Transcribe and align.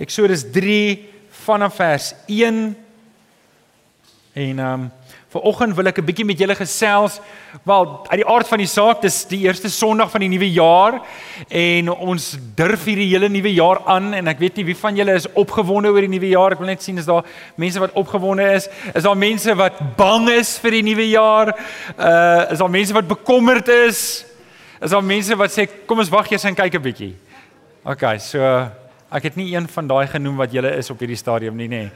Eksodus 0.00 0.46
3 0.52 1.08
vanaf 1.44 1.76
vers 1.76 2.14
1 2.26 2.76
en 4.32 4.58
ehm 4.58 4.72
um, 4.72 4.90
Vanoggend 5.30 5.76
wil 5.78 5.86
ek 5.86 5.98
'n 6.00 6.04
bietjie 6.04 6.24
met 6.26 6.38
julle 6.38 6.56
gesels. 6.58 7.20
Wel, 7.62 8.06
uit 8.10 8.18
die 8.18 8.26
aard 8.26 8.48
van 8.48 8.58
die 8.58 8.66
saak, 8.66 9.00
dis 9.00 9.24
die 9.30 9.44
eerste 9.46 9.70
Sondag 9.70 10.10
van 10.10 10.20
die 10.20 10.28
nuwe 10.28 10.50
jaar 10.50 11.02
en 11.48 11.88
ons 11.88 12.36
durf 12.56 12.84
hierdie 12.84 13.06
hele 13.12 13.28
nuwe 13.28 13.52
jaar 13.54 13.78
aan 13.86 14.12
en 14.14 14.26
ek 14.26 14.40
weet 14.40 14.56
nie 14.56 14.64
wie 14.64 14.76
van 14.76 14.96
julle 14.96 15.14
is 15.14 15.28
opgewonde 15.38 15.88
oor 15.88 16.00
die 16.00 16.10
nuwe 16.10 16.32
jaar. 16.34 16.52
Ek 16.52 16.58
wil 16.58 16.66
net 16.66 16.82
sien 16.82 16.98
is 16.98 17.06
daar 17.06 17.22
mense 17.54 17.78
wat 17.78 17.94
opgewonde 17.94 18.42
is? 18.42 18.66
Is 18.92 19.06
daar 19.06 19.16
mense 19.16 19.54
wat 19.54 19.78
bang 19.96 20.28
is 20.30 20.58
vir 20.58 20.70
die 20.70 20.82
nuwe 20.82 21.08
jaar? 21.08 21.54
Uh 21.94 22.50
is 22.50 22.58
daar 22.58 22.70
mense 22.70 22.92
wat 22.92 23.06
bekommerd 23.06 23.68
is? 23.68 24.24
Is 24.82 24.90
daar 24.90 25.04
mense 25.04 25.36
wat 25.36 25.54
sê 25.54 25.68
kom 25.86 25.98
ons 25.98 26.10
wag 26.10 26.30
eers 26.32 26.44
en 26.44 26.58
kyk 26.58 26.74
'n 26.74 26.82
bietjie? 26.82 27.14
OK, 27.84 28.18
so 28.18 28.66
ek 29.10 29.22
het 29.22 29.36
nie 29.36 29.54
een 29.54 29.68
van 29.68 29.86
daai 29.86 30.06
genoem 30.06 30.36
wat 30.36 30.52
julle 30.52 30.76
is 30.76 30.90
op 30.90 30.98
hierdie 30.98 31.16
stadium 31.16 31.56
nie, 31.56 31.68
nê. 31.68 31.84
Nee. 31.84 31.90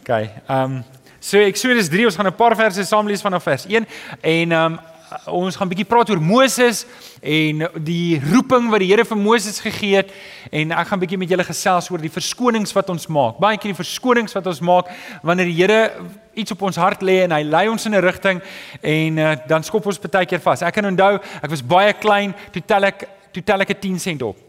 OK. 0.00 0.10
Ehm 0.48 0.64
um, 0.64 0.84
So 1.24 1.40
Eksodus 1.40 1.88
3, 1.88 2.04
ons 2.04 2.16
gaan 2.16 2.26
'n 2.26 2.36
paar 2.36 2.54
verse 2.56 2.84
saam 2.84 3.06
lees 3.08 3.22
vanaf 3.24 3.42
vers 3.42 3.64
1 3.66 3.86
en 4.20 4.52
um, 4.52 4.78
ons 5.26 5.56
gaan 5.56 5.68
bietjie 5.68 5.86
praat 5.88 6.10
oor 6.10 6.20
Moses 6.20 6.84
en 7.22 7.62
die 7.80 8.20
roeping 8.20 8.68
wat 8.68 8.82
die 8.82 8.90
Here 8.90 9.06
vir 9.08 9.16
Moses 9.16 9.60
gegee 9.60 9.96
het 9.96 10.12
en 10.52 10.74
ek 10.76 10.90
gaan 10.90 11.00
bietjie 11.00 11.18
met 11.18 11.32
julle 11.32 11.46
gesels 11.48 11.88
oor 11.88 12.02
die 12.02 12.12
verskonings 12.12 12.76
wat 12.76 12.92
ons 12.92 13.08
maak. 13.08 13.40
Baie 13.40 13.56
keer 13.56 13.72
die 13.72 13.80
verskonings 13.80 14.36
wat 14.36 14.46
ons 14.52 14.60
maak 14.60 14.92
wanneer 15.22 15.48
die 15.48 15.56
Here 15.56 15.80
iets 16.34 16.52
op 16.52 16.62
ons 16.68 16.76
hart 16.76 17.00
lê 17.00 17.22
en 17.24 17.32
hy 17.32 17.42
lei 17.42 17.68
ons 17.72 17.86
in 17.86 17.94
'n 17.94 18.04
rigting 18.04 18.42
en 18.82 19.18
uh, 19.18 19.34
dan 19.48 19.64
skop 19.64 19.86
ons 19.86 19.98
baie 19.98 20.26
keer 20.26 20.44
vas. 20.44 20.62
Ek 20.62 20.74
kan 20.74 20.84
onthou, 20.84 21.14
ek 21.42 21.50
was 21.50 21.62
baie 21.62 21.92
klein, 21.94 22.34
toe 22.52 22.62
tel 22.66 22.84
ek 22.84 23.08
toe 23.32 23.42
tel 23.42 23.60
ek 23.60 23.70
'n 23.70 23.80
10 23.80 23.98
sent 23.98 24.22
op. 24.22 24.43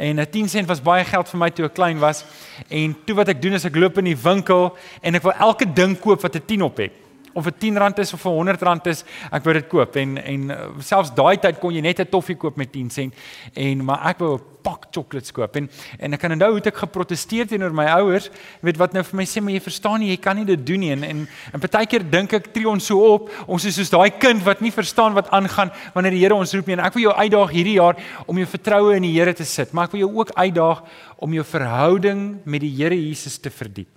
En 0.00 0.16
'n 0.16 0.30
10 0.30 0.48
sent 0.48 0.66
was 0.66 0.80
baie 0.82 1.04
geld 1.04 1.28
vir 1.28 1.38
my 1.38 1.50
toe 1.50 1.64
ek 1.64 1.74
klein 1.74 1.98
was. 1.98 2.24
En 2.68 2.96
toe 3.04 3.14
wat 3.14 3.28
ek 3.28 3.42
doen 3.42 3.52
is 3.52 3.64
ek 3.64 3.76
loop 3.76 3.98
in 3.98 4.04
die 4.04 4.16
winkel 4.16 4.76
en 5.00 5.14
ek 5.14 5.22
wil 5.22 5.32
elke 5.32 5.72
ding 5.72 5.98
koop 5.98 6.22
wat 6.22 6.36
'n 6.36 6.44
10 6.46 6.62
op 6.62 6.76
het 6.76 6.92
of 7.34 7.44
dit 7.44 7.60
10 7.60 7.78
rand 7.78 7.98
is 7.98 8.12
of 8.12 8.22
100 8.22 8.62
rand 8.62 8.86
is, 8.86 9.04
ek 9.30 9.44
wou 9.44 9.54
dit 9.54 9.68
koop. 9.70 9.96
En 9.96 10.16
en 10.18 10.50
uh, 10.50 10.60
selfs 10.84 11.14
daai 11.14 11.38
tyd 11.38 11.60
kon 11.60 11.74
jy 11.74 11.82
net 11.84 12.00
'n 12.00 12.10
toffie 12.10 12.36
koop 12.36 12.56
met 12.56 12.72
10 12.72 12.90
sent 12.90 13.14
en 13.54 13.84
maar 13.84 14.08
ek 14.10 14.18
wou 14.18 14.34
'n 14.36 14.50
pak 14.62 14.86
chocolates 14.90 15.32
koop. 15.32 15.56
En 15.56 15.68
en 15.98 16.12
ek 16.12 16.20
kan 16.20 16.32
onthou 16.32 16.50
hoe 16.50 16.60
ek 16.60 16.76
geprotesteer 16.76 17.46
teenoor 17.46 17.72
my 17.72 17.86
ouers, 18.00 18.30
weet 18.60 18.76
wat 18.80 18.92
nou 18.92 19.02
vir 19.04 19.16
my 19.16 19.24
sê 19.24 19.42
maar 19.42 19.52
jy 19.52 19.60
verstaan 19.60 20.00
nie, 20.00 20.10
jy 20.10 20.20
kan 20.20 20.36
nie 20.36 20.44
dit 20.44 20.66
doen 20.66 20.80
nie. 20.80 20.90
En 20.92 21.04
en, 21.04 21.28
en 21.52 21.60
partykeer 21.60 22.10
dink 22.10 22.32
ek 22.32 22.52
tree 22.52 22.68
ons 22.68 22.84
so 22.84 22.98
op, 23.14 23.30
ons 23.46 23.64
is 23.64 23.74
soos 23.74 23.90
daai 23.90 24.10
kind 24.18 24.42
wat 24.44 24.60
nie 24.60 24.72
verstaan 24.72 25.14
wat 25.14 25.30
aangaan 25.30 25.70
wanneer 25.94 26.12
die 26.12 26.20
Here 26.20 26.34
ons 26.34 26.52
roep 26.54 26.66
nie. 26.66 26.76
En 26.76 26.84
ek 26.84 26.94
wil 26.94 27.08
jou 27.08 27.14
uitdaag 27.14 27.50
hierdie 27.50 27.78
jaar 27.78 27.96
om 28.26 28.36
jou 28.36 28.46
vertroue 28.46 28.96
in 28.96 29.02
die 29.02 29.14
Here 29.16 29.34
te 29.34 29.44
sit, 29.44 29.72
maar 29.72 29.88
ek 29.88 29.96
wil 29.96 30.06
jou 30.06 30.12
ook 30.18 30.34
uitdaag 30.36 30.84
om 31.18 31.32
jou 31.32 31.44
verhouding 31.44 32.40
met 32.44 32.60
die 32.60 32.74
Here 32.74 32.96
Jesus 32.96 33.38
te 33.38 33.50
verdiep. 33.50 33.88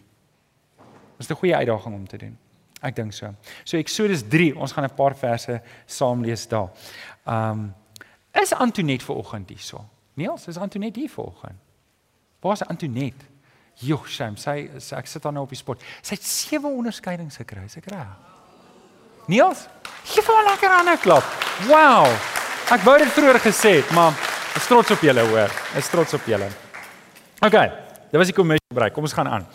Dis 1.18 1.30
'n 1.30 1.36
goeie 1.36 1.56
uitdaging 1.56 1.96
om 1.96 2.08
te 2.08 2.18
doen. 2.18 2.43
Ek 2.84 2.96
dink 2.96 3.14
so. 3.16 3.32
So 3.64 3.80
Eksodus 3.80 4.26
3, 4.30 4.52
ons 4.60 4.72
gaan 4.76 4.84
'n 4.84 4.96
paar 4.96 5.16
verse 5.16 5.62
saam 5.86 6.24
lees 6.24 6.48
daar. 6.48 6.70
Um 7.26 7.74
is 8.34 8.54
Antonet 8.54 9.04
ver 9.04 9.16
oggend 9.16 9.50
hierso? 9.50 9.86
Niels, 10.14 10.48
is 10.48 10.58
Antonet 10.58 10.96
hier 10.96 11.10
ver 11.10 11.24
oggend? 11.24 11.60
Waar's 12.42 12.64
Antonet? 12.68 13.14
Joh, 13.76 14.06
shame, 14.06 14.38
sy, 14.38 14.70
sy 14.78 14.96
ek 14.96 15.08
sit 15.08 15.24
haar 15.24 15.34
nou 15.34 15.44
op 15.44 15.50
die 15.50 15.58
spot. 15.58 15.82
Sy 16.02 16.16
het 16.16 16.24
sewe 16.24 16.68
onderskeidings 16.68 17.38
gekry, 17.38 17.66
is 17.66 17.78
ek 17.78 17.90
reg? 17.92 18.08
Niels, 19.28 19.68
gee 20.04 20.22
vir 20.22 20.36
haar 20.36 20.46
lekker 20.52 20.70
'n 20.70 20.98
klap. 20.98 21.24
Wow. 21.68 22.08
Ek 22.72 22.82
wou 22.82 22.98
dit 22.98 23.08
vroeër 23.08 23.40
gesê 23.40 23.82
het, 23.82 23.92
maar 23.92 24.12
ek 24.12 24.58
is 24.58 24.68
trots 24.68 24.92
op 24.92 25.02
julle 25.02 25.22
hoor. 25.22 25.50
Ek 25.74 25.78
is 25.78 25.90
trots 25.90 26.14
op 26.14 26.26
julle. 26.26 26.50
OK. 27.42 27.83
Dit 28.14 28.22
was 28.22 28.30
die 28.30 28.36
kommissie 28.38 28.68
gebruik. 28.70 28.94
Kom 28.94 29.08
ons 29.08 29.14
gaan 29.18 29.26
aan. 29.26 29.46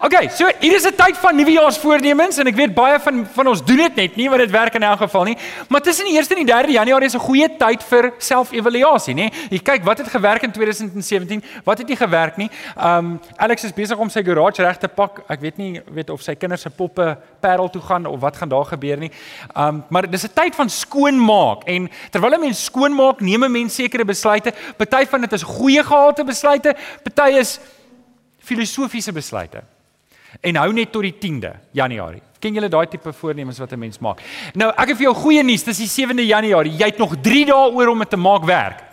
OK, 0.00 0.30
so 0.32 0.48
hier 0.62 0.74
is 0.74 0.86
'n 0.88 0.96
tyd 0.96 1.16
van 1.20 1.36
nuwejaarsvoornemens 1.36 2.38
en 2.38 2.46
ek 2.46 2.54
weet 2.56 2.74
baie 2.74 2.98
van 3.00 3.26
van 3.26 3.46
ons 3.46 3.64
doen 3.64 3.76
dit 3.76 3.94
net 3.96 4.16
nie 4.16 4.28
want 4.30 4.40
dit 4.40 4.50
werk 4.50 4.74
in 4.74 4.82
elk 4.82 4.98
geval 4.98 5.24
nie. 5.24 5.36
Maar 5.68 5.80
tussen 5.80 6.06
die 6.06 6.16
1ste 6.16 6.34
en 6.34 6.46
die 6.46 6.54
3de 6.54 6.72
Januarie 6.72 7.06
is 7.06 7.14
'n 7.14 7.20
goeie 7.20 7.56
tyd 7.58 7.82
vir 7.82 8.12
selfevaluasie, 8.18 9.14
nê? 9.14 9.28
Jy 9.50 9.58
kyk 9.58 9.84
wat 9.84 9.98
het 9.98 10.08
gewerk 10.08 10.42
in 10.42 10.52
2017, 10.52 11.42
wat 11.64 11.78
het 11.78 11.88
nie 11.88 11.96
gewerk 11.96 12.36
nie. 12.36 12.50
Um 12.76 13.20
Alex 13.36 13.64
is 13.64 13.72
besig 13.72 13.98
om 13.98 14.08
sy 14.08 14.22
garage 14.22 14.62
reg 14.62 14.78
te 14.78 14.88
pak. 14.88 15.20
Ek 15.28 15.40
weet 15.40 15.58
nie 15.58 15.82
weet 15.92 16.10
of 16.10 16.22
sy 16.22 16.34
kinders 16.34 16.62
se 16.62 16.70
poppe 16.70 17.18
Parel 17.40 17.68
toe 17.68 17.82
gaan 17.82 18.06
of 18.06 18.20
wat 18.20 18.36
gaan 18.36 18.48
daar 18.48 18.64
gebeur 18.64 18.96
nie. 18.96 19.10
Um 19.54 19.84
maar 19.90 20.10
dis 20.10 20.24
'n 20.24 20.32
tyd 20.34 20.54
van 20.54 20.70
skoonmaak 20.70 21.64
en 21.66 21.90
terwyl 22.10 22.34
'n 22.34 22.40
mens 22.40 22.64
skoonmaak, 22.64 23.20
neem 23.20 23.44
'n 23.44 23.52
mens 23.52 23.74
sekere 23.74 24.04
besluite. 24.04 24.52
Party 24.78 25.06
van 25.06 25.20
dit 25.20 25.32
is 25.32 25.42
goeie 25.42 25.84
gehalte 25.84 26.24
besluite, 26.24 26.74
party 27.02 27.36
is 27.36 27.60
filosofiese 28.48 29.12
besluite. 29.12 29.62
En 30.44 30.58
hou 30.60 30.72
net 30.76 30.92
tot 30.92 31.04
die 31.06 31.14
10de 31.14 31.54
Januarie. 31.76 32.22
Ken 32.38 32.54
julle 32.54 32.68
daai 32.70 32.86
tipe 32.90 33.12
voornemens 33.12 33.58
wat 33.58 33.72
'n 33.72 33.78
mens 33.78 33.98
maak? 33.98 34.20
Nou, 34.54 34.70
ek 34.70 34.88
het 34.88 34.96
vir 34.96 35.06
jou 35.06 35.14
goeie 35.14 35.42
nuus, 35.42 35.64
dis 35.64 35.78
die 35.78 35.88
7de 35.88 36.26
Januarie. 36.26 36.76
Jy 36.76 36.86
het 36.86 36.98
nog 36.98 37.16
3 37.20 37.46
dae 37.46 37.72
oor 37.72 37.88
om 37.88 37.98
dit 37.98 38.10
te 38.10 38.16
maak 38.16 38.44
werk. 38.44 38.84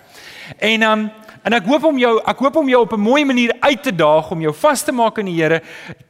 En 0.58 0.80
dan 0.80 1.00
um, 1.00 1.12
En 1.46 1.54
ek 1.54 1.68
hoop 1.70 1.84
om 1.86 1.98
jou 2.02 2.12
ek 2.26 2.40
hoop 2.42 2.56
om 2.58 2.70
jou 2.72 2.80
op 2.82 2.94
'n 2.94 3.00
mooi 3.00 3.26
manier 3.26 3.52
uit 3.60 3.84
te 3.84 3.96
daag 3.96 4.32
om 4.32 4.42
jou 4.42 4.54
vas 4.54 4.84
te 4.84 4.92
maak 4.92 5.18
in 5.20 5.26
die 5.26 5.36
Here. 5.36 5.62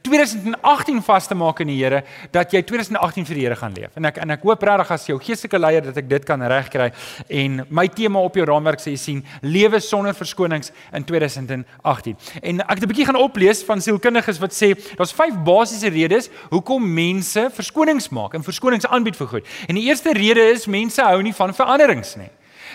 2018 0.02 1.02
vas 1.02 1.26
te 1.26 1.34
maak 1.34 1.60
in 1.60 1.66
die 1.66 1.76
Here 1.76 2.04
dat 2.30 2.52
jy 2.52 2.62
2018 2.62 3.26
vir 3.26 3.34
die 3.34 3.44
Here 3.44 3.56
gaan 3.56 3.72
leef. 3.72 3.90
En 3.96 4.04
ek 4.04 4.16
en 4.16 4.30
ek 4.30 4.42
hoop 4.42 4.62
regtig 4.62 4.90
as 4.90 5.06
jou 5.06 5.18
geestelike 5.18 5.58
leier 5.58 5.82
dat 5.82 5.96
ek 5.96 6.08
dit 6.08 6.24
kan 6.24 6.40
regkry 6.40 6.90
en 7.28 7.66
my 7.68 7.86
tema 7.88 8.18
op 8.18 8.34
jou 8.34 8.46
raamwerk 8.46 8.80
sê 8.80 8.96
sien 8.96 9.24
lewe 9.42 9.80
sonder 9.80 10.14
verskonings 10.14 10.72
in 10.92 11.04
2018. 11.04 12.16
En 12.42 12.60
ek 12.60 12.68
het 12.68 12.82
'n 12.82 12.88
bietjie 12.88 13.06
gaan 13.06 13.16
oplees 13.20 13.62
van 13.62 13.80
sielkundiges 13.80 14.38
wat 14.38 14.52
sê 14.52 14.74
daar's 14.96 15.12
vyf 15.12 15.34
basiese 15.44 15.88
redes 15.88 16.30
hoekom 16.48 16.94
mense 16.94 17.50
verskonings 17.52 18.08
maak 18.08 18.34
en 18.34 18.42
verskonings 18.42 18.86
aanbied 18.86 19.16
vir 19.16 19.26
goed. 19.26 19.46
En 19.68 19.74
die 19.74 19.84
eerste 19.84 20.12
rede 20.12 20.50
is 20.50 20.66
mense 20.66 21.02
hou 21.02 21.22
nie 21.22 21.34
van 21.34 21.54
veranderings 21.54 22.16
nie. 22.16 22.30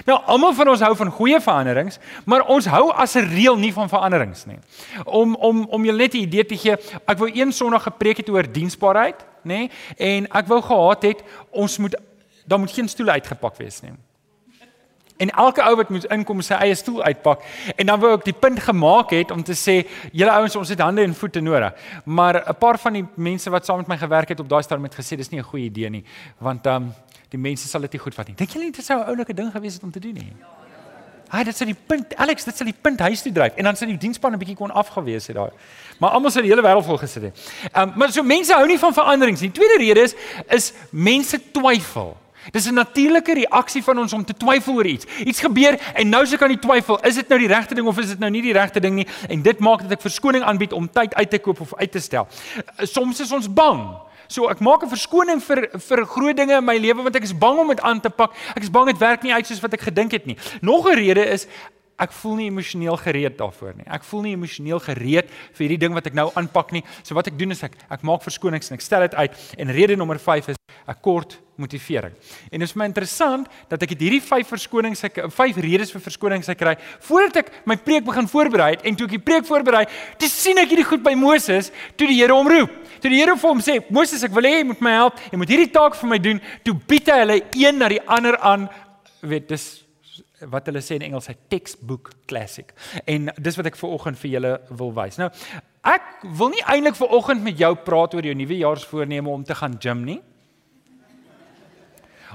Nou 0.06 0.18
almal 0.26 0.54
van 0.54 0.68
ons 0.74 0.82
hou 0.82 0.96
van 0.96 1.12
goeie 1.12 1.40
veranderings, 1.42 2.00
maar 2.26 2.46
ons 2.48 2.66
hou 2.66 2.92
as 2.92 3.16
'n 3.16 3.28
reël 3.30 3.58
nie 3.58 3.74
van 3.74 3.90
veranderings 3.90 4.46
nie. 4.46 4.60
Om 5.06 5.36
om 5.36 5.66
om 5.70 5.86
julle 5.86 5.98
net 5.98 6.14
'n 6.14 6.18
idee 6.18 6.46
te 6.46 6.58
gee, 6.58 6.78
ek 7.06 7.18
wou 7.18 7.30
een 7.34 7.52
Sondag 7.52 7.84
gepreek 7.84 8.18
het 8.18 8.30
oor 8.30 8.52
diensbaarheid, 8.52 9.26
nê? 9.44 9.72
En 9.98 10.28
ek 10.32 10.48
wou 10.48 10.62
gehad 10.62 11.02
het 11.04 11.24
ons 11.52 11.78
moet 11.78 11.96
daar 12.46 12.60
moet 12.60 12.72
geen 12.72 12.90
stoele 12.90 13.12
uitgepak 13.12 13.58
wees 13.58 13.82
nie. 13.82 13.92
En 15.22 15.30
elke 15.30 15.62
ou 15.68 15.76
wat 15.80 15.92
moet 15.94 16.08
inkom 16.16 16.42
sy 16.46 16.58
eie 16.66 16.76
stoel 16.76 17.04
uitpak 17.04 17.46
en 17.76 17.92
dan 17.92 18.02
wou 18.02 18.14
ek 18.18 18.26
die 18.26 18.38
punt 18.46 18.60
gemaak 18.66 19.14
het 19.14 19.32
om 19.32 19.44
te 19.46 19.56
sê 19.58 19.82
julle 20.12 20.34
ouens 20.34 20.56
ons 20.60 20.74
het 20.74 20.82
hande 20.82 21.06
en 21.06 21.14
voete 21.18 21.44
nodig. 21.44 21.74
Maar 22.06 22.44
'n 22.50 22.58
paar 22.58 22.80
van 22.80 22.94
die 22.94 23.06
mense 23.16 23.50
wat 23.50 23.66
saam 23.66 23.78
met 23.78 23.88
my 23.88 23.98
gewerk 23.98 24.30
het 24.30 24.40
op 24.40 24.50
daai 24.50 24.64
stadium 24.64 24.90
het 24.90 24.98
gesê 24.98 25.18
dis 25.18 25.30
nie 25.30 25.40
'n 25.40 25.50
goeie 25.52 25.66
idee 25.66 25.90
nie 25.90 26.04
want 26.40 26.66
ehm 26.66 26.76
um, 26.76 26.94
die 27.30 27.40
mense 27.40 27.68
sal 27.68 27.82
dit 27.82 27.92
nie 27.92 28.02
goed 28.02 28.16
vat 28.16 28.28
nie. 28.28 28.36
Dink 28.36 28.50
julle 28.50 28.66
nie 28.66 28.72
dit 28.72 28.86
sou 28.86 29.00
'n 29.00 29.08
oulike 29.08 29.34
ding 29.34 29.52
gewees 29.52 29.74
het 29.74 29.84
om 29.84 29.92
te 29.92 30.00
doen 30.00 30.14
nie? 30.14 30.34
Haai, 31.32 31.44
dit 31.44 31.56
sou 31.56 31.66
die 31.66 31.78
punt 31.88 32.16
Alex, 32.16 32.44
dit 32.44 32.58
sou 32.58 32.66
die 32.68 32.76
punt 32.82 33.00
huis 33.00 33.22
toe 33.22 33.32
dryf 33.32 33.56
en 33.56 33.64
dan 33.64 33.76
sou 33.76 33.88
die 33.88 33.98
diensspan 33.98 34.34
'n 34.34 34.38
bietjie 34.38 34.56
kon 34.56 34.72
afgewees 34.72 35.28
het 35.28 35.36
daai. 35.36 35.52
Maar 36.00 36.10
almal 36.10 36.32
sou 36.32 36.44
die 36.44 36.52
hele 36.52 36.62
wêreld 36.62 36.86
vol 36.86 36.98
gesit 36.98 37.24
het. 37.24 37.52
Ehm 37.72 37.90
um, 37.90 37.94
maar 37.98 38.12
so 38.12 38.24
mense 38.24 38.54
hou 38.54 38.68
nie 38.68 38.80
van 38.80 38.94
veranderings 38.94 39.42
nie. 39.42 39.52
Tweede 39.52 39.78
rede 39.78 40.02
is 40.02 40.16
is 40.50 40.74
mense 40.92 41.52
twyfel. 41.52 42.18
Dis 42.50 42.66
'n 42.66 42.74
natuurlike 42.74 43.34
reaksie 43.34 43.84
van 43.84 44.00
ons 44.00 44.14
om 44.14 44.26
te 44.26 44.34
twyfel 44.34 44.74
oor 44.74 44.86
iets. 44.86 45.06
Iets 45.24 45.40
gebeur 45.40 45.80
en 45.94 46.10
nou 46.10 46.26
se 46.26 46.38
kan 46.38 46.50
jy 46.50 46.58
twyfel, 46.58 47.00
is 47.00 47.16
dit 47.16 47.28
nou 47.28 47.40
die 47.40 47.48
regte 47.48 47.76
ding 47.76 47.88
of 47.88 48.00
is 48.00 48.08
dit 48.08 48.20
nou 48.20 48.32
nie 48.32 48.42
die 48.42 48.54
regte 48.54 48.80
ding 48.80 48.96
nie? 48.96 49.08
En 49.30 49.42
dit 49.42 49.60
maak 49.60 49.82
dat 49.82 49.92
ek 49.92 50.02
verskoning 50.02 50.44
aanbied 50.44 50.74
om 50.74 50.90
tyd 50.92 51.14
uit 51.14 51.30
te 51.30 51.40
koop 51.40 51.62
of 51.62 51.76
uit 51.76 51.92
te 51.92 52.00
stel. 52.00 52.28
Soms 52.78 53.20
is 53.20 53.32
ons 53.32 53.54
bang. 53.54 53.96
So 54.28 54.48
ek 54.50 54.60
maak 54.60 54.84
'n 54.84 54.90
verskoning 54.90 55.44
vir 55.44 55.70
vir 55.76 56.06
groot 56.06 56.38
dinge 56.38 56.58
in 56.58 56.66
my 56.66 56.78
lewe 56.78 57.04
want 57.04 57.16
ek 57.16 57.24
is 57.24 57.38
bang 57.38 57.60
om 57.60 57.68
dit 57.68 57.82
aan 57.82 58.00
te 58.00 58.10
pak. 58.10 58.32
Ek 58.56 58.64
is 58.64 58.72
bang 58.72 58.86
dit 58.86 58.98
werk 58.98 59.24
nie 59.24 59.34
uit 59.34 59.46
soos 59.46 59.60
wat 59.62 59.74
ek 59.74 59.82
gedink 59.82 60.12
het 60.12 60.26
nie. 60.26 60.38
Nog 60.62 60.88
'n 60.88 60.96
rede 60.96 61.26
is 61.26 61.48
ek 62.00 62.12
voel 62.12 62.36
nie 62.36 62.48
emosioneel 62.50 62.98
gereed 62.98 63.38
daarvoor 63.38 63.76
nie. 63.76 63.86
Ek 63.86 64.04
voel 64.04 64.22
nie 64.22 64.34
emosioneel 64.34 64.80
gereed 64.80 65.30
vir 65.54 65.68
hierdie 65.68 65.80
ding 65.80 65.94
wat 65.94 66.08
ek 66.08 66.14
nou 66.14 66.32
aanpak 66.34 66.72
nie. 66.72 66.84
So 67.04 67.16
wat 67.16 67.28
ek 67.28 67.38
doen 67.38 67.52
is 67.52 67.64
ek 67.64 67.78
ek 67.90 68.02
maak 68.04 68.24
verskonings 68.24 68.72
en 68.72 68.80
ek 68.80 68.82
stel 68.82 69.02
dit 69.02 69.16
uit 69.16 69.38
en 69.58 69.72
rede 69.72 69.96
nommer 69.96 70.20
5 70.20 70.48
is 70.48 70.61
'n 70.88 70.96
kort 71.02 71.40
motivering. 71.62 72.14
En 72.50 72.60
dit 72.60 72.68
is 72.68 72.74
my 72.74 72.88
interessant 72.90 73.48
dat 73.70 73.82
ek 73.86 73.94
hierdie 73.94 74.22
5 74.22 74.48
verskonings 74.48 75.04
ek 75.04 75.20
5 75.30 75.60
redes 75.62 75.92
vir 75.94 76.02
verskonings 76.02 76.50
kry 76.58 76.76
voordat 77.08 77.44
ek 77.44 77.52
my 77.70 77.78
preek 77.78 78.06
begin 78.08 78.28
voorberei 78.28 78.72
en 78.82 78.98
toe 78.98 79.06
ek 79.06 79.18
die 79.18 79.26
preek 79.30 79.46
voorberei, 79.46 79.86
toe 80.18 80.30
sien 80.32 80.58
ek 80.58 80.74
hierdie 80.74 80.88
goed 80.88 81.04
by 81.04 81.14
Moses 81.14 81.72
toe 81.96 82.08
die 82.08 82.18
Here 82.22 82.34
hom 82.34 82.50
roep. 82.50 82.74
Toe 83.02 83.10
die 83.10 83.20
Here 83.22 83.36
vir 83.36 83.50
hom 83.50 83.62
sê, 83.62 83.80
"Moses, 83.90 84.24
ek 84.24 84.32
wil 84.32 84.44
hê 84.44 84.60
jy 84.60 84.66
moet 84.66 84.82
my 84.82 84.92
help. 84.92 85.20
Jy 85.32 85.38
moet 85.38 85.50
hierdie 85.50 85.72
taak 85.72 85.96
vir 85.96 86.10
my 86.10 86.18
doen." 86.18 86.42
Toe 86.64 86.74
bied 86.74 87.08
hy 87.08 87.20
hulle 87.20 87.42
een 87.54 87.78
na 87.78 87.88
die 87.88 88.02
ander 88.08 88.38
aan. 88.38 88.70
Weet, 89.22 89.48
dis 89.48 89.84
wat 90.50 90.66
hulle 90.66 90.82
sê 90.82 90.96
in 90.96 91.02
Engels 91.02 91.30
'n 91.30 91.36
textbook 91.50 92.12
classic. 92.26 92.74
En 93.06 93.32
dis 93.42 93.56
wat 93.56 93.66
ek 93.66 93.76
ver 93.76 93.90
oggend 93.90 94.18
vir 94.18 94.32
julle 94.32 94.62
wil 94.70 94.94
wys. 94.94 95.18
Nou, 95.18 95.30
ek 95.84 96.02
wil 96.24 96.50
nie 96.50 96.64
eintlik 96.66 96.96
ver 96.96 97.08
oggend 97.08 97.44
met 97.44 97.58
jou 97.58 97.76
praat 97.76 98.14
oor 98.14 98.24
jou 98.24 98.34
nuwejaarsvoorneme 98.34 99.30
om 99.30 99.44
te 99.44 99.56
gaan 99.56 99.78
gym 99.80 100.04
nie. 100.04 100.22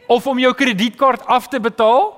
Of 0.06 0.26
om 0.26 0.38
jou 0.38 0.52
kredietkaart 0.54 1.26
af 1.26 1.48
te 1.48 1.60
betaal 1.60 2.12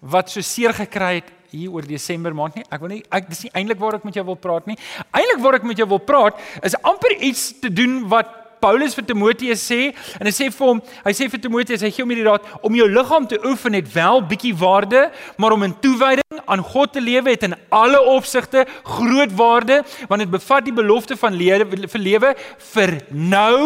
wat 0.00 0.30
so 0.30 0.44
seer 0.44 0.74
gekry 0.76 1.18
het 1.20 1.32
hier 1.54 1.72
oor 1.72 1.86
Desember 1.86 2.34
maand 2.34 2.58
nie. 2.58 2.64
Ek 2.68 2.80
wil 2.82 2.96
nie 2.96 3.02
ek 3.14 3.28
dis 3.30 3.44
nie 3.46 3.52
eintlik 3.54 3.80
waar 3.80 3.98
ek 3.98 4.06
met 4.06 4.16
jou 4.18 4.24
wil 4.26 4.38
praat 4.40 4.66
nie. 4.68 4.78
Eintlik 5.14 5.42
waar 5.44 5.58
ek 5.60 5.68
met 5.68 5.80
jou 5.80 5.88
wil 5.88 6.02
praat 6.02 6.40
is 6.66 6.76
amper 6.82 7.14
iets 7.20 7.52
te 7.62 7.70
doen 7.72 8.02
wat 8.12 8.40
Paulus 8.64 8.94
vir 8.96 9.04
Timoteus 9.04 9.60
sê 9.60 9.90
en 10.16 10.28
hy 10.28 10.32
sê 10.32 10.46
vir 10.48 10.64
hom, 10.64 10.78
hy 11.04 11.12
sê 11.12 11.26
vir 11.28 11.40
Timoteus, 11.42 11.82
hy 11.84 11.90
gee 11.92 12.04
hom 12.04 12.12
hierdie 12.14 12.24
raad 12.24 12.46
om 12.64 12.78
jou 12.78 12.86
liggaam 12.88 13.26
te 13.28 13.36
oefen 13.44 13.76
het 13.76 13.90
wel 13.92 14.22
bietjie 14.30 14.54
waarde, 14.56 15.02
maar 15.36 15.52
om 15.52 15.66
in 15.66 15.74
toewyding 15.84 16.40
aan 16.48 16.62
God 16.64 16.94
te 16.94 17.02
lewe 17.04 17.34
het 17.34 17.44
in 17.44 17.58
alle 17.68 18.00
opsigte 18.14 18.64
groot 18.96 19.34
waarde, 19.36 19.82
want 20.08 20.24
dit 20.24 20.32
bevat 20.32 20.64
die 20.64 20.76
belofte 20.76 21.18
van 21.20 21.36
lewe 21.36 21.68
vir 21.92 22.04
lewe 22.06 22.32
vir 22.72 22.96
nou 23.12 23.60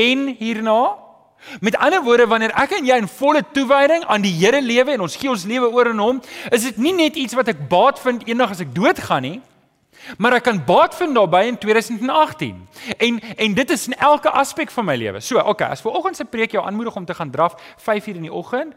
en 0.00 0.24
hierna. 0.40 0.80
Met 1.60 1.76
ander 1.76 2.02
woorde, 2.02 2.26
wanneer 2.26 2.52
ek 2.58 2.74
en 2.78 2.86
jy 2.86 2.96
in 3.00 3.08
volle 3.08 3.42
toewyding 3.54 4.04
aan 4.04 4.24
die 4.24 4.32
Here 4.34 4.60
lewe 4.62 4.92
en 4.96 5.06
ons 5.06 5.16
gee 5.16 5.30
ons 5.30 5.46
lewe 5.48 5.70
oor 5.72 5.92
aan 5.92 6.02
hom, 6.02 6.18
is 6.50 6.66
dit 6.68 6.80
nie 6.82 6.92
net 6.92 7.16
iets 7.16 7.36
wat 7.38 7.48
ek 7.48 7.68
baat 7.70 8.00
vind 8.02 8.26
eendag 8.28 8.52
as 8.56 8.60
ek 8.64 8.74
doodgaan 8.74 9.24
nie, 9.24 9.38
maar 10.18 10.38
ek 10.38 10.46
kan 10.48 10.60
baat 10.66 10.94
vind 10.98 11.16
daarbey 11.16 11.46
in 11.48 11.58
2018. 11.60 12.60
En 12.98 13.20
en 13.20 13.54
dit 13.54 13.70
is 13.70 13.86
in 13.90 13.96
elke 13.96 14.30
aspek 14.30 14.70
van 14.74 14.86
my 14.86 14.96
lewe. 14.96 15.20
So, 15.24 15.40
okay, 15.40 15.72
as 15.74 15.82
vanoggend 15.84 16.16
se 16.16 16.24
preek 16.24 16.54
jou 16.54 16.64
aanmoedig 16.64 16.96
om 16.96 17.04
te 17.04 17.14
gaan 17.14 17.30
draf 17.30 17.58
5 17.76 18.06
uur 18.06 18.20
in 18.22 18.28
die 18.28 18.32
oggend, 18.32 18.74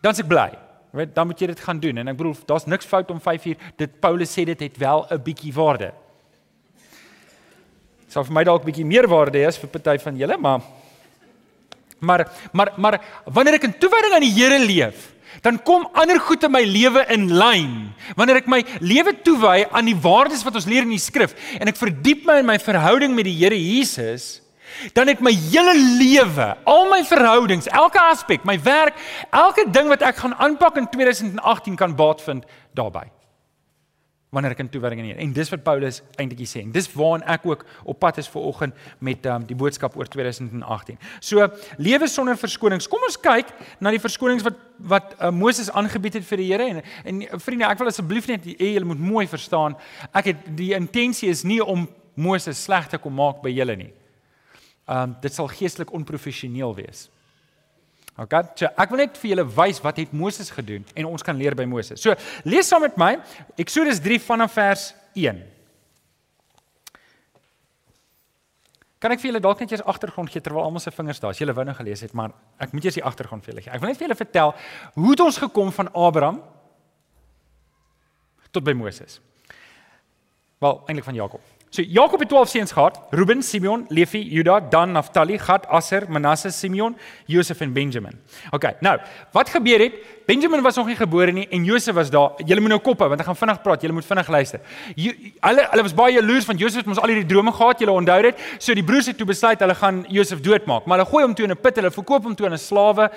dan's 0.00 0.20
ek 0.20 0.28
bly. 0.28 0.50
Weet, 0.92 1.14
dan 1.16 1.26
moet 1.26 1.40
jy 1.40 1.48
dit 1.48 1.60
gaan 1.60 1.80
doen 1.80 2.02
en 2.02 2.12
ek 2.12 2.16
bedoel, 2.18 2.36
daar's 2.46 2.68
niks 2.68 2.86
fout 2.86 3.10
om 3.10 3.20
5 3.20 3.44
uur. 3.52 3.56
Dit 3.80 4.00
Paulus 4.00 4.32
sê 4.32 4.44
dit 4.44 4.60
het 4.60 4.76
wel 4.76 5.06
'n 5.10 5.22
bietjie 5.22 5.52
waarde. 5.52 5.92
Sou 8.08 8.24
vir 8.24 8.32
my 8.32 8.44
dalk 8.44 8.62
'n 8.62 8.66
bietjie 8.66 8.84
meer 8.84 9.08
waarde 9.08 9.38
hê 9.38 9.46
as 9.46 9.58
vir 9.58 9.70
party 9.70 9.98
van 9.98 10.16
julle, 10.16 10.36
maar 10.36 10.60
Maar 12.02 12.26
maar 12.52 12.72
maar 12.76 12.98
wanneer 13.30 13.60
ek 13.60 13.68
in 13.68 13.78
toewyding 13.78 14.14
aan 14.16 14.24
die 14.26 14.34
Here 14.34 14.58
leef, 14.58 15.12
dan 15.42 15.60
kom 15.62 15.86
ander 15.94 16.18
goed 16.20 16.42
in 16.42 16.50
my 16.50 16.62
lewe 16.66 17.04
in 17.14 17.28
lyn. 17.38 17.72
Wanneer 18.18 18.42
ek 18.42 18.50
my 18.50 18.60
lewe 18.82 19.14
toewy 19.22 19.62
aan 19.70 19.86
die 19.86 19.96
waardes 19.96 20.42
wat 20.42 20.58
ons 20.58 20.66
leer 20.66 20.82
in 20.82 20.96
die 20.96 21.02
skrif 21.02 21.36
en 21.60 21.70
ek 21.70 21.78
verdiep 21.78 22.26
my 22.26 22.40
in 22.42 22.50
my 22.50 22.58
verhouding 22.58 23.14
met 23.14 23.30
die 23.30 23.36
Here 23.38 23.58
Jesus, 23.58 24.42
dan 24.96 25.12
het 25.12 25.22
my 25.22 25.30
hele 25.30 25.76
lewe, 26.00 26.50
al 26.66 26.86
my 26.90 27.02
verhoudings, 27.06 27.70
elke 27.70 28.02
aspek, 28.02 28.42
my 28.48 28.56
werk, 28.64 28.98
elke 29.30 29.68
ding 29.70 29.90
wat 29.92 30.02
ek 30.02 30.22
gaan 30.24 30.34
aanpak 30.42 30.80
in 30.82 30.90
2018 30.90 31.78
kan 31.78 31.94
baat 31.94 32.24
vind 32.24 32.48
daarbey 32.74 33.10
wanneer 34.32 34.54
ek 34.54 34.62
in 34.64 34.70
toewyding 34.72 35.02
aan 35.02 35.08
hier. 35.10 35.18
En 35.20 35.32
dis 35.36 35.50
wat 35.52 35.60
Paulus 35.64 36.00
eintlik 36.16 36.46
sê. 36.48 36.62
En 36.64 36.72
dis 36.72 36.88
waaraan 36.96 37.24
ek 37.34 37.44
ook 37.50 37.66
op 37.92 37.98
pad 38.00 38.16
is 38.22 38.30
vir 38.32 38.46
oggend 38.48 38.78
met 39.04 39.26
um, 39.28 39.44
die 39.44 39.56
boodskap 39.58 39.96
oor 40.00 40.08
2018. 40.08 40.96
So 41.20 41.44
lewe 41.76 42.08
sonder 42.08 42.38
verskonings. 42.40 42.88
Kom 42.88 43.04
ons 43.04 43.20
kyk 43.20 43.52
na 43.84 43.92
die 43.92 44.00
verskonings 44.00 44.46
wat 44.46 44.60
wat 44.82 45.12
uh, 45.20 45.28
Moses 45.30 45.68
aangebied 45.70 46.16
het 46.18 46.24
vir 46.26 46.40
die 46.40 46.48
Here 46.48 46.64
en 46.66 46.80
en 47.06 47.40
vriende, 47.44 47.68
ek 47.68 47.78
wil 47.78 47.92
asseblief 47.92 48.26
net 48.26 48.48
hê 48.48 48.72
julle 48.72 48.88
moet 48.88 49.04
mooi 49.04 49.26
verstaan. 49.30 49.76
Ek 50.10 50.32
het 50.32 50.48
die 50.58 50.72
intensie 50.74 51.28
is 51.30 51.44
nie 51.46 51.60
om 51.62 51.84
Moses 52.16 52.64
sleg 52.64 52.88
te 52.90 52.98
kom 52.98 53.14
maak 53.14 53.44
by 53.44 53.52
julle 53.52 53.76
nie. 53.78 53.92
Um 54.90 55.12
dit 55.22 55.36
sal 55.36 55.52
geestelik 55.52 55.92
onprofessioneel 55.94 56.74
wees. 56.80 57.10
Okay, 58.12 58.42
so 58.60 58.68
ek 58.68 58.90
wil 58.92 59.00
net 59.00 59.16
vir 59.16 59.30
julle 59.30 59.44
wys 59.56 59.78
wat 59.80 59.96
het 60.02 60.10
Moses 60.12 60.50
gedoen 60.52 60.84
en 60.92 61.08
ons 61.08 61.24
kan 61.24 61.36
leer 61.36 61.56
by 61.56 61.64
Moses. 61.64 62.02
So, 62.02 62.12
lees 62.44 62.68
saam 62.68 62.84
met 62.84 62.98
my 63.00 63.14
Eksodus 63.56 64.02
3 64.04 64.18
vanaf 64.20 64.52
vers 64.58 64.90
1. 65.16 65.40
Kan 69.02 69.14
ek 69.16 69.22
vir 69.22 69.32
julle 69.32 69.42
dalk 69.42 69.64
net 69.64 69.72
eers 69.72 69.82
agtergrond 69.88 70.30
gee 70.30 70.44
terwyl 70.44 70.62
almal 70.66 70.84
se 70.84 70.92
vingers 70.94 71.18
daar 71.24 71.32
is? 71.34 71.40
Julle 71.40 71.56
wou 71.56 71.64
nou 71.66 71.74
gelees 71.74 72.04
het, 72.04 72.12
maar 72.14 72.36
ek 72.62 72.76
moet 72.76 72.84
eers 72.86 73.00
die 73.00 73.06
agtergrond 73.08 73.42
vir 73.42 73.54
julle 73.54 73.64
gee. 73.64 73.72
Ek 73.74 73.80
wil 73.82 73.90
net 73.90 73.98
vir 73.98 74.06
julle 74.06 74.18
vertel 74.20 74.52
hoe 74.94 75.10
het 75.10 75.24
ons 75.24 75.40
gekom 75.42 75.72
van 75.74 75.90
Abraham 75.96 76.42
tot 78.52 78.62
by 78.68 78.76
Moses. 78.76 79.18
Wel, 80.62 80.78
eintlik 80.84 81.08
van 81.08 81.18
Jakob. 81.18 81.61
So 81.72 81.80
Jakob 81.80 82.20
het 82.20 82.28
12 82.28 82.48
seuns 82.48 82.72
gehad: 82.72 83.00
Reuben, 83.10 83.42
Simeon, 83.42 83.84
Levi, 83.88 84.20
Juda, 84.28 84.60
Dan, 84.60 84.92
Naphtali, 84.92 85.38
Gad, 85.38 85.66
Aser, 85.68 86.04
Manasse, 86.08 86.50
Simeon, 86.50 86.96
Josef 87.26 87.60
en 87.60 87.72
Benjamin. 87.72 88.20
OK. 88.50 88.64
Nou, 88.80 88.98
wat 89.32 89.48
gebeur 89.48 89.78
het? 89.78 89.92
Benjamin 90.26 90.62
was 90.62 90.76
nog 90.76 90.86
nie 90.86 90.96
gebore 90.96 91.32
nie 91.32 91.48
en 91.50 91.64
Josef 91.64 91.94
was 91.94 92.10
daar. 92.10 92.30
Julle 92.44 92.60
moet 92.60 92.70
nou 92.70 92.80
kop 92.80 93.00
hou 93.00 93.08
want 93.08 93.20
ek 93.20 93.26
gaan 93.26 93.36
vinnig 93.36 93.62
praat. 93.62 93.80
Julle 93.82 93.96
moet 93.96 94.04
vinnig 94.04 94.28
luister. 94.28 94.60
Hulle 94.94 95.64
hulle 95.70 95.82
was 95.82 95.94
baie 95.96 96.14
jaloers 96.14 96.44
van 96.44 96.60
Josef 96.60 96.84
het 96.84 96.90
mos 96.90 97.00
al 97.00 97.10
hierdie 97.10 97.26
drome 97.26 97.54
gehad. 97.56 97.80
Julle 97.80 97.96
onthou 97.96 98.18
dit. 98.28 98.44
So 98.58 98.76
die 98.76 98.84
broers 98.84 99.08
het 99.08 99.16
toe 99.16 99.26
besluit 99.26 99.64
hulle 99.64 99.74
gaan 99.74 100.04
Josef 100.12 100.44
doodmaak. 100.44 100.84
Maar 100.84 101.00
hulle 101.00 101.10
gooi 101.10 101.24
hom 101.24 101.34
toe 101.34 101.48
in 101.48 101.56
'n 101.56 101.60
put. 101.60 101.80
Hulle 101.80 101.90
verkoop 101.90 102.28
hom 102.28 102.36
toe 102.36 102.46
aan 102.46 102.52
'n 102.52 102.58
slawe 102.58 103.10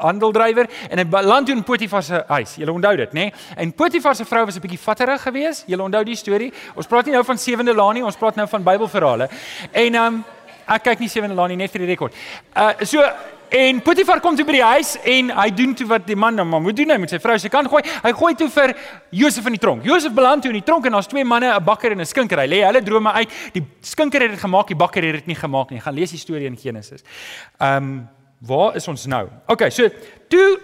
handeldrywer 0.00 0.66
en 0.90 0.98
hy 0.98 1.22
land 1.22 1.46
toe 1.46 1.56
in 1.56 1.62
Potifar 1.62 2.02
se 2.02 2.24
huis. 2.26 2.56
Julle 2.56 2.72
onthou 2.72 2.96
dit, 2.96 3.12
nê? 3.12 3.32
En 3.56 3.72
Potifar 3.72 4.14
se 4.16 4.24
vrou 4.24 4.44
was 4.46 4.56
'n 4.56 4.60
bietjie 4.60 4.80
vatterig 4.80 5.22
geweest. 5.22 5.64
Julle 5.66 5.82
onthou 5.82 6.04
die 6.04 6.16
storie. 6.16 6.52
Ons 6.74 6.86
praat 6.86 7.04
nie 7.04 7.14
nou 7.14 7.24
van 7.24 7.38
sewende 7.38 7.74
laan 7.74 7.97
nie. 7.98 8.04
Ons 8.06 8.20
praat 8.20 8.38
nou 8.38 8.46
van 8.50 8.68
Bybelverhale. 8.72 9.28
En 9.72 9.98
ehm 10.02 10.20
um, 10.20 10.22
ek 10.68 10.84
kyk 10.84 11.00
nie 11.00 11.08
sewende 11.08 11.36
laan 11.36 11.52
nie 11.52 11.56
net 11.56 11.72
vir 11.72 11.86
die 11.86 11.92
rekord. 11.94 12.16
Uh 12.54 12.72
so 12.84 13.04
En 13.48 13.78
Potifar 13.80 14.20
kom 14.20 14.36
toe 14.36 14.44
by 14.44 14.58
die 14.58 14.64
huis 14.74 14.90
en 15.08 15.30
hy 15.32 15.46
doen 15.56 15.70
toe 15.76 15.86
wat 15.88 16.04
die 16.04 16.16
man 16.18 16.36
nou 16.36 16.44
maar 16.44 16.60
moet 16.60 16.76
doen, 16.76 16.90
hy 16.92 16.98
moet 17.00 17.14
sy 17.14 17.20
vrou 17.22 17.36
se 17.40 17.48
kant 17.52 17.70
gooi. 17.72 17.80
Hy 18.04 18.10
gooi 18.18 18.34
toe 18.36 18.48
vir 18.52 18.74
Josef 19.22 19.46
in 19.48 19.56
die 19.56 19.62
tronk. 19.62 19.86
Josef 19.88 20.12
beland 20.16 20.44
toe 20.44 20.52
in 20.52 20.58
die 20.58 20.66
tronk 20.66 20.84
en 20.84 20.98
daar's 20.98 21.08
twee 21.08 21.24
manne, 21.24 21.48
'n 21.54 21.64
bakker 21.64 21.92
en 21.92 22.00
'n 22.00 22.06
skinker. 22.06 22.38
Hy 22.38 22.46
lê 22.46 22.60
hulle 22.66 22.82
drome 22.82 23.12
uit. 23.12 23.30
Die 23.54 23.64
skinker 23.80 24.20
het 24.20 24.30
dit 24.32 24.40
gemaak, 24.40 24.66
die 24.68 24.76
bakker 24.76 25.02
het 25.02 25.14
dit 25.14 25.26
nie 25.26 25.34
gemaak 25.36 25.70
nie. 25.70 25.80
Gaan 25.80 25.94
lees 25.94 26.10
die 26.10 26.18
storie 26.18 26.46
in 26.46 26.56
Genesis. 26.56 27.02
Ehm 27.58 27.76
um, 27.76 28.08
waar 28.40 28.76
is 28.76 28.88
ons 28.88 29.06
nou? 29.06 29.28
Okay, 29.46 29.70
so 29.70 29.88
toe 30.28 30.60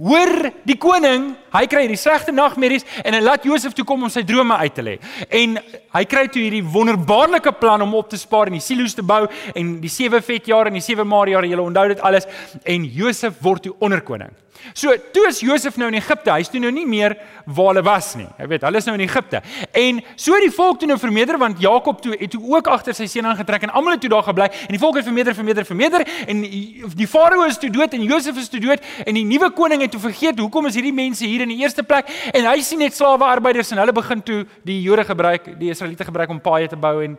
hoor 0.00 0.50
die 0.64 0.76
koning, 0.80 1.30
hy 1.52 1.64
kry 1.68 1.84
hierdie 1.84 2.00
slegte 2.00 2.32
nagmerries 2.32 2.86
en 3.04 3.16
hy 3.16 3.20
laat 3.22 3.44
Josef 3.44 3.74
toe 3.76 3.84
kom 3.88 4.06
om 4.06 4.12
sy 4.12 4.22
drome 4.26 4.56
uit 4.62 4.74
te 4.76 4.84
lê. 4.86 4.96
En 5.28 5.58
hy 5.96 6.04
kry 6.08 6.26
toe 6.32 6.42
hierdie 6.42 6.64
wonderbaarlike 6.64 7.52
plan 7.60 7.84
om 7.84 7.96
op 7.98 8.08
te 8.10 8.20
spaar 8.20 8.48
en 8.48 8.56
die 8.56 8.64
silo's 8.64 8.96
te 8.96 9.04
bou 9.06 9.26
en 9.54 9.74
die 9.82 9.92
sewe 9.92 10.22
vetjare 10.24 10.72
en 10.72 10.78
die 10.80 10.84
sewe 10.84 11.04
maarjare, 11.04 11.50
julle 11.50 11.68
onthou 11.68 11.88
dit 11.92 12.06
alles 12.06 12.28
en 12.64 12.86
Josef 12.96 13.42
word 13.44 13.68
toe 13.68 13.76
onderkoning. 13.84 14.32
So, 14.74 14.92
toe 15.12 15.26
is 15.28 15.40
Josef 15.40 15.76
nou 15.80 15.88
in 15.90 15.96
Egipte. 15.98 16.30
Hy's 16.34 16.50
toe 16.52 16.60
nou 16.62 16.70
nie 16.74 16.86
meer 16.88 17.16
waar 17.48 17.72
hulle 17.72 17.82
was 17.86 18.12
nie. 18.18 18.26
Jy 18.38 18.48
weet, 18.52 18.64
hulle 18.66 18.80
is 18.80 18.86
nou 18.88 18.94
in 18.98 19.04
Egipte. 19.06 19.40
En 19.76 20.00
so 20.14 20.36
het 20.36 20.44
die 20.44 20.52
volk 20.54 20.80
toe 20.80 20.88
nou 20.90 20.98
vermeerder 21.00 21.38
want 21.40 21.60
Jakob 21.62 22.00
toe 22.04 22.14
het 22.18 22.30
toe 22.32 22.42
ook 22.52 22.68
agter 22.70 22.96
sy 22.96 23.08
seun 23.10 23.30
aangetrek 23.30 23.66
en 23.66 23.74
almal 23.74 23.96
het 23.96 24.04
toe 24.04 24.12
daar 24.12 24.26
gebly 24.26 24.50
en 24.50 24.74
die 24.74 24.80
volk 24.80 25.00
het 25.00 25.06
vermeerder, 25.08 25.34
vermeerder, 25.34 25.66
vermeerder 25.66 26.04
en 26.26 26.42
die 26.44 27.08
farao 27.10 27.46
is 27.48 27.58
toe 27.60 27.70
dood 27.72 27.94
en 27.96 28.04
Josef 28.06 28.38
is 28.40 28.50
toe 28.52 28.60
dood 28.62 28.84
en 29.04 29.18
die 29.18 29.24
nuwe 29.26 29.50
koning 29.56 29.84
het 29.84 29.89
toe 29.90 30.00
vergeet 30.00 30.38
hoekom 30.38 30.66
is 30.70 30.76
hierdie 30.78 30.94
mense 30.94 31.26
hier 31.26 31.44
in 31.44 31.52
die 31.52 31.60
eerste 31.62 31.82
plek? 31.86 32.08
En 32.32 32.46
hy 32.48 32.60
sien 32.64 32.78
net 32.78 32.96
slawe 32.96 33.24
arbeiders 33.24 33.72
en 33.72 33.82
hulle 33.82 33.94
begin 33.96 34.22
toe 34.22 34.40
die 34.66 34.80
Jode 34.82 35.04
gebruik, 35.04 35.52
die 35.60 35.70
Israeliete 35.70 36.06
gebruik 36.08 36.30
om 36.30 36.40
paaie 36.40 36.68
te 36.68 36.78
bou 36.80 37.00
en 37.04 37.18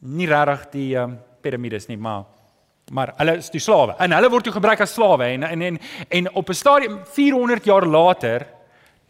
nie 0.00 0.28
regtig 0.30 0.68
die 0.72 0.90
um, 0.96 1.18
piramides 1.42 1.88
nie, 1.90 1.98
maar 2.00 2.24
maar 2.90 3.12
hulle 3.20 3.36
is 3.38 3.52
die 3.54 3.60
slawe. 3.62 3.94
En 4.02 4.10
hulle 4.10 4.30
word 4.32 4.48
toe 4.48 4.52
gebruik 4.56 4.80
as 4.82 4.96
slawe 4.96 5.28
en 5.28 5.44
en 5.46 5.62
en, 5.62 5.76
en 6.08 6.30
op 6.34 6.48
'n 6.50 6.58
stadium 6.58 6.98
400 7.04 7.64
jaar 7.64 7.86
later 7.86 8.46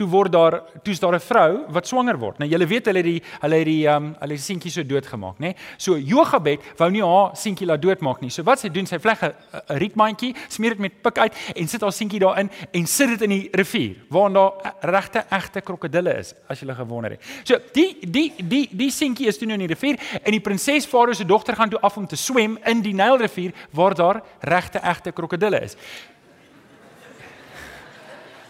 toe 0.00 0.08
word 0.08 0.32
daar 0.32 0.56
toe's 0.84 1.00
daar 1.00 1.14
'n 1.14 1.20
vrou 1.20 1.64
wat 1.68 1.86
swanger 1.86 2.18
word. 2.18 2.38
Nou 2.38 2.48
julle 2.48 2.66
weet 2.66 2.86
hulle 2.86 3.02
die 3.02 3.22
hulle 3.40 3.56
het 3.56 3.66
die 3.66 3.86
um 3.86 4.14
hulle 4.20 4.34
die 4.34 4.46
seentjie 4.48 4.70
so 4.70 4.82
doodgemaak, 4.82 5.38
nê? 5.38 5.52
Nee? 5.52 5.54
So 5.76 5.98
Jochebed 5.98 6.60
wou 6.76 6.90
nie 6.90 7.02
haar 7.02 7.36
seentjie 7.36 7.66
laat 7.66 7.82
doodmaak 7.82 8.20
nie. 8.20 8.30
So 8.30 8.42
wat 8.42 8.60
sy 8.60 8.68
doen, 8.68 8.86
sy 8.86 8.98
vleg 8.98 9.22
'n 9.22 9.34
rietmandjie, 9.78 10.34
smeer 10.48 10.70
dit 10.70 10.78
met 10.78 11.02
pik 11.02 11.18
uit 11.18 11.34
en 11.56 11.68
sit 11.68 11.80
haar 11.80 11.92
seentjie 11.92 12.20
daarin 12.20 12.50
en 12.72 12.86
sit 12.86 13.08
dit 13.08 13.22
in 13.22 13.30
die 13.30 13.48
rivier 13.52 13.96
waar 14.08 14.32
daar 14.32 14.52
regte 14.80 15.24
egte 15.30 15.60
krokodille 15.60 16.18
is, 16.18 16.34
as 16.48 16.60
jy 16.60 16.74
gewonder 16.74 17.10
het. 17.10 17.20
So 17.44 17.58
die 17.72 17.98
die 18.00 18.32
die 18.38 18.68
die 18.72 18.90
seentjie 18.90 19.26
is 19.26 19.38
toe 19.38 19.46
nou 19.46 19.60
in 19.60 19.66
die 19.66 19.74
rivier 19.74 19.98
en 20.22 20.32
die 20.32 20.40
prinses 20.40 20.86
Farao 20.86 21.12
se 21.12 21.24
dogter 21.24 21.56
gaan 21.56 21.70
toe 21.70 21.80
af 21.80 21.96
om 21.96 22.06
te 22.06 22.16
swem 22.16 22.58
in 22.64 22.82
die 22.82 22.94
Nylrivier 22.94 23.52
waar 23.72 23.94
daar 23.94 24.22
regte 24.40 24.78
egte 24.78 25.12
krokodille 25.12 25.60
is 25.60 25.76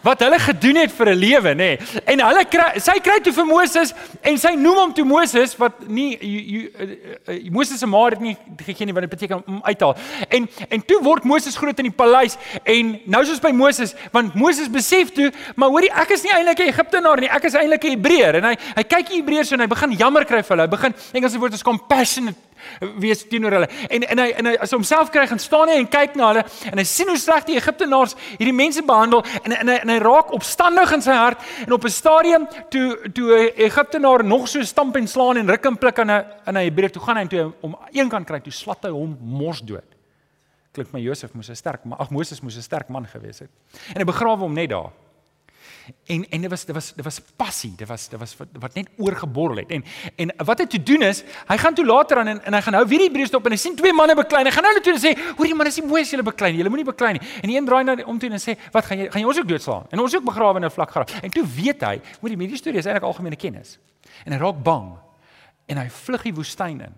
wat 0.02 0.21
hulle 0.25 0.38
gedoen 0.38 0.76
het 0.76 0.92
vir 0.92 1.09
'n 1.11 1.19
lewe, 1.19 1.52
nê. 1.54 1.54
Nee. 1.54 1.78
En 2.04 2.21
hulle 2.21 2.45
kry 2.45 2.78
sy 2.80 2.99
kry 3.00 3.21
toe 3.21 3.33
vir 3.33 3.47
Moses 3.47 3.95
en 4.23 4.38
sy 4.38 4.54
noem 4.54 4.76
hom 4.76 4.92
toe 4.92 5.04
Moses 5.04 5.57
wat 5.57 5.88
nie 5.88 6.19
uh, 6.19 6.83
uh, 7.28 7.50
Moses 7.50 7.78
se 7.78 7.87
ma 7.87 8.04
het 8.09 8.21
nie 8.21 8.37
gegee 8.57 8.87
nie 8.87 8.95
wat 8.95 9.02
dit 9.02 9.11
beteken 9.11 9.42
om 9.47 9.61
uithaal. 9.62 9.97
En 10.28 10.49
en 10.69 10.85
toe 10.85 11.02
word 11.02 11.25
Moses 11.25 11.57
groot 11.57 11.78
in 11.78 11.90
die 11.90 11.97
paleis 11.97 12.37
en 12.64 13.00
nou 13.04 13.25
soos 13.25 13.40
by 13.40 13.52
Moses, 13.52 13.95
want 14.12 14.35
Moses 14.35 14.71
besef 14.71 15.12
toe, 15.12 15.33
maar 15.54 15.69
hoorie, 15.69 15.92
ek 15.92 16.11
is 16.11 16.23
nie 16.23 16.33
eintlik 16.33 16.59
'n 16.59 16.73
Egiptenaar 16.73 17.21
nie, 17.21 17.30
ek 17.30 17.45
is 17.45 17.54
eintlik 17.54 17.85
'n 17.85 17.97
Hebreër 17.97 18.35
en 18.35 18.45
hy 18.45 18.57
hy 18.76 18.83
kyk 18.83 19.09
die 19.09 19.23
Hebreërs 19.23 19.52
en 19.52 19.61
hy 19.61 19.66
begin 19.66 19.92
jammer 19.92 20.25
kry 20.25 20.42
vir 20.42 20.57
hulle. 20.57 20.69
Hy 20.69 20.76
begin 20.76 20.95
Engelse 21.12 21.38
woord 21.38 21.54
is 21.54 21.62
compassionate 21.62 22.50
wees 23.00 23.25
teenoor 23.29 23.52
hulle. 23.52 23.69
En 23.88 24.02
en 24.02 24.19
hy 24.19 24.29
en 24.40 24.47
hy 24.47 24.55
as 24.61 24.73
homself 24.75 25.11
kry 25.11 25.26
gaan 25.26 25.38
staan 25.38 25.69
hy 25.69 25.79
en 25.81 25.88
kyk 25.88 26.17
na 26.19 26.33
hulle 26.33 26.45
en 26.71 26.79
hy 26.79 26.85
sien 26.85 27.09
hoe 27.09 27.19
sleg 27.19 27.45
die 27.49 27.57
Egiptenaars 27.61 28.17
hierdie 28.38 28.57
mense 28.57 28.83
behandel 28.87 29.25
en 29.45 29.57
en 29.57 29.69
hy, 29.69 29.79
en 29.83 29.95
hy 29.95 29.99
raak 30.02 30.33
opstandig 30.37 30.93
in 30.97 31.05
sy 31.05 31.17
hart 31.17 31.45
en 31.67 31.73
op 31.73 31.85
'n 31.85 31.90
stadium 31.90 32.49
toe 32.71 33.12
toe 33.12 33.29
'n 33.38 33.52
Egiptenaar 33.69 34.25
nog 34.25 34.49
so 34.49 34.62
stamp 34.62 34.97
en 34.97 35.09
slaan 35.09 35.37
en 35.37 35.49
ruk 35.49 35.67
en 35.67 35.76
pluk 35.76 35.99
aan 35.99 36.11
'n 36.11 36.25
in 36.47 36.57
'n 36.57 36.64
Hebreë 36.64 36.90
toe 36.90 37.02
gaan 37.02 37.17
hy 37.17 37.26
toe 37.26 37.52
om 37.61 37.76
een 37.93 38.09
kant 38.09 38.26
kry 38.26 38.40
toe 38.40 38.52
slat 38.52 38.85
hy 38.85 38.90
hom 38.90 39.19
mors 39.21 39.61
dood. 39.61 39.97
Klink 40.73 40.93
my 40.93 41.00
Josef 41.00 41.35
moes 41.35 41.50
'n 41.50 41.57
sterk 41.57 41.85
maar 41.85 41.99
ag 41.99 42.11
Moses 42.11 42.40
moes 42.40 42.57
'n 42.57 42.62
sterk 42.62 42.88
man 42.88 43.07
gewees 43.07 43.38
het. 43.38 43.50
En 43.95 43.99
hy 43.99 44.05
begrawe 44.05 44.40
hom 44.40 44.55
net 44.55 44.71
daar. 44.71 44.90
En 46.06 46.25
en 46.28 46.40
dit 46.40 46.50
was 46.50 46.64
dit 46.64 46.75
was 46.75 46.92
dit 46.94 47.04
was 47.04 47.20
passie. 47.37 47.73
Dit 47.76 47.88
was 47.88 48.09
dit 48.09 48.18
was 48.18 48.37
wat, 48.37 48.49
wat 48.59 48.75
net 48.75 48.88
oorgeborrel 48.97 49.56
het. 49.56 49.70
En 49.70 49.85
en 50.16 50.32
wat 50.44 50.59
hy 50.59 50.66
toe 50.66 50.82
doen 50.82 51.02
is 51.02 51.23
hy 51.49 51.56
gaan 51.56 51.75
toe 51.75 51.87
later 51.87 52.18
aan 52.18 52.28
en, 52.35 52.42
en 52.44 52.54
hy 52.54 52.61
gaan 52.61 52.76
nou 52.78 52.87
weer 52.87 53.04
die 53.04 53.09
Hebreërs 53.09 53.35
op 53.35 53.47
en 53.47 53.56
hy 53.56 53.61
sien 53.61 53.76
twee 53.76 53.92
manne 53.92 54.14
beklei 54.18 54.44
hy 54.44 54.54
gaan 54.54 54.66
nou 54.68 54.80
toe 54.80 54.94
en 54.94 55.02
sê 55.02 55.14
hoor 55.37 55.49
die 55.49 55.56
manne 55.56 55.73
is 55.73 55.80
nie 55.80 55.87
mooi 55.88 56.02
as 56.02 56.14
julle 56.14 56.26
beklei 56.26 56.52
julle 56.56 56.73
moenie 56.73 56.88
beklei 56.88 57.12
nie. 57.18 57.23
En 57.42 57.52
die 57.52 57.59
een 57.59 57.68
draai 57.68 57.85
na 57.85 57.97
om 58.04 58.18
toe 58.18 58.30
en 58.30 58.42
sê 58.42 58.56
wat 58.75 58.88
gaan 58.88 59.04
jy 59.04 59.11
gaan 59.11 59.23
jy 59.23 59.28
ons 59.32 59.42
ook 59.42 59.49
doodslaan? 59.49 59.87
En 59.90 60.04
ons 60.06 60.16
ook 60.16 60.26
begrawe 60.30 60.62
in 60.62 60.64
'n 60.64 60.70
vlak 60.70 60.90
graf. 60.90 61.20
En 61.23 61.30
toe 61.30 61.47
weet 61.47 61.82
hy 61.82 62.00
hoor 62.20 62.28
die 62.28 62.38
hierdie 62.38 62.56
storie 62.56 62.78
is 62.78 62.87
eintlik 62.87 63.06
algemene 63.06 63.37
kennis. 63.37 63.78
En 64.25 64.32
hy 64.32 64.38
raak 64.38 64.62
bang 64.62 64.99
en 65.66 65.76
hy 65.76 65.88
vlug 65.88 66.23
die 66.23 66.35
woestyn 66.35 66.80
in. 66.80 66.94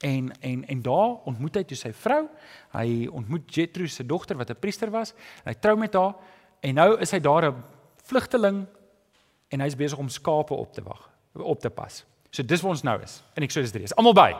En 0.00 0.32
en 0.40 0.64
en 0.66 0.82
daar 0.82 1.16
ontmoet 1.24 1.54
hy 1.54 1.64
toe 1.64 1.76
sy 1.76 1.92
vrou. 1.92 2.24
Hy 2.72 3.08
ontmoet 3.12 3.54
Jethro 3.54 3.86
se 3.86 4.06
dogter 4.06 4.36
wat 4.36 4.50
'n 4.50 4.60
priester 4.60 4.90
was. 4.90 5.14
Hy 5.44 5.54
trou 5.54 5.76
met 5.76 5.94
haar 5.94 6.14
en 6.60 6.74
nou 6.74 6.98
is 7.00 7.10
hy 7.10 7.20
daar 7.20 7.50
'n 7.50 7.64
vlugteling 8.04 8.66
en 9.48 9.60
hy's 9.60 9.76
besig 9.76 9.98
om 9.98 10.08
skape 10.08 10.54
op 10.54 10.72
te 10.72 10.82
wag, 10.82 11.10
op 11.34 11.60
te 11.60 11.70
pas. 11.70 12.04
So 12.30 12.42
dis 12.42 12.60
waar 12.60 12.70
ons 12.70 12.82
nou 12.82 13.02
is. 13.02 13.22
In 13.34 13.42
Eksodus 13.42 13.70
3. 13.70 13.82
Is 13.82 13.94
almal 13.94 14.14
by? 14.14 14.34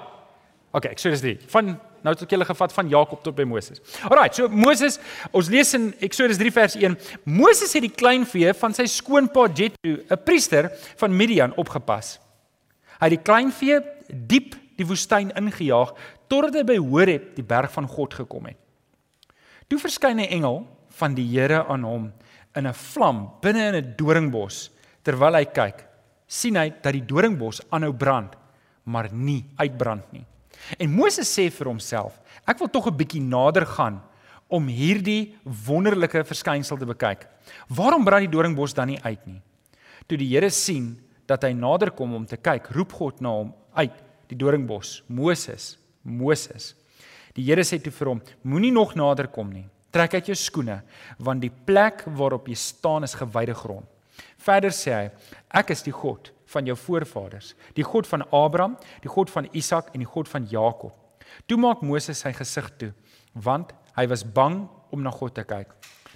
OK, 0.71 0.85
Eksodus 0.85 1.21
3. 1.21 1.39
Van 1.51 1.73
nou 2.07 2.15
tot 2.15 2.31
julle 2.31 2.45
gevat 2.45 2.73
van 2.73 2.89
Jakob 2.89 3.23
tot 3.23 3.35
by 3.35 3.45
Moses. 3.49 3.83
Alraight, 4.07 4.39
so 4.39 4.49
Moses, 4.49 4.99
ons 5.37 5.51
lees 5.53 5.75
in 5.75 5.91
Eksodus 5.99 6.39
3 6.41 6.53
vers 6.55 6.77
1. 6.79 6.97
Moses 7.25 7.75
het 7.77 7.83
die 7.83 7.93
kleinvee 7.93 8.55
van 8.55 8.77
sy 8.77 8.87
skoonpa 8.87 9.49
Jethro, 9.49 9.99
'n 9.99 10.23
priester 10.25 10.71
van 10.97 11.17
Midian 11.17 11.53
opgepas. 11.57 12.19
Hy 13.01 13.09
het 13.09 13.17
die 13.19 13.25
kleinvee 13.25 13.81
diep 14.09 14.55
die 14.77 14.87
woestyn 14.87 15.33
ingejaag 15.37 15.93
totdat 16.29 16.55
hy 16.55 16.65
by 16.65 16.79
Horeb, 16.79 17.35
die 17.35 17.45
berg 17.45 17.73
van 17.73 17.89
God 17.89 18.15
gekom 18.15 18.47
het. 18.47 18.57
Toe 19.69 19.79
verskyn 19.79 20.21
'n 20.21 20.31
engel 20.31 20.67
van 21.01 21.17
die 21.17 21.29
Here 21.33 21.65
aan 21.67 21.85
hom 21.85 22.11
in 22.57 22.67
'n 22.67 22.75
vlam 22.75 23.31
binne 23.43 23.69
in 23.69 23.77
'n 23.77 23.95
doringbos. 23.97 24.71
Terwyl 25.03 25.35
hy 25.35 25.45
kyk, 25.45 25.87
sien 26.27 26.57
hy 26.57 26.71
dat 26.83 26.93
die 26.93 27.07
doringbos 27.07 27.61
aanhou 27.73 27.93
brand, 27.93 28.37
maar 28.85 29.09
nie 29.13 29.45
uitbrand 29.57 30.13
nie. 30.13 30.27
En 30.79 30.93
Moses 30.93 31.29
sê 31.29 31.51
vir 31.51 31.67
homself: 31.67 32.21
"Ek 32.47 32.59
wil 32.59 32.69
tog 32.69 32.87
'n 32.87 32.97
bietjie 32.97 33.23
nader 33.23 33.67
gaan 33.67 34.03
om 34.49 34.67
hierdie 34.67 35.35
wonderlike 35.45 36.25
verskynsel 36.25 36.77
te 36.77 36.87
bekyk. 36.87 37.27
Waarom 37.69 38.05
brand 38.05 38.31
die 38.31 38.37
doringbos 38.37 38.75
dan 38.75 38.89
nie 38.89 39.03
uit 39.03 39.27
nie?" 39.27 39.43
Toe 40.07 40.19
die 40.19 40.29
Here 40.29 40.51
sien 40.51 40.99
dat 41.27 41.43
hy 41.43 41.53
nader 41.53 41.91
kom 41.91 42.15
om 42.15 42.27
te 42.27 42.37
kyk, 42.37 42.71
roep 42.75 42.93
God 42.93 43.21
na 43.21 43.29
hom 43.29 43.55
uit 43.75 43.93
die 44.29 44.37
doringbos. 44.37 45.03
Moses, 45.09 45.79
Moses. 46.03 46.75
Die 47.35 47.45
Here 47.45 47.63
sê 47.63 47.81
toe 47.83 47.93
vir 47.93 48.09
hom: 48.09 48.23
Moenie 48.43 48.73
nog 48.73 48.95
nader 48.95 49.29
kom 49.29 49.51
nie. 49.53 49.67
Trek 49.91 50.15
uit 50.15 50.31
jou 50.31 50.37
skoene, 50.39 50.81
want 51.19 51.43
die 51.43 51.51
plek 51.51 52.05
waarop 52.07 52.49
jy 52.49 52.57
staan 52.59 53.07
is 53.07 53.17
gewyde 53.19 53.55
grond. 53.59 53.87
Verder 54.41 54.73
sê 54.75 54.95
hy: 54.95 55.07
Ek 55.61 55.73
is 55.75 55.83
die 55.87 55.95
God 55.95 56.33
van 56.51 56.67
jou 56.67 56.77
voorvaders, 56.79 57.55
die 57.77 57.87
God 57.87 58.09
van 58.11 58.25
Abraham, 58.35 58.77
die 59.03 59.11
God 59.11 59.31
van 59.31 59.49
Isak 59.57 59.93
en 59.95 60.03
die 60.05 60.11
God 60.11 60.29
van 60.29 60.47
Jakob. 60.51 60.95
Toe 61.47 61.59
maak 61.61 61.83
Moses 61.87 62.23
sy 62.23 62.33
gesig 62.35 62.71
toe, 62.79 62.91
want 63.35 63.75
hy 63.97 64.07
was 64.11 64.25
bang 64.25 64.65
om 64.91 65.03
na 65.03 65.13
God 65.15 65.37
te 65.39 65.45
kyk. 65.47 65.71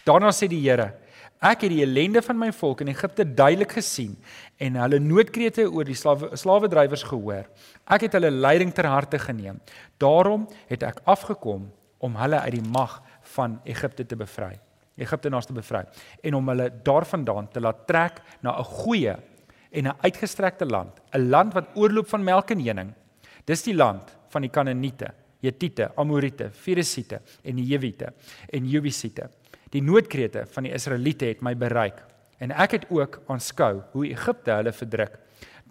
Daarna 0.05 0.33
sê 0.35 0.49
die 0.51 0.63
Here: 0.63 0.93
Ek 1.45 1.67
het 1.67 1.73
die 1.75 1.83
ellende 1.85 2.23
van 2.25 2.39
my 2.41 2.51
volk 2.57 2.81
in 2.81 2.91
Egipte 2.93 3.25
duidelik 3.27 3.75
gesien 3.77 4.15
en 4.63 4.79
hulle 4.81 5.01
noodkrete 5.03 5.67
oor 5.69 5.85
die 5.85 5.97
slawe 5.99 6.37
slawedrywers 6.41 7.05
gehoor. 7.05 7.49
Ek 7.85 8.07
het 8.07 8.17
hulle 8.17 8.31
leiding 8.33 8.73
ter 8.73 8.89
harte 8.89 9.21
geneem. 9.21 9.61
Daarom 10.01 10.47
het 10.71 10.87
ek 10.89 11.03
afgekom 11.05 11.67
om 12.05 12.17
hulle 12.21 12.41
uit 12.47 12.57
die 12.57 12.65
mag 12.65 12.97
van 13.37 13.61
Egipte 13.65 14.07
te 14.07 14.17
bevry. 14.17 14.55
Egiptenaars 14.97 15.47
te 15.47 15.53
bevry 15.57 15.83
en 16.23 16.35
om 16.39 16.49
hulle 16.53 16.69
daarvandaan 16.87 17.49
te 17.51 17.61
laat 17.61 17.87
trek 17.87 18.21
na 18.43 18.59
'n 18.59 18.65
goeie 18.65 19.17
en 19.71 19.89
'n 19.89 19.97
uitgestrekte 20.01 20.67
land, 20.67 21.01
'n 21.13 21.29
land 21.29 21.55
wat 21.55 21.75
oorloop 21.75 22.09
van 22.09 22.25
melk 22.25 22.51
en 22.51 22.61
honing. 22.61 22.95
Dis 23.45 23.63
die 23.63 23.75
land 23.75 24.17
van 24.29 24.43
die 24.43 24.51
Kanaaniete, 24.51 25.13
Hetiete, 25.41 25.91
Amoriete, 25.97 26.51
Feresiete 26.51 27.21
en 27.43 27.57
die 27.57 27.67
Jewiete 27.67 28.13
en 28.53 28.67
Jebusiete. 28.67 29.29
Die 29.71 29.83
noodkrete 29.83 30.47
van 30.47 30.63
die 30.63 30.73
Israeliete 30.73 31.27
het 31.27 31.43
my 31.43 31.55
bereik 31.57 32.03
en 32.39 32.51
ek 32.51 32.71
het 32.71 32.87
ook 32.91 33.23
aanskou 33.27 33.83
hoe 33.93 34.07
Egipte 34.07 34.51
hulle 34.51 34.73
verdruk. 34.73 35.19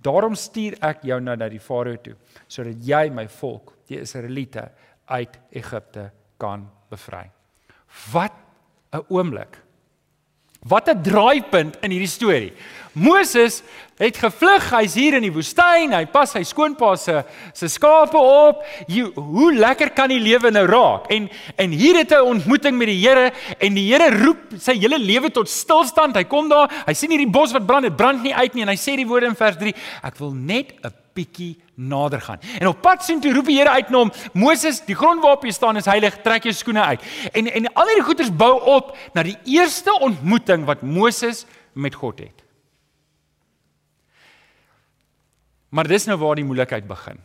Daarom 0.04 0.36
stuur 0.36 0.78
ek 0.82 1.04
jou 1.04 1.20
nou 1.22 1.36
na 1.36 1.50
die 1.50 1.60
Farao 1.60 1.96
toe 1.96 2.16
sodat 2.48 2.84
jy 2.84 3.10
my 3.10 3.28
volk, 3.28 3.74
die 3.88 4.00
Israeliete 4.00 4.72
uit 5.06 5.40
Egipte 5.52 6.12
kan 6.38 6.68
bevry. 6.90 7.30
Wat 8.12 8.34
'n 8.94 9.06
oomblik. 9.10 9.62
Wat 10.62 10.90
'n 10.90 11.02
draaipunt 11.02 11.78
in 11.82 11.92
hierdie 11.92 12.08
storie. 12.08 12.54
Moses 12.94 13.64
het 14.04 14.18
gevlug, 14.20 14.66
hy's 14.74 14.96
hier 15.00 15.16
in 15.18 15.24
die 15.26 15.32
woestyn, 15.34 15.94
hy 15.96 16.04
pas 16.12 16.34
sy 16.36 16.44
skoonpa 16.48 16.94
se 17.00 17.22
se 17.56 17.70
skape 17.72 18.20
op. 18.20 18.64
Jy, 18.92 19.06
hoe 19.16 19.52
lekker 19.56 19.94
kan 19.96 20.12
die 20.12 20.22
lewe 20.22 20.52
nou 20.52 20.66
raak? 20.70 21.08
En 21.14 21.30
en 21.60 21.72
hier 21.72 22.02
het 22.02 22.12
hy 22.12 22.20
'n 22.20 22.36
ontmoeting 22.36 22.78
met 22.78 22.88
die 22.88 23.00
Here 23.04 23.32
en 23.60 23.74
die 23.74 23.88
Here 23.92 24.10
roep 24.26 24.58
sy 24.60 24.78
hele 24.80 24.98
lewe 24.98 25.30
tot 25.32 25.50
stilstand. 25.50 26.16
Hy 26.16 26.24
kom 26.24 26.50
daar, 26.50 26.70
hy 26.86 26.94
sien 26.94 27.12
hierdie 27.12 27.32
bos 27.32 27.54
wat 27.54 27.66
brand, 27.66 27.84
dit 27.84 27.96
brand 27.96 28.24
nie 28.24 28.36
uit 28.36 28.54
nie 28.54 28.62
en 28.64 28.70
hy 28.70 28.76
sê 28.76 28.96
die 28.96 29.08
woorde 29.08 29.28
in 29.28 29.36
vers 29.36 29.58
3, 29.58 29.74
ek 30.04 30.18
wil 30.18 30.32
net 30.32 30.74
'n 30.84 30.94
bietjie 31.14 31.58
nader 31.76 32.22
gaan. 32.22 32.40
En 32.60 32.68
op 32.68 32.82
pad 32.82 33.04
sien 33.04 33.22
toe 33.22 33.34
roep 33.34 33.46
die 33.46 33.58
Here 33.58 33.70
uit 33.70 33.90
na 33.90 33.98
hom, 33.98 34.12
Moses, 34.34 34.82
die 34.86 34.96
grond 34.96 35.22
waarop 35.22 35.44
jy 35.44 35.52
staan 35.52 35.78
is 35.78 35.86
heilig, 35.86 36.22
trek 36.22 36.44
jou 36.44 36.54
skoene 36.54 36.82
uit. 36.82 37.02
En 37.34 37.48
en 37.48 37.74
al 37.74 37.88
hierdie 37.88 38.04
goeters 38.04 38.32
bou 38.32 38.60
op 38.60 38.98
na 39.14 39.24
die 39.24 39.38
eerste 39.46 40.00
ontmoeting 40.00 40.66
wat 40.66 40.82
Moses 40.82 41.46
met 41.74 41.96
God 41.96 42.20
het. 42.20 42.43
Maar 45.74 45.90
dis 45.90 46.06
nou 46.06 46.20
waar 46.22 46.38
die 46.38 46.46
moeilikheid 46.46 46.86
begin. 46.88 47.18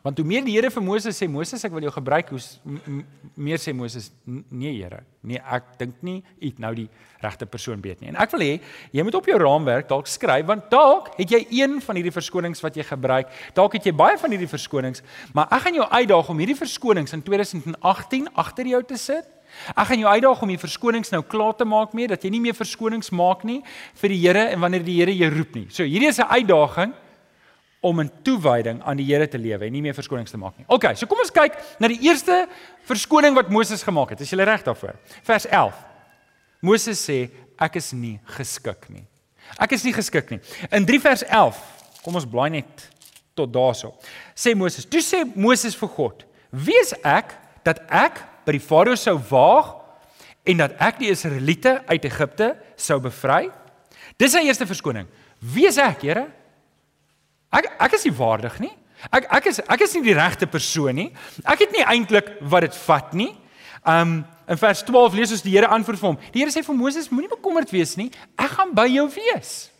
Want 0.00 0.16
hoe 0.16 0.24
meer 0.24 0.44
die 0.44 0.54
Here 0.54 0.70
vir 0.72 0.82
Moses 0.84 1.18
sê 1.20 1.26
Moses 1.28 1.60
ek 1.64 1.72
wil 1.76 1.84
jou 1.84 1.92
gebruik, 1.92 2.30
hoe 2.32 3.00
meer 3.36 3.60
sê 3.60 3.74
Moses 3.76 4.08
nee 4.24 4.72
Here. 4.78 5.02
Nee, 5.20 5.40
ek 5.44 5.74
dink 5.80 5.98
nie 6.04 6.22
u 6.22 6.46
het 6.46 6.60
nou 6.62 6.70
die 6.76 6.86
regte 7.20 7.44
persoon 7.44 7.82
beet 7.84 8.00
nie. 8.00 8.08
En 8.08 8.16
ek 8.20 8.32
wil 8.32 8.44
hê 8.46 8.54
jy 8.96 9.04
moet 9.04 9.18
op 9.18 9.28
jou 9.28 9.36
raamwerk 9.40 9.90
dalk 9.90 10.08
skryf 10.08 10.46
want 10.48 10.70
dalk 10.72 11.10
het 11.18 11.34
jy 11.36 11.42
een 11.52 11.76
van 11.84 12.00
hierdie 12.00 12.14
verskonings 12.14 12.64
wat 12.64 12.78
jy 12.80 12.86
gebruik. 12.88 13.28
Dalk 13.56 13.76
het 13.76 13.90
jy 13.90 13.92
baie 13.96 14.16
van 14.20 14.32
hierdie 14.32 14.48
verskonings, 14.48 15.04
maar 15.36 15.52
ek 15.52 15.66
gaan 15.66 15.76
jou 15.82 15.90
uitdaag 15.90 16.32
om 16.32 16.40
hierdie 16.40 16.56
verskonings 16.62 17.12
in 17.16 17.24
2018 17.26 18.32
agter 18.40 18.72
jou 18.72 18.82
te 18.88 18.96
sit. 19.00 19.28
Ek 19.74 19.90
gaan 19.90 20.00
jou 20.00 20.08
uitdaag 20.08 20.42
om 20.46 20.54
die 20.54 20.60
verskonings 20.60 21.12
nou 21.12 21.20
klaar 21.28 21.52
te 21.58 21.68
maak 21.68 21.92
mee 21.92 22.08
dat 22.08 22.24
jy 22.24 22.32
nie 22.32 22.40
meer 22.48 22.56
verskonings 22.56 23.12
maak 23.12 23.44
nie 23.44 23.60
vir 24.00 24.16
die 24.16 24.20
Here 24.24 24.48
en 24.48 24.64
wanneer 24.64 24.84
die 24.86 24.96
Here 25.02 25.12
jou 25.12 25.28
roep 25.36 25.60
nie. 25.60 25.68
So 25.68 25.84
hierdie 25.84 26.08
is 26.08 26.20
'n 26.20 26.30
uitdaging 26.40 26.96
om 27.80 28.00
in 28.02 28.10
toewyding 28.22 28.82
aan 28.84 28.98
die 29.00 29.06
Here 29.08 29.28
te 29.28 29.38
lewe 29.40 29.64
en 29.66 29.72
nie 29.72 29.82
meer 29.82 29.96
verskonings 29.96 30.32
te 30.32 30.38
maak 30.40 30.58
nie. 30.60 30.66
OK, 30.68 30.90
so 31.00 31.08
kom 31.08 31.22
ons 31.22 31.32
kyk 31.32 31.56
na 31.80 31.88
die 31.88 32.00
eerste 32.04 32.42
verskoning 32.88 33.36
wat 33.36 33.48
Moses 33.52 33.84
gemaak 33.86 34.12
het. 34.12 34.20
Is 34.20 34.32
jy 34.32 34.44
reg 34.44 34.64
daarvoor? 34.66 34.98
Vers 35.24 35.48
11. 35.48 35.78
Moses 36.60 37.00
sê 37.00 37.22
ek 37.60 37.78
is 37.80 37.92
nie 37.96 38.18
geskik 38.36 38.88
nie. 38.92 39.06
Ek 39.58 39.72
is 39.72 39.84
nie 39.86 39.94
geskik 39.96 40.28
nie. 40.34 40.40
In 40.76 40.84
3 40.86 41.00
vers 41.02 41.24
11, 41.24 41.60
kom 42.04 42.18
ons 42.20 42.28
blaai 42.28 42.50
net 42.58 42.88
tot 43.38 43.50
daarso. 43.52 43.94
Sê 44.36 44.52
Moses, 44.56 44.84
toe 44.84 45.00
sê 45.04 45.24
Moses 45.34 45.76
vir 45.76 45.88
God: 45.96 46.24
"Wie 46.52 46.76
is 46.80 46.92
ek 47.04 47.32
dat 47.64 47.80
ek 47.88 48.20
by 48.44 48.52
die 48.52 48.66
Farao 48.66 48.96
sou 48.96 49.16
waag 49.30 49.76
en 50.44 50.60
dat 50.60 50.76
ek 50.80 50.98
die 50.98 51.10
Israeliete 51.10 51.80
uit 51.88 52.04
Egipte 52.04 52.56
sou 52.76 53.00
bevry?" 53.00 53.50
Dis 54.18 54.32
sy 54.32 54.44
eerste 54.44 54.66
verskoning. 54.66 55.08
Wie 55.40 55.66
is 55.66 55.78
ek, 55.78 56.02
Here? 56.02 56.26
Ek 57.50 57.70
ek 57.78 57.96
is 57.98 58.04
nie 58.06 58.14
waardig 58.14 58.58
nie. 58.62 58.72
Ek 59.10 59.26
ek 59.32 59.46
is 59.50 59.60
ek 59.66 59.80
is 59.86 59.94
nie 59.96 60.04
die 60.06 60.14
regte 60.18 60.46
persoon 60.46 60.94
nie. 60.94 61.08
Ek 61.44 61.64
het 61.64 61.72
nie 61.74 61.82
eintlik 61.82 62.36
wat 62.40 62.68
dit 62.68 62.76
vat 62.86 63.16
nie. 63.16 63.32
Um 63.84 64.20
in 64.50 64.58
vers 64.58 64.82
12 64.82 65.14
lees 65.14 65.32
ons 65.34 65.42
die 65.46 65.52
Here 65.54 65.68
antwoord 65.70 65.98
vir 65.98 66.08
hom. 66.08 66.16
Die 66.34 66.42
Here 66.42 66.50
sê 66.50 66.62
vir 66.66 66.74
Moses: 66.74 67.10
Moenie 67.10 67.30
bekommerd 67.30 67.70
wees 67.70 67.96
nie. 67.96 68.10
Ek 68.38 68.56
gaan 68.58 68.74
by 68.74 68.88
jou 68.90 69.06
wees. 69.14 69.70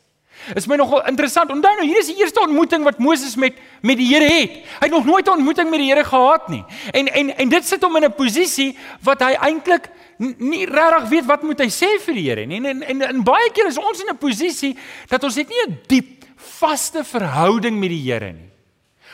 Is 0.56 0.66
my 0.66 0.78
nogal 0.80 1.02
interessant. 1.10 1.50
Onthou 1.52 1.72
nou, 1.76 1.84
hier 1.84 2.00
is 2.00 2.08
die 2.08 2.16
eerste 2.22 2.40
ontmoeting 2.40 2.84
wat 2.86 2.98
Moses 3.02 3.34
met 3.36 3.58
met 3.84 3.98
die 4.00 4.06
Here 4.08 4.28
het. 4.30 4.60
Hy 4.80 4.88
het 4.88 4.94
nog 4.94 5.04
nooit 5.04 5.26
'n 5.26 5.36
ontmoeting 5.36 5.70
met 5.70 5.78
die 5.78 5.90
Here 5.92 6.04
gehad 6.04 6.48
nie. 6.48 6.64
En 6.92 7.12
en 7.12 7.36
en 7.36 7.48
dit 7.48 7.66
sit 7.66 7.82
hom 7.82 7.96
in 7.96 8.04
'n 8.04 8.14
posisie 8.14 8.76
wat 9.02 9.20
hy 9.20 9.34
eintlik 9.34 9.90
nie 10.18 10.66
regtig 10.66 11.08
weet 11.08 11.26
wat 11.26 11.42
moet 11.42 11.60
hy 11.60 11.68
sê 11.68 12.00
vir 12.00 12.14
die 12.14 12.28
Here 12.28 12.46
nie. 12.46 12.56
En 12.56 12.66
en, 12.66 12.82
en 12.82 13.02
en 13.02 13.22
baie 13.22 13.50
keer 13.52 13.66
is 13.66 13.78
ons 13.78 14.00
in 14.00 14.10
'n 14.10 14.18
posisie 14.18 14.76
dat 15.08 15.24
ons 15.24 15.34
het 15.34 15.48
nie 15.48 15.62
'n 15.66 15.78
diep 15.86 16.19
vaste 16.40 17.04
verhouding 17.04 17.78
met 17.80 17.92
die 17.92 18.02
Here 18.04 18.32
nie. 18.32 18.49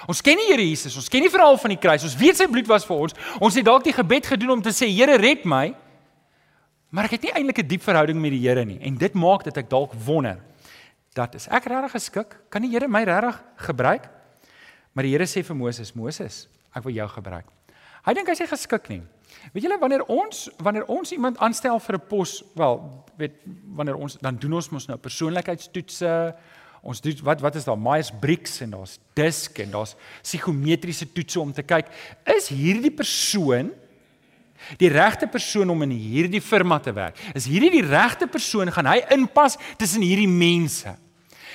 Ons 0.06 0.20
ken 0.22 0.38
die 0.38 0.50
Here 0.50 0.62
Jesus, 0.62 0.96
ons 0.96 1.08
ken 1.08 1.24
die 1.24 1.32
verhaal 1.32 1.56
van 1.58 1.72
die 1.72 1.80
kruis, 1.80 2.04
ons 2.04 2.16
weet 2.18 2.36
sy 2.36 2.46
bloed 2.50 2.68
was 2.68 2.84
vir 2.86 2.96
ons. 2.96 3.16
Ons 3.40 3.56
het 3.58 3.64
dalk 3.66 3.84
die 3.84 3.96
gebed 3.96 4.26
gedoen 4.26 4.58
om 4.58 4.62
te 4.62 4.74
sê 4.74 4.88
Here 4.92 5.16
red 5.18 5.44
my. 5.48 5.70
Maar 6.94 7.08
ek 7.08 7.16
het 7.16 7.26
nie 7.26 7.32
eintlik 7.32 7.58
'n 7.58 7.68
diep 7.68 7.82
verhouding 7.82 8.20
met 8.20 8.30
die 8.30 8.44
Here 8.44 8.64
nie 8.64 8.78
en 8.80 8.96
dit 8.96 9.14
maak 9.14 9.44
dat 9.44 9.56
ek 9.56 9.70
dalk 9.70 9.92
wonder 10.06 10.38
dat 11.14 11.34
is 11.34 11.48
ek 11.48 11.64
regtig 11.64 11.92
geskik? 11.92 12.36
Kan 12.50 12.62
die 12.62 12.70
Here 12.70 12.88
my 12.88 13.02
regtig 13.04 13.42
gebruik? 13.56 14.08
Maar 14.92 15.04
die 15.04 15.12
Here 15.12 15.26
sê 15.26 15.42
vir 15.44 15.56
Moses, 15.56 15.94
Moses, 15.94 16.48
ek 16.74 16.84
wil 16.84 16.92
jou 16.92 17.08
gebruik. 17.08 17.46
Hy 18.06 18.14
dink 18.14 18.28
hy's 18.28 18.38
nie 18.38 18.46
geskik 18.46 18.88
nie. 18.88 19.02
Weet 19.52 19.64
julle 19.66 19.78
wanneer 19.78 20.04
ons 20.06 20.48
wanneer 20.62 20.86
ons 20.86 21.12
iemand 21.12 21.38
aanstel 21.38 21.78
vir 21.78 21.96
'n 21.96 22.06
pos, 22.08 22.44
wel, 22.54 23.04
weet 23.16 23.34
wanneer 23.74 23.96
ons 23.96 24.16
dan 24.20 24.36
doen 24.36 24.52
ons 24.52 24.70
mos 24.70 24.86
nou 24.86 24.98
persoonlikheidstoetse. 24.98 26.34
Ons 26.86 27.02
doen 27.02 27.24
wat 27.26 27.42
wat 27.42 27.56
is 27.58 27.66
daar 27.66 27.78
Myers-Briggs 27.78 28.60
en 28.62 28.76
daar's 28.76 28.98
DISC 29.18 29.58
en 29.64 29.72
daar's 29.74 29.96
psigometriese 30.22 31.08
toetse 31.10 31.40
om 31.42 31.50
te 31.52 31.64
kyk 31.66 31.90
is 32.36 32.48
hierdie 32.54 32.94
persoon 32.94 33.72
die 34.80 34.90
regte 34.90 35.28
persoon 35.30 35.70
om 35.70 35.82
in 35.84 35.92
hierdie 35.92 36.40
firma 36.40 36.78
te 36.80 36.94
werk. 36.96 37.18
Is 37.36 37.48
hierdie 37.50 37.74
die 37.74 37.84
regte 37.86 38.26
persoon 38.30 38.72
gaan 38.72 38.88
hy 38.88 39.02
inpas 39.14 39.58
tussen 39.78 40.04
hierdie 40.06 40.30
mense? 40.30 40.94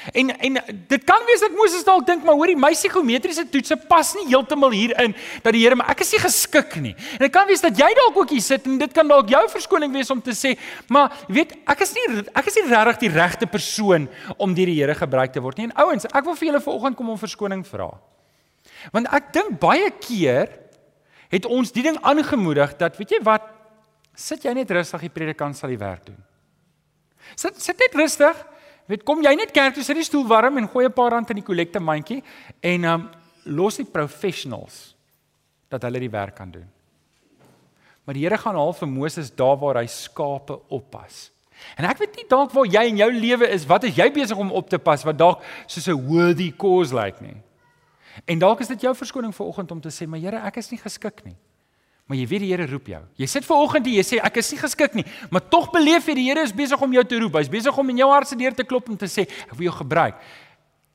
En 0.10 0.31
en 0.34 0.58
dit 0.88 1.03
kan 1.05 1.22
wees 1.29 1.43
dat 1.43 1.53
Moses 1.53 1.84
dalk 1.86 2.05
dink 2.08 2.24
maar 2.25 2.38
hoorie 2.39 2.58
my 2.58 2.72
psigometriese 2.74 3.46
toetse 3.53 3.77
pas 3.89 4.13
nie 4.17 4.25
heeltemal 4.31 4.74
hierin 4.74 5.13
dat 5.43 5.53
die 5.53 5.62
Here 5.62 5.77
maar 5.77 5.91
ek 5.93 6.01
is 6.01 6.13
nie 6.15 6.22
geskik 6.24 6.75
nie. 6.81 6.93
En 7.20 7.25
dit 7.27 7.34
kan 7.34 7.46
wees 7.50 7.62
dat 7.62 7.77
jy 7.77 7.89
dalk 8.00 8.17
ook 8.24 8.34
hier 8.34 8.41
sit 8.41 8.65
en 8.65 8.79
dit 8.81 8.96
kan 8.96 9.08
dalk 9.08 9.29
jou 9.29 9.41
verskoning 9.53 9.93
wees 9.93 10.10
om 10.13 10.22
te 10.22 10.34
sê 10.38 10.55
maar 10.89 11.13
weet 11.29 11.53
ek 11.70 11.86
is 11.86 11.93
nie 11.98 12.08
ek 12.34 12.50
is 12.50 12.58
nie 12.58 12.65
regtig 12.72 13.03
die 13.05 13.13
regte 13.13 13.50
persoon 13.50 14.10
om 14.38 14.55
deur 14.58 14.74
die 14.74 14.79
Here 14.81 14.96
gebruik 14.98 15.36
te 15.36 15.43
word 15.43 15.60
nie. 15.60 15.70
En 15.70 15.77
ouens, 15.86 16.08
ek 16.10 16.25
wil 16.25 16.38
vir 16.39 16.50
julle 16.50 16.63
vanoggend 16.65 16.98
kom 16.98 17.13
om 17.13 17.22
verskoning 17.22 17.62
vra. 17.67 17.91
Want 18.96 19.10
ek 19.13 19.29
dink 19.36 19.60
baie 19.62 19.91
keer 20.01 20.50
het 21.31 21.46
ons 21.46 21.72
die 21.72 21.84
ding 21.86 22.00
aangemoedig 22.01 22.74
dat 22.79 22.98
weet 22.98 23.17
jy 23.17 23.22
wat 23.24 23.46
sit 24.17 24.43
jy 24.46 24.53
net 24.58 24.72
rustig 24.74 25.05
die 25.05 25.13
predikant 25.13 25.58
sal 25.58 25.72
die 25.72 25.79
werk 25.79 26.10
doen. 26.10 26.17
Sit 27.38 27.62
sit 27.62 27.79
net 27.79 27.96
rustig 27.96 28.41
Weet 28.91 29.05
kom 29.07 29.21
jy 29.24 29.31
net 29.39 29.53
kerk 29.55 29.77
toe 29.77 29.86
sit 29.88 29.95
die 29.95 30.03
stoel 30.03 30.25
warm 30.27 30.57
en 30.60 30.67
gooi 30.67 30.86
'n 30.86 30.91
paar 30.93 31.12
rand 31.12 31.29
in 31.29 31.39
die 31.39 31.48
kollekte 31.48 31.79
mandjie 31.79 32.24
en 32.60 32.86
um 32.86 33.10
los 33.45 33.77
die 33.77 33.86
professionals 33.86 34.95
dat 35.69 35.81
hulle 35.83 36.00
die 36.00 36.12
werk 36.12 36.36
kan 36.36 36.51
doen. 36.51 36.67
Maar 38.03 38.13
die 38.13 38.24
Here 38.24 38.38
gaan 38.38 38.55
haal 38.55 38.74
vir 38.74 38.88
Moses 38.88 39.31
daar 39.31 39.57
waar 39.57 39.75
hy 39.75 39.88
skape 39.88 40.60
oppas. 40.69 41.31
En 41.77 41.86
ek 41.86 41.98
weet 41.98 42.15
nie 42.15 42.27
dalk 42.27 42.51
waar 42.51 42.65
jy 42.65 42.83
in 42.89 42.98
jou 42.98 43.12
lewe 43.12 43.48
is, 43.48 43.65
wat 43.65 43.83
is 43.83 43.95
jy 43.95 44.12
besig 44.12 44.38
om 44.38 44.51
op 44.51 44.69
te 44.69 44.77
pas 44.77 45.03
wat 45.03 45.17
dalk 45.17 45.43
soos 45.67 45.88
'n 45.88 46.07
worthy 46.07 46.51
cause 46.51 46.93
lyk 46.93 47.03
like 47.03 47.24
nie. 47.24 47.41
En 48.27 48.39
dalk 48.39 48.60
is 48.60 48.67
dit 48.67 48.81
jou 48.81 48.95
verskoning 48.95 49.33
vir 49.33 49.45
oggend 49.45 49.71
om 49.71 49.81
te 49.81 49.89
sê, 49.89 50.07
"Maar 50.07 50.19
Here, 50.19 50.38
ek 50.48 50.57
is 50.57 50.71
nie 50.71 50.79
geskik 50.79 51.24
nie." 51.24 51.38
Maar 52.12 52.20
jy 52.20 52.25
weet 52.27 52.41
die 52.44 52.50
Here 52.51 52.65
roep 52.68 52.89
jou. 52.91 53.00
Jy 53.22 53.27
sit 53.32 53.46
ver 53.48 53.62
oggend 53.63 53.86
hier, 53.88 54.01
jy 54.01 54.03
sê 54.03 54.18
ek 54.20 54.41
is 54.41 54.50
nie 54.51 54.58
geskik 54.60 54.96
nie, 55.00 55.03
maar 55.32 55.46
tog 55.48 55.70
beleef 55.72 56.10
jy 56.10 56.15
die 56.18 56.25
Here 56.27 56.41
is 56.44 56.51
besig 56.51 56.82
om 56.84 56.91
jou 56.91 57.03
te 57.08 57.20
roep. 57.24 57.38
Hy's 57.39 57.51
besig 57.53 57.77
om 57.80 57.94
in 57.94 58.01
jou 58.01 58.10
hart 58.12 58.27
se 58.27 58.36
deur 58.36 58.58
te 58.58 58.65
klop 58.68 58.89
om 58.91 58.98
te 59.00 59.08
sê 59.08 59.24
ek 59.30 59.53
wil 59.53 59.70
jou 59.70 59.75
gebruik. 59.77 60.18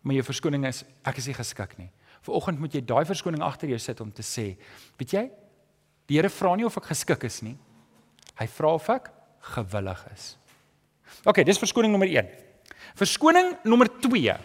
Maar 0.04 0.18
jou 0.18 0.26
verskoning 0.26 0.66
is 0.68 0.82
ek 1.08 1.22
is 1.22 1.30
nie 1.30 1.36
geskik 1.38 1.72
nie. 1.80 1.88
Ver 2.20 2.36
oggend 2.36 2.60
moet 2.60 2.76
jy 2.76 2.84
daai 2.84 3.08
verskoning 3.08 3.46
agter 3.48 3.72
jou 3.72 3.80
sit 3.80 4.04
om 4.04 4.12
te 4.12 4.26
sê, 4.28 4.44
weet 5.00 5.16
jy? 5.16 5.24
Die 6.04 6.20
Here 6.20 6.28
vra 6.36 6.52
nie 6.52 6.68
of 6.68 6.76
ek 6.82 6.92
geskik 6.92 7.24
is 7.30 7.40
nie. 7.48 7.56
Hy 8.36 8.50
vra 8.58 8.76
of 8.76 8.92
ek 8.92 9.08
gewillig 9.56 10.04
is. 10.12 10.28
OK, 11.24 11.40
dis 11.48 11.64
verskoning 11.64 11.96
nommer 11.96 12.12
1. 12.12 12.28
Verskoning 13.00 13.54
nommer 13.64 13.88
2. 14.04 14.36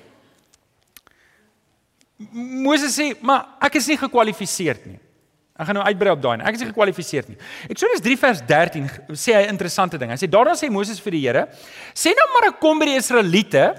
Moses 2.31 2.95
sê, 2.95 3.11
"Maar 3.19 3.57
ek 3.59 3.75
is 3.75 3.87
nie 3.91 3.97
gekwalifiseerd 3.97 4.85
nie." 4.85 5.01
Ek 5.61 5.67
gaan 5.69 5.77
nou 5.77 5.85
uitbrei 5.85 6.09
op 6.15 6.21
daai. 6.23 6.39
Ek 6.41 6.55
is 6.57 6.63
nie 6.63 6.71
gekwalifiseer 6.71 7.27
nie. 7.29 7.35
Eksodus 7.69 8.01
3 8.01 8.15
vers 8.17 8.39
13 8.49 8.87
sê 9.13 9.35
hy 9.37 9.43
'n 9.45 9.53
interessante 9.53 9.99
ding. 10.01 10.09
Hy 10.09 10.17
sê 10.17 10.27
daarna 10.27 10.57
sê 10.57 10.71
Moses 10.71 10.99
vir 10.99 11.11
die 11.11 11.21
Here: 11.21 11.47
"Sê 11.93 12.15
nou 12.17 12.27
maar 12.33 12.49
ek 12.49 12.59
kom 12.59 12.79
by 12.79 12.85
die 12.85 12.97
Israeliete 12.97 13.75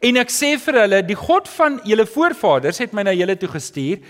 en 0.00 0.16
ek 0.16 0.28
sê 0.28 0.58
vir 0.58 0.80
hulle, 0.80 1.02
die 1.02 1.14
God 1.14 1.46
van 1.48 1.80
julle 1.84 2.06
voorvaders 2.06 2.78
het 2.78 2.94
my 2.94 3.02
na 3.02 3.12
julle 3.12 3.36
toe 3.36 3.48
gestuur." 3.48 4.00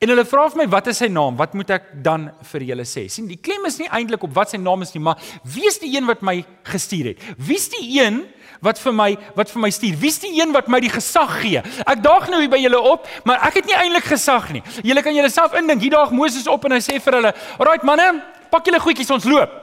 En 0.00 0.08
hulle 0.08 0.24
vra 0.24 0.48
vir 0.48 0.58
my 0.58 0.66
wat 0.70 0.86
is 0.86 0.98
sy 0.98 1.08
naam? 1.08 1.36
Wat 1.36 1.54
moet 1.54 1.70
ek 1.70 2.02
dan 2.04 2.30
vir 2.52 2.60
julle 2.60 2.84
sê? 2.86 3.08
sien, 3.10 3.26
die 3.26 3.40
klem 3.42 3.66
is 3.66 3.78
nie 3.80 3.88
eintlik 3.88 4.22
op 4.22 4.34
wat 4.36 4.50
sy 4.50 4.56
naam 4.56 4.82
is 4.82 4.94
nie, 4.94 5.02
maar 5.02 5.18
wie 5.42 5.66
is 5.66 5.78
die 5.78 5.96
een 5.96 6.06
wat 6.06 6.22
my 6.22 6.44
gestuur 6.62 7.06
het? 7.10 7.18
Wie 7.36 7.56
is 7.56 7.68
die 7.68 7.98
een 7.98 8.28
wat 8.64 8.80
vir 8.82 8.94
my 8.94 9.08
wat 9.36 9.50
vir 9.52 9.62
my 9.62 9.70
stuur. 9.74 9.96
Wie's 10.00 10.18
die 10.22 10.32
een 10.40 10.52
wat 10.52 10.68
my 10.68 10.80
die 10.80 10.92
gesag 10.92 11.38
gee? 11.42 11.62
Ek 11.84 12.02
daag 12.02 12.28
nou 12.32 12.40
hier 12.42 12.52
by 12.52 12.60
julle 12.62 12.80
op, 12.80 13.06
maar 13.28 13.42
ek 13.48 13.60
het 13.60 13.70
nie 13.70 13.76
eintlik 13.78 14.10
gesag 14.10 14.50
nie. 14.56 14.62
Julle 14.82 15.02
kan 15.02 15.14
julleself 15.14 15.54
indink. 15.58 15.82
Hier 15.84 15.96
daag 15.96 16.14
Moses 16.16 16.46
op 16.50 16.64
en 16.68 16.76
hy 16.76 16.82
sê 16.84 16.98
vir 17.00 17.20
hulle: 17.20 17.34
"Alraai 17.58 17.84
manne, 17.86 18.22
pak 18.50 18.66
julle 18.66 18.80
goedjies, 18.80 19.10
ons 19.10 19.24
loop." 19.24 19.56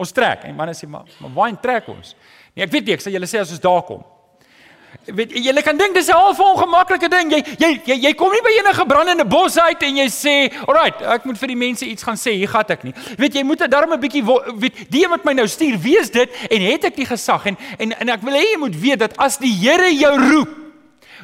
Ons 0.00 0.12
trek. 0.12 0.44
En 0.44 0.54
manne 0.56 0.74
sê: 0.74 0.88
"Maar, 0.88 1.04
maar 1.18 1.34
waarheen 1.34 1.60
trek 1.60 1.88
ons?" 1.88 2.14
Nee, 2.54 2.64
ek 2.64 2.72
weet 2.72 2.86
nie, 2.86 2.94
ek 2.94 3.00
sê 3.04 3.12
julle 3.12 3.26
sê 3.26 3.40
as 3.40 3.50
ons 3.50 3.60
daar 3.60 3.82
kom. 3.82 4.02
Weet 5.06 5.32
jy, 5.32 5.40
jy 5.48 5.62
kan 5.64 5.78
dink 5.78 5.94
dis 5.94 6.08
'n 6.08 6.12
half 6.12 6.38
ongemaklike 6.38 7.08
ding. 7.08 7.30
Jy 7.32 7.40
jy 7.58 7.70
jy 7.84 7.96
jy 8.06 8.12
kom 8.14 8.30
nie 8.32 8.42
by 8.42 8.52
enige 8.58 8.86
brandende 8.86 9.24
bos 9.24 9.58
uit 9.58 9.82
en 9.82 9.96
jy 9.96 10.08
sê, 10.08 10.52
"Alright, 10.66 11.00
ek 11.02 11.24
moet 11.24 11.38
vir 11.38 11.48
die 11.48 11.56
mense 11.56 11.86
iets 11.86 12.02
gaan 12.02 12.16
sê. 12.16 12.32
Hier 12.32 12.48
gaan 12.48 12.64
ek 12.68 12.84
nie." 12.84 12.94
Weet 13.16 13.34
jy, 13.34 13.42
moet 13.42 13.58
daarom 13.58 13.92
'n 13.92 14.00
bietjie 14.00 14.24
weet 14.58 14.90
die 14.90 15.06
wat 15.08 15.24
my 15.24 15.32
nou 15.32 15.46
stuur, 15.46 15.78
wie 15.78 15.98
is 15.98 16.10
dit 16.10 16.28
en 16.50 16.60
het 16.60 16.84
ek 16.84 16.96
die 16.96 17.06
gesag 17.06 17.46
en 17.46 17.56
en 17.78 17.92
en 17.92 18.08
ek 18.08 18.22
wil 18.22 18.34
hê 18.34 18.52
jy 18.52 18.58
moet 18.58 18.76
weet 18.76 18.98
dat 18.98 19.16
as 19.16 19.38
die 19.38 19.50
Here 19.60 19.90
jou 19.94 20.16
roep, 20.16 20.48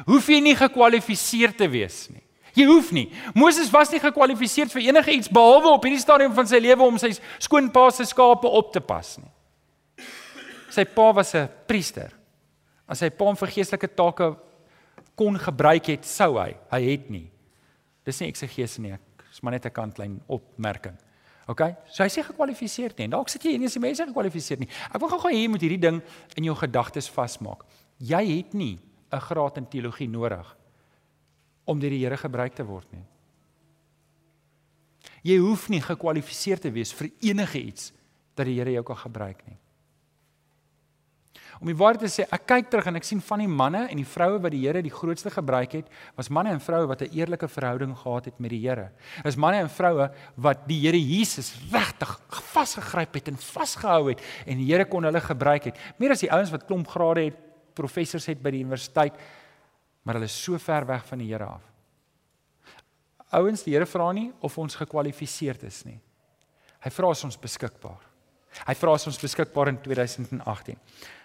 hoef 0.05 0.27
jy 0.27 0.39
nie 0.39 0.55
gekwalifiseer 0.55 1.55
te 1.55 1.67
wees 1.69 2.07
nie. 2.09 2.21
Jy 2.53 2.65
hoef 2.65 2.91
nie. 2.91 3.11
Moses 3.33 3.69
was 3.69 3.91
nie 3.91 3.99
gekwalifiseer 3.99 4.69
vir 4.69 4.81
enige 4.81 5.11
iets 5.11 5.29
behalwe 5.29 5.67
op 5.67 5.83
hierdie 5.83 6.01
stadium 6.01 6.33
van 6.33 6.47
sy 6.47 6.59
lewe 6.59 6.83
om 6.83 6.97
sy 6.97 7.11
skoonpa 7.39 7.91
se 7.91 8.05
skape 8.05 8.47
op 8.47 8.71
te 8.73 8.81
pas 8.81 9.17
nie. 9.17 10.05
Sy 10.69 10.83
pa 10.85 11.13
was 11.13 11.33
'n 11.35 11.49
priester. 11.67 12.11
As 12.87 13.03
hy 13.03 13.09
pa 13.09 13.25
hom 13.27 13.35
vir 13.35 13.51
geestelike 13.51 13.89
take 13.95 14.31
kon 15.17 15.35
gebruik 15.41 15.89
het, 15.91 16.05
sou 16.05 16.37
hy. 16.37 16.53
Hy 16.71 16.81
het 16.87 17.09
nie. 17.11 17.27
Dis 18.07 18.21
nie 18.21 18.29
eksegees 18.31 18.77
nie. 18.79 18.95
Dis 19.27 19.43
maar 19.43 19.53
net 19.53 19.65
'n 19.65 19.71
kantlyn 19.71 20.21
opmerking. 20.27 20.95
OK? 21.47 21.61
So 21.87 22.03
hy 22.03 22.09
sê 22.09 22.23
gekwalifiseer 22.23 22.93
nie. 22.97 23.07
Dalk 23.07 23.29
sit 23.29 23.43
jy 23.43 23.51
hier 23.51 23.61
en 23.61 23.67
jy 23.67 23.79
mense 23.79 24.05
gekwalifiseer 24.05 24.59
nie. 24.59 24.69
Ek 24.91 24.99
wil 24.99 25.09
gou-gou 25.09 25.31
hê 25.31 25.43
jy 25.43 25.47
moet 25.47 25.61
hierdie 25.61 25.79
ding 25.79 26.01
in 26.35 26.43
jou 26.43 26.55
gedagtes 26.55 27.09
vasmaak. 27.09 27.63
Jy 27.99 28.37
het 28.37 28.53
nie 28.53 28.79
'n 29.11 29.19
graad 29.19 29.57
in 29.57 29.65
teologie 29.65 30.07
nodig 30.07 30.57
om 31.65 31.79
deur 31.79 31.89
die 31.89 32.03
Here 32.03 32.17
gebruik 32.17 32.55
te 32.55 32.63
word 32.63 32.91
nie. 32.91 33.05
Jy 35.23 35.37
hoef 35.37 35.69
nie 35.69 35.81
gekwalifiseer 35.81 36.59
te 36.59 36.71
wees 36.71 36.93
vir 36.93 37.09
enige 37.21 37.59
iets 37.59 37.93
dat 38.35 38.45
die 38.45 38.55
Here 38.55 38.71
jou 38.71 38.83
kan 38.83 38.95
gebruik 38.95 39.45
nie. 39.47 39.57
Om 41.57 41.69
die 41.71 41.75
waarheid 41.77 42.03
te 42.05 42.09
sê, 42.11 42.25
ek 42.33 42.43
kyk 42.49 42.67
terug 42.69 42.87
en 42.91 42.99
ek 42.99 43.05
sien 43.07 43.21
van 43.23 43.41
die 43.41 43.49
manne 43.49 43.85
en 43.89 43.97
die 43.97 44.05
vroue 44.07 44.37
wat 44.43 44.53
die 44.53 44.61
Here 44.61 44.81
die 44.85 44.93
grootste 44.93 45.31
gebruik 45.33 45.73
het, 45.79 45.87
was 46.17 46.29
manne 46.33 46.51
en 46.53 46.61
vroue 46.61 46.87
wat 46.87 47.01
'n 47.01 47.13
eerlike 47.17 47.47
verhouding 47.47 47.95
gehad 47.97 48.25
het 48.25 48.39
met 48.39 48.51
die 48.51 48.61
Here. 48.61 48.91
Is 49.25 49.35
manne 49.35 49.57
en 49.57 49.69
vroue 49.69 50.11
wat 50.35 50.67
die 50.67 50.79
Here 50.81 50.99
Jesus 50.99 51.55
regtig 51.71 52.19
vasgegryp 52.29 53.13
het 53.13 53.27
en 53.27 53.37
vasgehou 53.37 54.09
het 54.09 54.21
en 54.45 54.57
die 54.57 54.71
Here 54.71 54.85
kon 54.85 55.03
hulle 55.03 55.21
gebruik 55.21 55.63
het. 55.63 55.77
Meer 55.97 56.11
as 56.11 56.21
die 56.21 56.31
ouens 56.31 56.51
wat 56.51 56.65
klomp 56.65 56.87
grade 56.87 57.23
het, 57.23 57.37
professors 57.73 58.25
het 58.25 58.41
by 58.41 58.51
die 58.51 58.63
universiteit, 58.63 59.13
maar 60.03 60.15
hulle 60.15 60.25
is 60.25 60.43
so 60.43 60.57
ver 60.57 60.85
weg 60.85 61.05
van 61.05 61.17
die 61.17 61.27
Here 61.27 61.45
af. 61.45 61.61
Ouens, 63.31 63.63
die 63.63 63.73
Here 63.73 63.85
vra 63.85 64.11
nie 64.11 64.31
of 64.41 64.57
ons 64.57 64.75
gekwalifiseerd 64.75 65.63
is 65.63 65.85
nie. 65.85 65.99
Hy 66.79 66.89
vra 66.89 67.09
as 67.09 67.23
ons 67.23 67.37
beskikbaar. 67.37 68.16
Hy 68.67 68.75
vra 68.75 68.93
as 68.97 69.07
ons 69.07 69.19
beskikbaar 69.21 69.73
in 69.73 69.77
2018. 69.83 70.77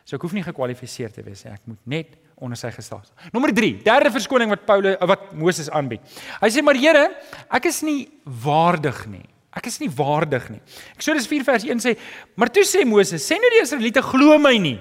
So 0.04 0.16
ek 0.18 0.24
hoef 0.26 0.34
nie 0.36 0.44
gekwalifiseer 0.44 1.12
te 1.14 1.22
wees 1.24 1.44
nie. 1.44 1.52
Ek 1.54 1.66
moet 1.70 1.82
net 1.86 2.16
onder 2.42 2.58
sy 2.58 2.72
gesag. 2.74 3.06
Nommer 3.32 3.52
3, 3.54 3.82
derde 3.86 4.10
verskoning 4.14 4.50
wat 4.50 4.64
Paulus 4.66 4.96
wat 5.08 5.28
Moses 5.38 5.70
aanbied. 5.70 6.02
Hy 6.42 6.50
sê 6.50 6.64
maar 6.64 6.78
Here, 6.78 7.08
ek 7.54 7.68
is 7.70 7.82
nie 7.86 8.08
waardig 8.24 9.04
nie. 9.10 9.26
Ek 9.52 9.68
is 9.68 9.76
nie 9.82 9.90
waardig 9.92 10.48
nie. 10.48 10.62
Eksodus 10.96 11.28
4 11.28 11.44
vers 11.44 11.66
1 11.68 11.84
sê, 11.84 11.92
maar 12.40 12.50
toe 12.50 12.64
sê 12.64 12.86
Moses, 12.88 13.22
sê 13.22 13.36
nou 13.36 13.50
die 13.52 13.60
Israeliete 13.62 14.02
glo 14.04 14.38
my 14.40 14.56
nie. 14.58 14.78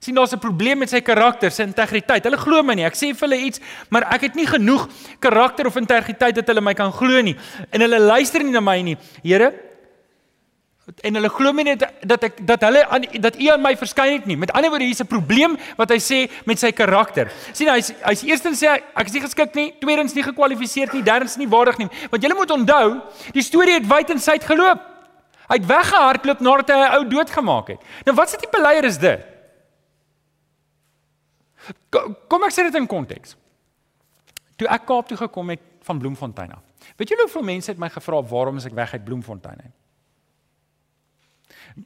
Sien 0.00 0.14
daar's 0.14 0.32
'n 0.32 0.40
probleem 0.40 0.78
met 0.78 0.90
sy 0.90 1.00
karakter, 1.00 1.50
sy 1.50 1.62
integriteit. 1.62 2.24
Hulle 2.24 2.36
glo 2.36 2.62
my 2.62 2.74
nie. 2.74 2.84
Ek 2.84 2.94
sê 2.94 3.14
vir 3.14 3.28
hulle 3.28 3.46
iets, 3.46 3.60
maar 3.90 4.02
ek 4.12 4.22
het 4.22 4.34
nie 4.34 4.46
genoeg 4.46 4.88
karakter 5.20 5.66
of 5.66 5.76
integriteit 5.76 6.34
dat 6.34 6.46
hulle 6.46 6.60
my 6.60 6.74
kan 6.74 6.92
glo 6.92 7.20
nie. 7.22 7.36
En 7.72 7.80
hulle 7.80 7.98
luister 7.98 8.42
nie 8.42 8.52
na 8.52 8.60
my 8.60 8.82
nie. 8.82 8.96
Here, 9.22 9.52
en 10.86 11.18
hulle 11.18 11.28
glo 11.34 11.50
my 11.52 11.64
net 11.66 11.82
dat 12.06 12.24
ek 12.28 12.36
dat 12.46 12.62
hulle 12.62 12.84
aan 12.94 13.04
dat 13.18 13.38
u 13.42 13.48
aan 13.50 13.62
my 13.62 13.72
verskyn 13.78 14.12
het 14.20 14.26
nie. 14.30 14.36
Met 14.38 14.52
ander 14.54 14.70
woorde 14.70 14.86
hier's 14.86 15.02
'n 15.02 15.10
probleem 15.10 15.56
wat 15.76 15.90
hy 15.90 15.98
sê 15.98 16.30
met 16.46 16.58
sy 16.58 16.70
karakter. 16.70 17.32
sien 17.52 17.68
hy's 17.68 17.92
hy's 18.02 18.22
eerstens 18.22 18.62
sê 18.62 18.68
ek 18.94 19.06
is 19.06 19.12
nie 19.12 19.20
geskik 19.20 19.54
nie, 19.54 19.74
tweedens 19.80 20.14
nie 20.14 20.22
gekwalifiseer 20.22 20.92
nie, 20.94 21.02
derdens 21.02 21.36
nie 21.36 21.48
waardig 21.48 21.78
nie. 21.78 21.88
Want 22.10 22.22
julle 22.22 22.34
moet 22.34 22.50
onthou, 22.50 23.02
die 23.32 23.42
storie 23.42 23.74
het 23.74 23.86
wyd 23.86 24.10
en 24.10 24.18
suid 24.20 24.44
geloop. 24.44 24.78
Hy 25.48 25.56
het 25.56 25.66
weggehardloop 25.66 26.40
nadat 26.40 26.68
hy 26.68 26.78
'n 26.78 26.94
ou 26.94 27.08
doodgemaak 27.08 27.68
het. 27.68 27.80
Nou 28.04 28.16
wat 28.16 28.30
se 28.30 28.36
tipe 28.36 28.60
leier 28.60 28.84
is 28.84 28.98
dit? 28.98 29.20
Kom 32.28 32.42
ek 32.44 32.52
sê 32.52 32.62
dit 32.62 32.74
in 32.74 32.86
konteks. 32.86 33.36
Toe 34.56 34.68
ek 34.68 34.86
Kaap 34.86 35.08
toe 35.08 35.16
gekom 35.16 35.50
het 35.50 35.60
van 35.82 35.98
Bloemfontein 35.98 36.52
af. 36.52 36.62
Weet 36.96 37.08
julle 37.08 37.22
hoeveel 37.22 37.42
mense 37.42 37.70
het 37.70 37.78
my 37.78 37.88
gevra 37.88 38.22
waarom 38.22 38.56
is 38.56 38.64
ek 38.64 38.72
weg 38.72 38.92
uit 38.92 39.04
Bloemfontein 39.04 39.60
uit? 39.62 39.85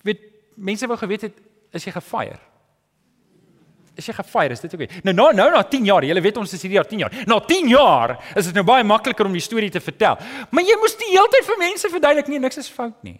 Weet 0.02 0.20
mense 0.56 0.86
wou 0.86 0.98
geweet 0.98 1.28
het 1.28 1.42
is 1.72 1.84
jy 1.84 1.92
gefire? 1.92 2.38
is 4.00 4.08
jy 4.08 4.14
gefire, 4.16 4.56
is 4.56 4.62
dit. 4.64 4.74
Okay? 4.76 4.88
Nou 5.06 5.14
nou 5.16 5.28
nou 5.36 5.48
na 5.54 5.62
10 5.66 5.88
jaar, 5.88 6.06
jy 6.06 6.22
weet 6.22 6.38
ons 6.40 6.54
is 6.56 6.62
hierdie 6.64 6.78
jaar 6.78 6.88
10 6.88 7.04
jaar. 7.04 7.16
Na 7.28 7.40
10 7.46 7.72
jaar 7.72 8.16
is 8.38 8.48
dit 8.50 8.56
nou 8.58 8.64
baie 8.66 8.84
makliker 8.86 9.28
om 9.28 9.36
die 9.36 9.44
storie 9.44 9.70
te 9.72 9.82
vertel. 9.82 10.18
Maar 10.50 10.66
jy 10.66 10.76
moes 10.80 10.96
die 11.00 11.10
hele 11.12 11.28
tyd 11.32 11.48
vir 11.48 11.60
mense 11.64 11.92
verduidelik 11.92 12.30
nie 12.32 12.40
niks 12.42 12.62
is 12.62 12.70
fout 12.72 12.96
nie. 13.06 13.18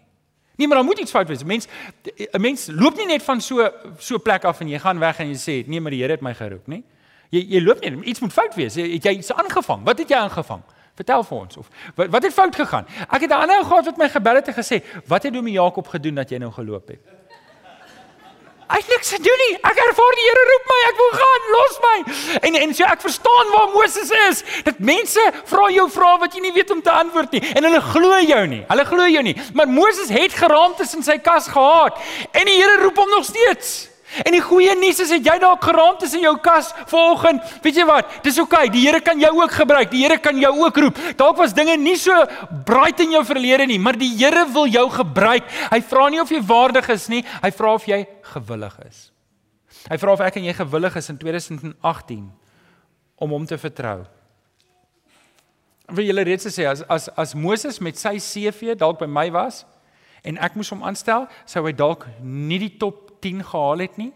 Nee, 0.61 0.68
maar 0.68 0.80
daar 0.80 0.87
moet 0.87 1.00
iets 1.00 1.12
fout 1.14 1.28
wees. 1.28 1.44
Mens 1.44 1.68
'n 2.04 2.40
mens 2.40 2.68
loop 2.68 2.96
nie 2.96 3.06
net 3.06 3.22
van 3.22 3.40
so 3.40 3.70
so 3.98 4.18
plek 4.18 4.44
af 4.44 4.61
en 4.61 4.68
jy 4.68 4.78
gaan 4.78 4.98
weg 4.98 5.20
en 5.20 5.28
jy 5.28 5.38
sê, 5.38 5.68
"Nee, 5.68 5.80
maar 5.80 5.90
die 5.90 6.00
Here 6.00 6.12
het 6.12 6.22
my 6.22 6.35
geroep," 6.35 6.68
nie? 6.68 6.85
Jy 7.30 7.46
jy 7.48 7.61
loop 7.62 7.80
nie, 7.80 8.02
iets 8.04 8.20
moet 8.20 8.33
fout 8.33 8.54
wees. 8.54 8.74
Het 8.74 9.04
jy 9.04 9.11
iets 9.18 9.33
aangevang? 9.33 9.85
Wat 9.85 9.98
het 9.98 10.09
jy 10.09 10.16
aangevang? 10.16 10.62
Vertel 11.01 11.23
vir 11.25 11.39
ons 11.39 11.57
of 11.57 11.69
wat, 11.97 12.11
wat 12.13 12.27
het 12.27 12.35
fout 12.37 12.57
gegaan? 12.57 12.85
Ek 13.09 13.25
het 13.25 13.31
'n 13.31 13.41
ander 13.41 13.57
ou 13.57 13.65
gehad 13.65 13.85
wat 13.89 13.97
my 13.97 14.09
gebel 14.09 14.35
het 14.35 14.49
en 14.49 14.55
gesê, 14.55 14.85
"Wat 15.07 15.23
het 15.23 15.33
Domie 15.33 15.53
Jakob 15.53 15.89
gedoen 15.89 16.15
dat 16.15 16.29
jy 16.31 16.39
nou 16.39 16.53
geloop 16.53 16.89
het?" 16.89 17.01
Hy 18.71 18.77
het 18.79 18.89
niks 18.89 19.11
gedoen 19.11 19.41
nie. 19.49 19.55
Ek 19.67 19.79
ervaar 19.83 20.15
die 20.15 20.27
Here 20.29 20.45
roep 20.51 20.67
my, 20.71 20.79
ek 20.89 20.97
wil 20.97 21.13
gaan, 21.21 21.47
los 21.55 21.79
my. 21.87 21.97
En 22.47 22.55
en 22.55 22.75
so 22.75 22.85
ek 22.85 23.01
verstaan 23.01 23.51
waar 23.51 23.69
Moses 23.73 24.11
is. 24.29 24.45
Dat 24.63 24.79
mense 24.79 25.33
vra 25.45 25.71
jou 25.71 25.91
vrae 25.91 26.19
wat 26.19 26.35
jy 26.35 26.41
nie 26.41 26.53
weet 26.53 26.71
om 26.71 26.83
te 26.83 26.91
antwoord 26.91 27.33
nie 27.33 27.43
en 27.55 27.65
hulle 27.65 27.81
glo 27.81 28.21
jou 28.21 28.47
nie. 28.47 28.65
Hulle 28.69 28.85
glo 28.85 29.09
jou 29.09 29.23
nie. 29.23 29.37
Maar 29.53 29.69
Moses 29.69 30.09
het 30.09 30.33
geraamtes 30.33 30.95
in 30.95 31.03
sy 31.03 31.19
kas 31.19 31.49
gehad 31.49 31.99
en 32.31 32.47
die 32.47 32.63
Here 32.63 32.83
roep 32.83 32.97
hom 32.97 33.11
nog 33.11 33.25
steeds. 33.25 33.89
En 34.25 34.35
die 34.35 34.42
goeie 34.42 34.73
nuus 34.75 34.99
is 35.05 35.12
dat 35.12 35.27
jy 35.27 35.37
dalk 35.42 35.62
geraamd 35.62 36.03
is 36.03 36.14
in 36.18 36.25
jou 36.25 36.35
kas 36.42 36.73
vanoggend. 36.90 37.44
Weet 37.62 37.79
jy 37.79 37.87
wat? 37.87 38.16
Dis 38.25 38.40
oukei. 38.42 38.66
Okay. 38.66 38.73
Die 38.75 38.83
Here 38.88 39.01
kan 39.05 39.20
jou 39.23 39.31
ook 39.38 39.55
gebruik. 39.55 39.90
Die 39.92 40.03
Here 40.03 40.18
kan 40.18 40.38
jou 40.40 40.51
ook 40.64 40.81
roep. 40.83 40.99
Dalk 41.20 41.38
was 41.38 41.55
dinge 41.55 41.77
nie 41.79 41.96
so 42.01 42.14
bright 42.66 43.01
in 43.05 43.14
jou 43.14 43.23
verlede 43.27 43.68
nie, 43.70 43.79
maar 43.79 43.99
die 43.99 44.11
Here 44.16 44.46
wil 44.51 44.66
jou 44.66 44.88
gebruik. 44.90 45.46
Hy 45.70 45.81
vra 45.87 46.09
nie 46.11 46.20
of 46.23 46.31
jy 46.31 46.42
waardig 46.42 46.90
is 46.90 47.07
nie. 47.12 47.23
Hy 47.42 47.51
vra 47.55 47.75
of 47.79 47.87
jy 47.87 48.03
gewillig 48.35 48.79
is. 48.88 49.11
Hy 49.87 49.99
vra 50.03 50.14
of 50.16 50.23
ek 50.27 50.40
en 50.40 50.49
jy 50.49 50.55
gewillig 50.59 50.96
is 50.99 51.11
in 51.12 51.20
2018 51.20 52.25
om 53.20 53.37
hom 53.37 53.46
te 53.46 53.59
vertrou. 53.61 54.03
Wil 55.90 56.11
julle 56.11 56.25
reeds 56.27 56.51
sê 56.51 56.66
as 56.70 56.83
as 56.90 57.09
as 57.18 57.35
Moses 57.35 57.81
met 57.83 57.99
sy 57.99 58.16
CV 58.23 58.75
dalk 58.79 58.99
by 59.01 59.09
my 59.11 59.29
was 59.35 59.64
en 60.27 60.37
ek 60.42 60.57
moes 60.59 60.70
hom 60.70 60.83
aanstel, 60.85 61.25
sou 61.49 61.62
hy 61.64 61.73
dalk 61.73 62.05
nie 62.20 62.59
die 62.61 62.75
top 62.79 63.10
10 63.20 63.44
gehaal 63.44 63.78
het 63.78 63.96
nie. 63.96 64.12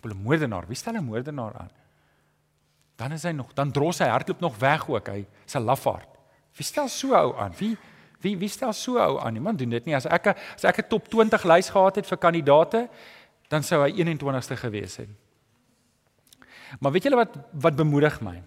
Wel 0.00 0.12
'n 0.12 0.22
moordenaar, 0.22 0.66
wie 0.66 0.76
stel 0.76 0.94
'n 0.94 1.04
moordenaar 1.04 1.54
aan? 1.58 1.70
Dan 2.96 3.12
is 3.12 3.22
hy 3.22 3.30
nog, 3.30 3.52
dan 3.52 3.72
dros 3.72 3.98
hy 3.98 4.08
hardloop 4.08 4.40
nog 4.40 4.58
weg 4.58 4.88
ook, 4.88 5.08
hy 5.08 5.26
se 5.44 5.60
lafaard. 5.60 6.08
Wie 6.56 6.64
stel 6.64 6.88
so 6.88 7.14
ou 7.14 7.36
aan? 7.38 7.52
Wie 7.58 7.76
wie 8.20 8.36
wie 8.38 8.48
stel 8.48 8.72
so 8.72 8.98
ou 8.98 9.20
aan? 9.20 9.32
Niemand 9.32 9.58
doen 9.58 9.68
dit 9.70 9.84
nie. 9.84 9.94
As 9.94 10.06
ek 10.06 10.26
as 10.26 10.64
ek 10.64 10.78
'n 10.78 10.88
top 10.88 11.08
20 11.08 11.44
lys 11.44 11.70
gehad 11.70 11.96
het 11.96 12.06
vir 12.06 12.18
kandidate, 12.18 12.88
dan 13.48 13.62
sou 13.62 13.82
hy 13.82 13.92
21ste 13.92 14.56
gewees 14.56 14.96
het. 14.96 15.08
Maar 16.80 16.92
weet 16.92 17.02
julle 17.02 17.16
wat 17.16 17.36
wat 17.52 17.76
bemoedig 17.76 18.20
my? 18.20 18.42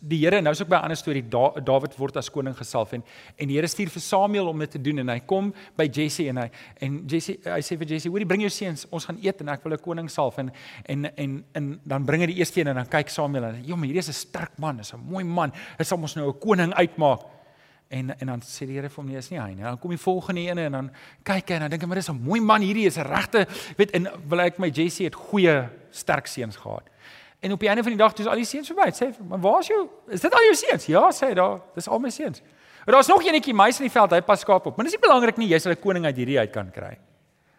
Die 0.00 0.18
Here 0.24 0.40
nou 0.42 0.52
is 0.52 0.60
ook 0.62 0.68
by 0.68 0.76
'n 0.76 0.82
ander 0.88 0.96
storie. 0.96 1.22
Da, 1.28 1.50
Dawid 1.60 1.96
word 1.96 2.16
as 2.16 2.30
koning 2.30 2.56
gesalf 2.56 2.92
en 2.92 3.04
en 3.36 3.48
die 3.48 3.56
Here 3.56 3.66
stuur 3.66 3.88
vir 3.88 4.00
Samuel 4.00 4.48
om 4.48 4.58
dit 4.58 4.70
te 4.70 4.80
doen 4.80 4.98
en 4.98 5.08
hy 5.08 5.20
kom 5.20 5.54
by 5.76 5.88
Jesse 5.92 6.28
en 6.28 6.36
hy 6.36 6.50
en 6.80 7.06
Jesse 7.06 7.38
hy 7.44 7.60
sê 7.60 7.78
vir 7.78 7.86
Jesse 7.86 8.08
hoorie 8.08 8.26
bring 8.26 8.40
jou 8.40 8.50
seuns. 8.50 8.86
Ons 8.90 9.04
gaan 9.04 9.18
eet 9.22 9.40
en 9.40 9.48
ek 9.48 9.64
wil 9.64 9.72
'n 9.72 9.78
koning 9.78 10.10
salf. 10.10 10.38
En 10.38 10.52
en 10.86 11.16
en 11.16 11.44
en 11.54 11.80
dan 11.84 12.04
bring 12.04 12.20
hy 12.22 12.26
die 12.26 12.38
eerste 12.38 12.60
een 12.60 12.68
en 12.68 12.74
dan 12.74 12.88
kyk 12.88 13.08
Samuel 13.08 13.44
en 13.44 13.64
joh 13.64 13.76
maar 13.76 13.86
hierdie 13.86 14.02
is 14.02 14.08
'n 14.08 14.12
sterk 14.12 14.58
man. 14.58 14.80
Is 14.80 14.92
'n 14.92 14.98
mooi 14.98 15.24
man. 15.24 15.52
Hy 15.78 15.84
sal 15.84 15.98
ons 15.98 16.14
nou 16.16 16.28
'n 16.28 16.38
koning 16.38 16.74
uitmaak. 16.74 17.20
En 17.88 18.18
en 18.20 18.26
dan 18.26 18.40
sê 18.40 18.66
die 18.66 18.74
Here 18.74 18.88
vir 18.88 19.02
hom 19.02 19.06
nee 19.06 19.18
is 19.18 19.30
nie 19.30 19.40
hy 19.40 19.54
nie. 19.54 19.62
Dan 19.62 19.78
kom 19.78 19.90
die 19.90 19.98
volgende 19.98 20.40
een 20.40 20.58
en 20.58 20.72
dan 20.72 20.90
kyk 21.22 21.48
hy 21.48 21.54
en 21.54 21.60
dan 21.60 21.70
dink 21.70 21.82
hy 21.82 21.88
maar 21.88 21.96
dis 21.96 22.08
'n 22.08 22.22
mooi 22.22 22.40
man. 22.40 22.60
Hierdie 22.60 22.86
is 22.86 22.96
'n 22.96 23.06
regte. 23.06 23.46
Weet 23.76 23.90
en 23.90 24.08
wil 24.28 24.40
ek 24.40 24.58
my 24.58 24.68
Jesse 24.68 25.04
het 25.04 25.14
goeie 25.14 25.68
sterk 25.90 26.26
seuns 26.26 26.56
gehad 26.56 26.84
En 27.40 27.52
op 27.52 27.60
die 27.60 27.68
einde 27.68 27.82
van 27.82 27.92
die 27.92 28.00
dag 28.00 28.12
toe 28.12 28.24
is 28.24 28.30
al 28.30 28.36
die 28.36 28.44
seuns 28.44 28.70
verby. 28.72 28.90
Sê, 28.90 29.12
"Maar 29.28 29.40
waar 29.40 29.60
is 29.60 29.66
jou? 29.66 29.88
Is 30.08 30.20
dit 30.20 30.32
al 30.32 30.42
jou 30.42 30.54
seuns?" 30.54 30.86
Ja, 30.86 31.10
sê 31.12 31.34
daar. 31.34 31.60
Dis 31.74 31.88
al 31.88 31.98
my 31.98 32.10
seuns. 32.10 32.42
Maar 32.84 32.94
daar's 32.94 33.06
nog 33.06 33.24
eenetjie 33.24 33.54
meis 33.54 33.78
in 33.78 33.86
die 33.88 33.92
veld, 33.92 34.10
hy 34.10 34.20
pas 34.20 34.40
skaap 34.40 34.66
op. 34.66 34.76
Maar 34.76 34.84
dis 34.84 34.92
nie 34.92 35.00
belangrik 35.00 35.36
nie, 35.36 35.48
jy 35.48 35.58
sal 35.58 35.72
'n 35.72 35.80
koning 35.80 36.04
uit 36.04 36.16
hierdie 36.16 36.38
uit 36.38 36.52
kan 36.52 36.70
kry. 36.70 36.98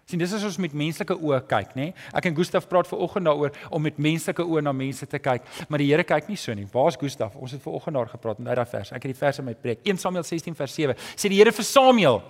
Sien, 0.05 0.19
dis 0.19 0.31
is 0.31 0.43
ons 0.43 0.59
met 0.61 0.73
menslike 0.73 1.15
oë 1.17 1.39
kyk, 1.49 1.71
nê? 1.73 1.87
Ek 2.13 2.27
en 2.29 2.35
Gustaf 2.35 2.67
praat 2.69 2.85
ver 2.85 2.99
oggend 3.01 3.25
daaroor 3.25 3.51
om 3.71 3.81
met 3.81 3.97
menslike 3.97 4.43
oë 4.43 4.61
na 4.61 4.71
mense 4.71 5.07
te 5.09 5.17
kyk, 5.17 5.41
maar 5.67 5.81
die 5.81 5.87
Here 5.89 6.03
kyk 6.03 6.27
nie 6.29 6.37
so 6.37 6.53
nie. 6.53 6.67
Waar's 6.71 6.95
Gustaf? 7.01 7.33
Ons 7.35 7.51
het 7.51 7.61
ver 7.63 7.73
oggend 7.73 7.95
daar 7.97 8.11
gepraat 8.11 8.37
met 8.37 8.55
daai 8.55 8.69
vers. 8.69 8.91
Ek 8.91 9.01
het 9.01 9.15
die 9.15 9.17
vers 9.17 9.39
in 9.39 9.45
my 9.45 9.55
preek. 9.55 9.79
1 9.83 9.97
Samuel 9.97 10.23
16 10.23 10.55
vers 10.55 10.75
7. 10.77 10.95
Sê 11.17 11.31
die 11.33 11.39
Here 11.39 11.51
vir 11.51 11.65
Samuel: 11.65 12.21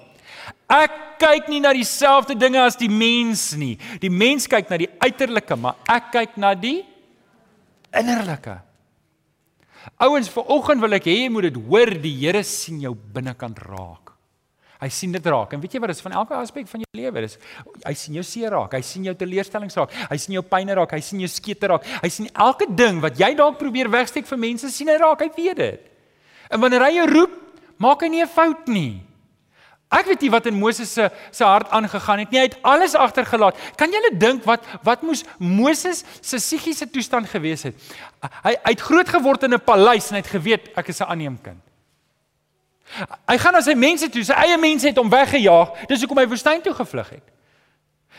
Ek 0.71 0.95
kyk 1.19 1.49
nie 1.51 1.60
na 1.60 1.73
dieselfde 1.75 2.38
dinge 2.39 2.63
as 2.63 2.79
die 2.79 2.89
mens 2.89 3.51
nie. 3.60 3.75
Die 3.99 4.10
mens 4.10 4.47
kyk 4.47 4.71
na 4.71 4.79
die 4.79 4.89
uiterlike, 5.03 5.60
maar 5.60 5.75
ek 5.91 6.13
kyk 6.15 6.39
na 6.39 6.53
die 6.55 6.86
innerlike. 7.93 8.60
Ouens, 10.02 10.30
vanoggend 10.34 10.82
wil 10.82 10.98
ek 10.98 11.08
hê 11.10 11.19
jy 11.24 11.30
moet 11.30 11.50
dit 11.50 11.62
hoor, 11.67 11.91
die 12.02 12.15
Here 12.24 12.41
sien 12.43 12.82
jou 12.82 12.95
binnekant 12.95 13.60
raak. 13.67 14.15
Hy 14.82 14.89
sien 14.91 15.13
dit 15.13 15.28
raak. 15.32 15.54
En 15.56 15.62
weet 15.63 15.78
jy 15.78 15.82
wat 15.82 15.93
is 15.93 16.04
van 16.04 16.17
elke 16.19 16.36
aspek 16.36 16.67
van 16.67 16.84
jou 16.84 16.89
lewe? 17.00 17.24
Dis 17.24 17.38
hy 17.86 17.93
sien 17.98 18.17
jou 18.17 18.26
seer 18.28 18.52
raak, 18.54 18.76
hy 18.76 18.84
sien 18.84 19.06
jou 19.08 19.15
teleurstellings 19.17 19.78
raak, 19.80 19.93
hy 20.12 20.17
sien 20.19 20.36
jou 20.36 20.43
pyn 20.45 20.74
raak, 20.78 20.98
hy 20.98 21.02
sien 21.06 21.21
jou 21.24 21.32
skete 21.32 21.69
raak. 21.71 21.88
Hy 22.04 22.12
sien 22.12 22.30
elke 22.34 22.67
ding 22.67 23.00
wat 23.04 23.17
jy 23.19 23.32
dalk 23.39 23.60
probeer 23.62 23.89
wegsteek 23.93 24.28
vir 24.30 24.41
mense, 24.41 24.69
sien 24.74 24.91
hy 24.91 24.98
raak. 25.02 25.24
Hy 25.24 25.32
weet 25.38 25.62
dit. 25.62 25.91
En 26.52 26.62
wanneer 26.62 26.86
hy 26.89 26.91
jou 27.00 27.08
roep, 27.13 27.38
maak 27.82 28.04
hy 28.04 28.10
nie 28.12 28.24
'n 28.24 28.28
fout 28.28 28.67
nie. 28.67 29.02
Ek 29.95 30.10
weet 30.10 30.25
nie 30.25 30.31
wat 30.34 30.47
in 30.49 30.58
Moses 30.60 30.93
se 30.93 31.10
se 31.31 31.43
hart 31.43 31.69
aangegaan 31.69 32.19
het 32.23 32.31
nie. 32.31 32.39
Hy 32.39 32.47
het 32.49 32.58
alles 32.62 32.95
agtergelaat. 32.95 33.60
Kan 33.79 33.93
net 33.93 34.19
dink 34.19 34.43
wat 34.43 34.65
wat 34.84 35.01
moes 35.01 35.23
Moses 35.38 36.03
se 36.21 36.38
psigiese 36.41 36.89
toestand 36.89 37.29
gewees 37.31 37.63
het? 37.69 37.75
Hy 38.43 38.55
hy 38.55 38.73
het 38.73 38.81
groot 38.81 39.10
geword 39.10 39.43
in 39.43 39.53
'n 39.53 39.63
paleis 39.63 40.10
en 40.10 40.17
hy 40.17 40.21
het 40.23 40.36
geweet 40.36 40.71
ek 40.75 40.88
is 40.88 40.99
'n 40.99 41.10
aanneemkind. 41.10 41.62
Hy 43.27 43.38
gaan 43.38 43.53
na 43.53 43.62
sy 43.62 43.73
mense 43.73 44.10
toe, 44.10 44.23
sy 44.23 44.34
eie 44.34 44.58
mense 44.58 44.88
het 44.88 44.97
hom 44.97 45.10
weggejaag. 45.10 45.88
Dis 45.88 45.99
hoekom 45.99 46.17
hy 46.17 46.27
woestyn 46.27 46.62
toe 46.62 46.73
gevlug 46.73 47.10
het. 47.10 47.23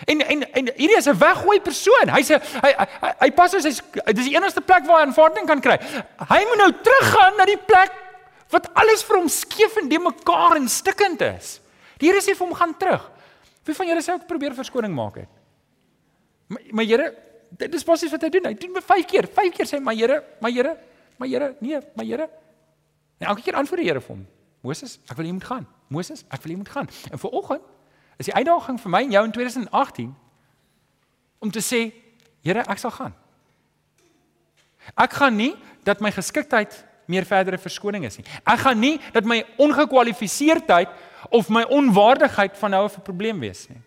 En 0.05 0.21
en 0.21 0.43
en 0.53 0.73
hierdie 0.77 0.97
is 0.97 1.09
'n 1.09 1.19
weggooi 1.19 1.61
persoon. 1.61 2.09
Hy's 2.09 2.29
hy 2.29 2.39
hy, 2.63 2.73
hy 3.01 3.13
hy 3.21 3.31
pas 3.31 3.55
as 3.55 3.65
hy's 3.65 3.81
dis 4.13 4.29
die 4.29 4.37
enigste 4.37 4.61
plek 4.61 4.85
waar 4.85 5.01
hy 5.01 5.07
aanvaarding 5.07 5.47
kan 5.47 5.61
kry. 5.61 5.79
Hy 6.29 6.41
moet 6.49 6.59
nou 6.59 6.73
teruggaan 6.83 7.37
na 7.37 7.45
die 7.45 7.63
plek 7.67 7.93
wat 8.51 8.69
alles 8.75 9.03
vir 9.03 9.17
hom 9.17 9.29
skeef 9.29 9.77
en 9.77 9.89
de 9.89 9.99
mekaar 9.99 10.57
en 10.57 10.69
stikkend 10.69 11.21
is. 11.21 11.61
Die 12.01 12.11
Here 12.11 12.21
sê 12.25 12.35
vir 12.37 12.47
hom 12.47 12.55
gaan 12.57 12.75
terug. 12.79 13.05
Wie 13.67 13.75
van 13.75 13.89
julle 13.89 14.03
sou 14.05 14.17
ook 14.17 14.27
probeer 14.29 14.55
verskoning 14.55 14.95
maak 14.95 15.23
het? 15.23 15.31
Maar, 16.53 16.63
maar 16.71 16.85
Here, 16.85 17.07
dit 17.51 17.75
is 17.75 17.85
basies 17.85 18.13
wat 18.15 18.27
hy 18.27 18.31
doen. 18.37 18.49
Hy 18.51 18.55
doen 18.55 18.77
dit 18.77 18.85
5 18.85 19.09
keer. 19.11 19.29
5 19.39 19.55
keer 19.57 19.71
sê 19.71 19.81
maar 19.83 19.97
Here, 19.97 20.23
maar 20.41 20.55
Here, 20.55 20.77
maar 21.17 21.29
Here, 21.29 21.53
nee, 21.61 21.81
maar 21.97 22.07
Here. 22.07 22.29
En 23.19 23.31
elke 23.33 23.43
keer 23.47 23.59
antwoord 23.59 23.83
die 23.83 23.89
Here 23.89 24.03
vir 24.05 24.15
hom. 24.15 24.27
Moses, 24.67 24.99
ek 25.07 25.19
wil 25.19 25.29
jy 25.29 25.37
moet 25.37 25.49
gaan. 25.49 25.67
Moses, 25.95 26.25
ek 26.29 26.43
wil 26.43 26.55
jy 26.55 26.59
moet 26.61 26.73
gaan. 26.75 26.91
En 27.11 27.23
vir 27.23 27.37
oggend 27.39 27.73
is 28.17 28.31
die 28.31 28.35
uitdaging 28.35 28.81
vir 28.81 28.93
my 28.95 29.03
en 29.05 29.13
jou 29.13 29.23
in 29.29 29.35
2018 29.37 30.13
om 31.45 31.53
te 31.53 31.63
sê, 31.65 31.87
Here, 32.47 32.63
ek 32.71 32.79
sal 32.79 32.93
gaan. 32.95 33.15
Ek 34.95 35.17
gaan 35.19 35.35
nie 35.35 35.55
dat 35.87 36.03
my 36.05 36.13
geskiktheid 36.15 36.75
meer 37.11 37.27
verdere 37.27 37.59
verskoning 37.59 38.07
is 38.07 38.19
nie. 38.21 38.27
Ek 38.47 38.63
gaan 38.63 38.79
nie 38.83 38.97
dat 39.15 39.27
my 39.27 39.41
ongekwalifiseerdheid 39.63 40.93
of 41.31 41.49
my 41.49 41.63
onwaardigheid 41.63 42.57
van 42.57 42.71
nou 42.71 42.85
af 42.85 42.97
'n 42.97 43.03
probleem 43.03 43.41
wees 43.41 43.69
nie. 43.69 43.81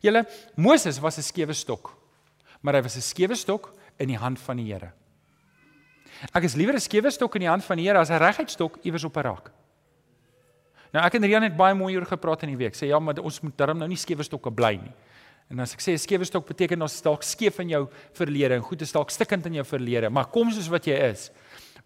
Julle 0.00 0.26
Moses 0.54 0.98
was 0.98 1.18
'n 1.18 1.22
skewe 1.22 1.52
stok, 1.52 1.96
maar 2.60 2.74
hy 2.74 2.82
was 2.82 2.96
'n 2.96 3.00
skewe 3.00 3.34
stok 3.34 3.72
in 3.98 4.08
die 4.08 4.18
hand 4.18 4.38
van 4.38 4.56
die 4.56 4.72
Here. 4.72 4.92
Ek 6.32 6.44
is 6.44 6.54
liewer 6.54 6.74
'n 6.74 6.80
skewe 6.80 7.10
stok 7.10 7.34
in 7.34 7.40
die 7.40 7.48
hand 7.48 7.64
van 7.64 7.76
die 7.76 7.86
Here 7.86 7.98
as 7.98 8.10
'n 8.10 8.18
reguit 8.18 8.50
stok 8.50 8.78
iewers 8.82 9.04
op 9.04 9.16
'n 9.16 9.22
rak. 9.22 9.50
Nou 10.92 11.04
ek 11.04 11.14
en 11.14 11.24
Rian 11.24 11.42
het 11.42 11.56
baie 11.56 11.74
mooi 11.74 11.96
oor 11.96 12.06
gepraat 12.06 12.42
in 12.42 12.48
die 12.48 12.56
week. 12.56 12.74
Sê 12.74 12.86
ja, 12.86 12.98
maar 12.98 13.18
ons 13.18 13.40
moet 13.40 13.56
darm 13.56 13.78
nou 13.78 13.88
nie 13.88 13.96
skewe 13.96 14.22
stokke 14.22 14.50
bly 14.50 14.76
nie. 14.76 14.92
En 15.50 15.60
as 15.60 15.74
ek 15.74 15.80
sê 15.80 15.92
'n 15.92 15.98
skewe 15.98 16.24
stok 16.24 16.46
beteken 16.46 16.82
ons 16.82 17.02
dalk 17.02 17.22
skeef 17.22 17.58
in 17.60 17.68
jou 17.68 17.88
verlede 18.12 18.54
en 18.54 18.62
goed 18.62 18.82
is 18.82 18.92
dalk 18.92 19.10
stikkend 19.10 19.46
in 19.46 19.54
jou 19.54 19.64
verlede, 19.64 20.10
maar 20.10 20.26
kom 20.26 20.50
soos 20.50 20.68
wat 20.68 20.84
jy 20.84 20.94
is. 21.10 21.30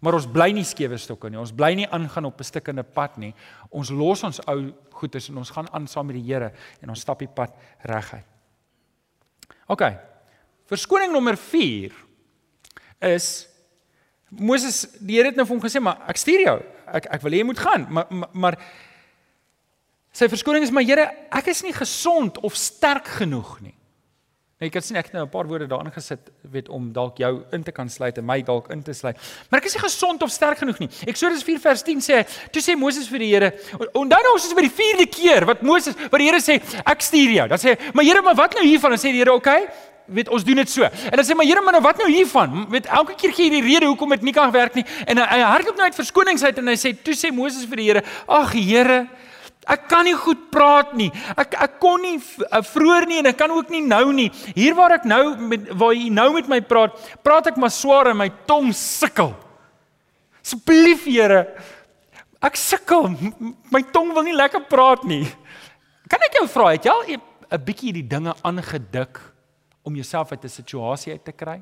Maar 0.01 0.17
ons 0.17 0.25
bly 0.33 0.49
nie 0.55 0.65
skewe 0.65 0.97
stokke 0.97 1.29
nie. 1.29 1.37
Ons 1.37 1.53
bly 1.53 1.75
nie 1.77 1.87
aangaan 1.87 2.25
op 2.25 2.39
'n 2.39 2.43
stikkende 2.43 2.83
pad 2.83 3.17
nie. 3.17 3.33
Ons 3.69 3.89
los 3.89 4.23
ons 4.23 4.39
ou 4.47 4.73
goedes 4.91 5.29
en 5.29 5.37
ons 5.37 5.49
gaan 5.49 5.69
aan 5.73 5.87
saam 5.87 6.05
met 6.05 6.15
die 6.15 6.33
Here 6.33 6.51
en 6.81 6.89
ons 6.89 6.99
stap 6.99 7.19
die 7.19 7.27
pad 7.27 7.53
reguit. 7.81 8.25
OK. 9.67 9.81
Verskoning 10.65 11.11
nommer 11.11 11.37
4 11.37 11.91
is 12.99 13.47
Moses, 14.29 14.87
die 14.99 15.17
Here 15.17 15.27
het 15.27 15.35
nou 15.35 15.45
vir 15.45 15.55
hom 15.55 15.63
gesê, 15.63 15.79
maar 15.79 16.01
ek 16.07 16.17
stuur 16.17 16.45
jou. 16.45 16.57
Ek 16.87 17.05
ek 17.11 17.21
wil 17.21 17.31
hê 17.31 17.37
jy 17.37 17.43
moet 17.43 17.59
gaan, 17.59 17.87
maar 17.89 18.07
maar, 18.09 18.29
maar 18.33 18.57
sy 20.11 20.27
verskoning 20.27 20.63
is 20.63 20.71
maar 20.71 20.83
Here, 20.83 21.09
ek 21.31 21.47
is 21.47 21.63
nie 21.63 21.73
gesond 21.73 22.39
of 22.39 22.55
sterk 22.55 23.07
genoeg 23.07 23.59
nie. 23.61 23.75
Nou 24.61 24.67
jy 24.69 24.73
kan 24.75 24.83
sien 24.85 24.97
ek 24.99 25.07
het 25.09 25.15
nou 25.17 25.23
'n 25.25 25.29
paar 25.33 25.47
woorde 25.49 25.65
daarin 25.65 25.91
gesit 25.91 26.29
weet 26.51 26.67
om 26.69 26.91
dalk 26.93 27.17
jou 27.17 27.41
in 27.51 27.63
te 27.63 27.71
kan 27.71 27.89
sluit 27.89 28.17
en 28.17 28.25
my 28.25 28.43
dalk 28.43 28.69
in 28.69 28.83
te 28.83 28.93
sluit. 28.93 29.17
Maar 29.49 29.59
ek 29.59 29.65
is 29.65 29.73
nie 29.73 29.81
gesond 29.81 30.21
of 30.21 30.29
sterk 30.29 30.57
genoeg 30.59 30.77
nie. 30.77 30.89
Eksodus 31.07 31.41
4 31.43 31.59
vers 31.59 31.81
10 31.81 31.99
sê, 31.99 32.27
toe 32.51 32.61
sê 32.61 32.77
Moses 32.77 33.09
vir 33.09 33.19
die 33.19 33.33
Here, 33.33 33.53
onthou 33.93 34.21
nou 34.21 34.33
ons 34.33 34.45
is 34.45 34.53
by 34.53 34.61
die 34.61 34.69
4de 34.69 35.09
keer 35.09 35.45
wat 35.45 35.63
Moses 35.63 35.95
wat 36.11 36.19
die 36.19 36.29
Here 36.29 36.37
sê, 36.37 36.61
ek 36.85 37.01
stuur 37.01 37.31
jou. 37.31 37.47
Dan 37.47 37.57
sê 37.57 37.69
hy, 37.69 37.91
maar 37.93 38.05
Here, 38.05 38.21
maar 38.21 38.35
wat 38.35 38.53
nou 38.53 38.63
hiervan? 38.63 38.91
Dan 38.91 38.99
sê 38.99 39.11
die 39.11 39.17
Here, 39.23 39.33
oké, 39.33 39.49
okay, 39.49 39.67
Weet 40.05 40.29
ons 40.29 40.43
doen 40.43 40.55
dit 40.55 40.69
so. 40.69 40.83
En 40.83 41.15
dan 41.15 41.25
sê 41.25 41.35
maar 41.35 41.45
Here, 41.45 41.61
maar 41.61 41.73
nou 41.73 41.83
wat 41.83 41.97
nou 41.97 42.09
hiervan? 42.11 42.65
Weet 42.69 42.85
elke 42.85 43.15
keer 43.15 43.33
gee 43.33 43.47
jy 43.47 43.61
die 43.61 43.63
rede 43.63 43.85
hoekom 43.85 44.09
dit 44.09 44.21
nie 44.21 44.33
kan 44.33 44.51
werk 44.51 44.75
nie. 44.75 44.83
En 45.07 45.17
hy, 45.17 45.23
hy 45.23 45.39
hardloop 45.39 45.77
nou 45.79 45.87
uit 45.87 45.95
verskonings 45.95 46.43
uit 46.43 46.57
en 46.57 46.67
hy 46.67 46.75
sê 46.75 46.91
toe 46.93 47.15
sê 47.15 47.31
Moses 47.31 47.65
vir 47.65 47.77
die 47.77 47.85
Here: 47.87 48.03
"Ag 48.27 48.51
Here, 48.51 49.07
Ek 49.69 49.85
kan 49.91 50.05
nie 50.07 50.15
goed 50.17 50.47
praat 50.49 50.95
nie. 50.97 51.11
Ek 51.37 51.53
ek 51.53 51.77
kon 51.81 52.01
nie 52.01 52.17
eh, 52.17 52.61
vroeër 52.65 53.05
nie 53.09 53.19
en 53.21 53.29
ek 53.29 53.37
kan 53.37 53.51
ook 53.53 53.69
nie 53.69 53.83
nou 53.85 54.09
nie. 54.15 54.31
Hier 54.57 54.73
waar 54.77 54.97
ek 54.97 55.05
nou 55.05 55.35
met 55.37 55.69
waar 55.77 55.93
jy 55.93 56.09
nou 56.09 56.31
met 56.33 56.49
my 56.49 56.61
praat, 56.65 56.97
praat 57.21 57.51
ek 57.51 57.59
maar 57.61 57.73
swaar 57.73 58.09
en 58.09 58.17
my 58.17 58.29
tong 58.49 58.71
sukkel. 58.73 59.35
Asseblief 60.41 61.05
Here, 61.05 61.45
ek 62.41 62.57
sukkel. 62.57 63.11
My 63.69 63.83
tong 63.93 64.15
wil 64.15 64.25
nie 64.25 64.37
lekker 64.37 64.65
praat 64.65 65.05
nie. 65.05 65.27
Kan 66.09 66.25
ek 66.25 66.41
jou 66.41 66.47
vra, 66.49 66.73
het 66.73 66.89
jy 66.89 66.91
al 66.91 67.05
'n 67.51 67.65
bietjie 67.65 67.93
die 67.93 68.07
dinge 68.07 68.33
aangedik 68.41 69.19
om 69.83 69.95
jouself 69.95 70.31
uit 70.31 70.43
'n 70.43 70.49
situasie 70.49 71.13
uit 71.13 71.23
te 71.23 71.31
kry? 71.31 71.61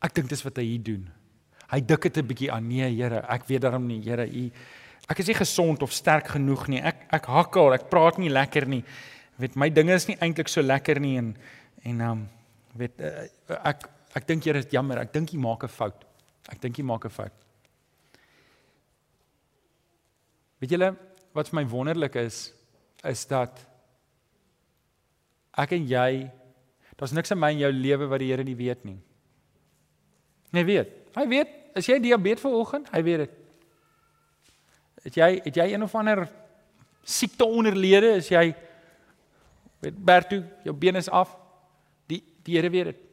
Ek 0.00 0.14
dink 0.14 0.28
dis 0.28 0.42
wat 0.42 0.56
hy 0.56 0.64
hier 0.64 0.82
doen. 0.82 1.19
Hy 1.70 1.80
dik 1.80 2.02
dit 2.02 2.18
'n 2.18 2.26
bietjie 2.26 2.52
aan. 2.52 2.68
Nee, 2.68 2.90
Here, 2.96 3.24
ek 3.28 3.46
weet 3.46 3.62
daarom 3.62 3.86
nie, 3.86 4.00
Here, 4.02 4.26
u 4.26 4.50
ek 5.10 5.18
is 5.18 5.30
nie 5.30 5.38
gesond 5.38 5.82
of 5.82 5.92
sterk 5.92 6.30
genoeg 6.36 6.68
nie. 6.70 6.80
Ek 6.86 7.06
ek 7.10 7.26
hakkel, 7.26 7.74
ek 7.74 7.88
praat 7.90 8.20
nie 8.22 8.30
lekker 8.30 8.66
nie. 8.70 8.84
Weet 9.42 9.56
my 9.58 9.70
dinge 9.72 9.96
is 9.96 10.06
nie 10.06 10.18
eintlik 10.22 10.50
so 10.52 10.62
lekker 10.62 11.00
nie 11.02 11.16
en 11.18 11.34
en 11.88 12.00
um 12.06 12.28
weet 12.78 13.00
uh, 13.00 13.26
ek 13.64 13.88
ek 14.14 14.26
dink 14.28 14.46
Here 14.46 14.58
is 14.58 14.70
jammer. 14.70 15.00
Ek 15.02 15.12
dink 15.12 15.32
jy 15.32 15.40
maak 15.42 15.64
'n 15.64 15.68
fout. 15.68 16.04
Ek 16.48 16.60
dink 16.60 16.78
jy 16.78 16.84
maak 16.84 17.04
'n 17.04 17.10
fout. 17.10 17.34
Weet 20.60 20.70
julle 20.70 20.94
wat 21.34 21.48
vir 21.48 21.56
my 21.56 21.66
wonderlik 21.66 22.16
is 22.16 22.52
is 23.04 23.24
dat 23.26 23.66
ek 25.58 25.72
en 25.72 25.86
jy 25.88 26.30
daar's 26.96 27.12
niks 27.16 27.32
in 27.32 27.38
my 27.38 27.50
en 27.50 27.58
jou 27.58 27.72
lewe 27.72 28.06
wat 28.06 28.20
die 28.20 28.30
Here 28.30 28.44
nie 28.44 28.54
weet 28.54 28.84
nie. 28.84 29.00
Nee 30.52 30.64
weet. 30.64 30.92
Hy 31.16 31.26
weet 31.26 31.59
Is 31.74 31.86
jy 31.86 31.98
diabetes 32.02 32.42
vanoggend? 32.44 32.88
Hy 32.92 33.02
weet 33.06 33.24
dit. 33.24 33.36
Het 35.06 35.20
jy 35.20 35.30
het 35.44 35.60
jy 35.62 35.68
een 35.72 35.82
of 35.82 35.94
ander 35.94 36.26
siekte 37.02 37.46
onderlede? 37.46 38.16
Is 38.20 38.28
jy 38.28 38.50
weet 39.80 40.00
Bertu, 40.04 40.42
jou 40.64 40.74
been 40.76 41.00
is 41.00 41.08
af. 41.08 41.36
Die 42.06 42.22
die 42.44 42.58
Here 42.58 42.70
weet 42.70 42.92
dit. 42.92 43.06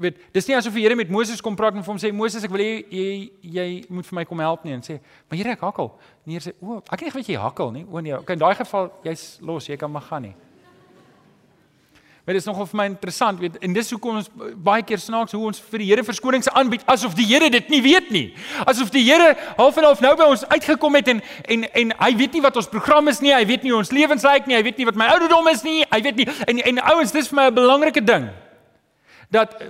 Weet, 0.00 0.18
dis 0.32 0.46
nie 0.48 0.56
asof 0.56 0.74
die 0.74 0.82
Here 0.84 0.96
met 0.96 1.10
Moses 1.12 1.42
kom 1.44 1.56
praat 1.58 1.76
en 1.76 1.84
vir 1.84 1.92
hom 1.92 2.00
sê 2.00 2.10
Moses, 2.14 2.44
ek 2.46 2.52
wil 2.54 2.62
jy 2.64 2.72
jy, 2.88 3.08
jy 3.56 3.66
moet 3.92 4.08
vir 4.08 4.18
my 4.18 4.24
kom 4.28 4.40
help 4.42 4.64
nie 4.64 4.74
en 4.76 4.82
sê, 4.84 4.96
maar 5.28 5.38
Here, 5.38 5.54
ek 5.54 5.64
hakkel. 5.66 5.90
Nee, 6.24 6.40
sê, 6.42 6.54
o, 6.64 6.80
ek 6.94 7.04
weet 7.14 7.30
jy 7.34 7.36
hakkel 7.40 7.72
nie. 7.74 7.84
O 7.90 8.02
nee, 8.02 8.16
okay, 8.16 8.38
in 8.38 8.42
daai 8.42 8.54
geval 8.58 8.90
jy's 9.04 9.26
los, 9.44 9.68
jy 9.68 9.78
kan 9.80 9.92
maar 9.92 10.06
gaan 10.08 10.30
nie. 10.30 10.34
Maar 12.24 12.38
dit 12.38 12.40
is 12.40 12.46
nogal 12.48 12.64
vir 12.66 12.78
my 12.80 12.84
interessant, 12.88 13.40
weet, 13.40 13.56
en 13.60 13.72
dis 13.76 13.90
hoekom 13.92 14.16
ons 14.16 14.28
baie 14.64 14.80
keer 14.88 15.00
snaaks 15.00 15.34
hoe 15.36 15.42
ons 15.44 15.58
vir 15.60 15.82
die 15.82 15.88
Here 15.90 16.04
verskonings 16.06 16.48
aanbied 16.56 16.86
asof 16.88 17.12
die 17.18 17.26
Here 17.28 17.50
dit 17.52 17.68
nie 17.68 17.82
weet 17.84 18.08
nie. 18.14 18.22
Asof 18.64 18.88
die 18.94 19.02
Here 19.04 19.34
half 19.58 19.76
en 19.76 19.84
half 19.84 20.00
nou 20.00 20.14
by 20.16 20.30
ons 20.32 20.46
uitgekom 20.48 20.96
het 20.96 21.10
en 21.12 21.20
en 21.52 21.66
en 21.82 21.92
hy 21.98 22.10
weet 22.16 22.38
nie 22.38 22.42
wat 22.46 22.56
ons 22.56 22.70
program 22.72 23.12
is 23.12 23.20
nie, 23.20 23.34
hy 23.36 23.44
weet 23.44 23.66
nie 23.66 23.74
hoe 23.74 23.82
ons 23.82 23.92
lewens 23.92 24.24
lyk 24.24 24.48
nie, 24.48 24.56
hy 24.56 24.64
weet 24.64 24.80
nie 24.80 24.88
wat 24.88 24.96
my 24.96 25.10
ouderdom 25.12 25.52
is 25.52 25.66
nie, 25.68 25.82
hy 25.90 26.00
weet 26.06 26.22
nie 26.22 26.28
en 26.48 26.64
en 26.72 26.82
ouens, 26.94 27.12
dis 27.12 27.28
vir 27.28 27.40
my 27.42 27.46
'n 27.50 27.58
belangrike 27.60 28.00
ding. 28.00 28.30
Dat 29.28 29.60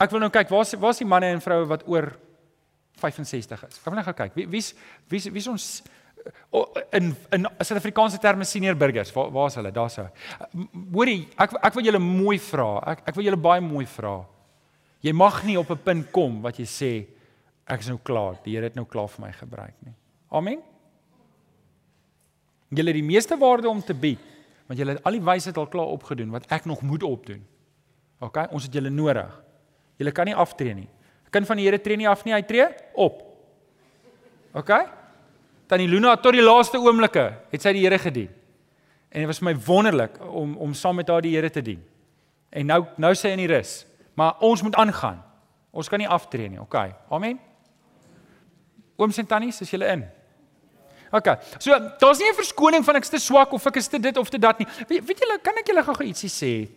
ek 0.00 0.10
wil 0.10 0.24
nou 0.24 0.30
kyk, 0.30 0.48
waar's 0.48 0.72
waar's 0.80 0.98
die 1.04 1.08
manne 1.08 1.28
en 1.28 1.44
vroue 1.44 1.68
wat 1.68 1.84
oor 1.86 2.14
65 3.04 3.68
is? 3.68 3.80
Kom 3.84 3.94
net 3.94 4.08
gou 4.08 4.14
kyk. 4.14 4.32
Wie 4.34 4.48
wie's 4.48 4.72
wie's 5.10 5.28
wie's 5.28 5.48
ons 5.48 5.82
in 6.92 7.14
in 7.32 7.46
Suid-Afrikaanse 7.58 8.18
terme 8.18 8.44
senior 8.44 8.76
burgers. 8.76 9.12
Waar 9.12 9.30
waar's 9.30 9.56
hulle? 9.58 9.72
Daar's 9.72 9.96
hy. 9.96 10.08
Hoorie, 10.92 11.28
ek 11.36 11.56
ek 11.62 11.74
wil 11.74 11.84
julle 11.84 12.02
mooi 12.02 12.38
vra. 12.38 12.68
Ek 12.92 13.08
ek 13.08 13.16
wil 13.18 13.24
julle 13.30 13.40
baie 13.40 13.60
mooi 13.64 13.86
vra. 13.86 14.20
Jy 15.02 15.12
mag 15.12 15.42
nie 15.44 15.58
op 15.58 15.70
'n 15.70 15.82
punt 15.84 16.12
kom 16.12 16.42
wat 16.42 16.58
jy 16.58 16.66
sê 16.66 16.92
ek 17.66 17.80
is 17.80 17.88
nou 17.88 17.98
klaar. 17.98 18.38
Die 18.44 18.54
Here 18.54 18.64
het 18.64 18.76
nou 18.76 18.84
klaar 18.84 19.08
vir 19.08 19.26
my 19.26 19.32
gebruik 19.32 19.74
nie. 19.84 19.94
Amen. 20.30 20.62
Julle 22.70 22.88
het 22.88 23.00
die 23.00 23.02
meeste 23.02 23.36
waarde 23.36 23.68
om 23.68 23.82
te 23.82 23.94
bied, 23.94 24.20
want 24.66 24.78
julle 24.78 24.92
het 24.92 25.04
al 25.04 25.12
die 25.12 25.24
wysheid 25.24 25.56
al 25.56 25.66
klaar 25.66 25.92
opgedoen 25.92 26.30
wat 26.30 26.46
ek 26.50 26.64
nog 26.64 26.82
moet 26.82 27.02
opdoen. 27.02 27.44
OK, 28.20 28.38
ons 28.50 28.62
het 28.64 28.72
julle 28.72 28.90
nodig. 28.90 29.42
Julle 29.98 30.12
kan 30.12 30.26
nie 30.26 30.34
aftree 30.34 30.74
nie. 30.74 30.88
'n 31.26 31.30
Kind 31.30 31.46
van 31.46 31.56
die 31.56 31.64
Here 31.64 31.78
tree 31.78 31.96
nie 31.96 32.08
af 32.08 32.24
nie, 32.24 32.34
hy 32.34 32.42
tree 32.42 32.68
op. 32.94 33.22
OK? 34.54 35.01
Tannie 35.72 35.88
Luna 35.88 36.18
tot 36.20 36.36
die 36.36 36.44
laaste 36.44 36.76
oomblikke 36.76 37.30
het 37.48 37.62
sy 37.64 37.70
die 37.72 37.86
Here 37.86 37.96
gedien. 37.96 38.28
En 39.08 39.22
dit 39.22 39.28
was 39.30 39.40
my 39.40 39.54
wonderlik 39.56 40.18
om 40.28 40.52
om 40.60 40.74
saam 40.76 40.98
met 41.00 41.08
haar 41.08 41.24
die 41.24 41.32
Here 41.32 41.48
te 41.50 41.62
dien. 41.64 41.80
En 42.52 42.68
nou 42.68 42.82
nou 43.00 43.12
sê 43.16 43.30
hy 43.30 43.38
in 43.38 43.46
die 43.46 43.52
rus, 43.54 43.86
maar 44.14 44.36
ons 44.44 44.60
moet 44.62 44.76
aangaan. 44.76 45.22
Ons 45.72 45.88
kan 45.88 46.02
nie 46.02 46.08
aftree 46.08 46.50
nie. 46.52 46.60
OK. 46.60 46.76
Amen. 47.08 47.40
Ooms 49.00 49.16
en 49.18 49.26
tannies, 49.26 49.62
is 49.64 49.72
julle 49.72 49.88
in? 49.88 50.04
OK. 51.12 51.32
So, 51.56 51.72
daar's 52.00 52.20
nie 52.20 52.28
'n 52.28 52.36
verskoning 52.36 52.84
van 52.84 52.96
ek 52.96 53.08
is 53.08 53.14
te 53.16 53.18
swak 53.18 53.52
of 53.52 53.66
ek 53.66 53.76
is 53.76 53.88
te 53.88 53.98
dit 53.98 54.16
of 54.16 54.28
te 54.28 54.38
dat 54.38 54.58
nie. 54.58 54.68
Weet, 54.88 55.06
weet 55.06 55.18
julle, 55.18 55.38
kan 55.42 55.56
ek 55.56 55.66
julle 55.66 55.82
gou 55.82 56.04
ietsie 56.04 56.28
sê? 56.28 56.68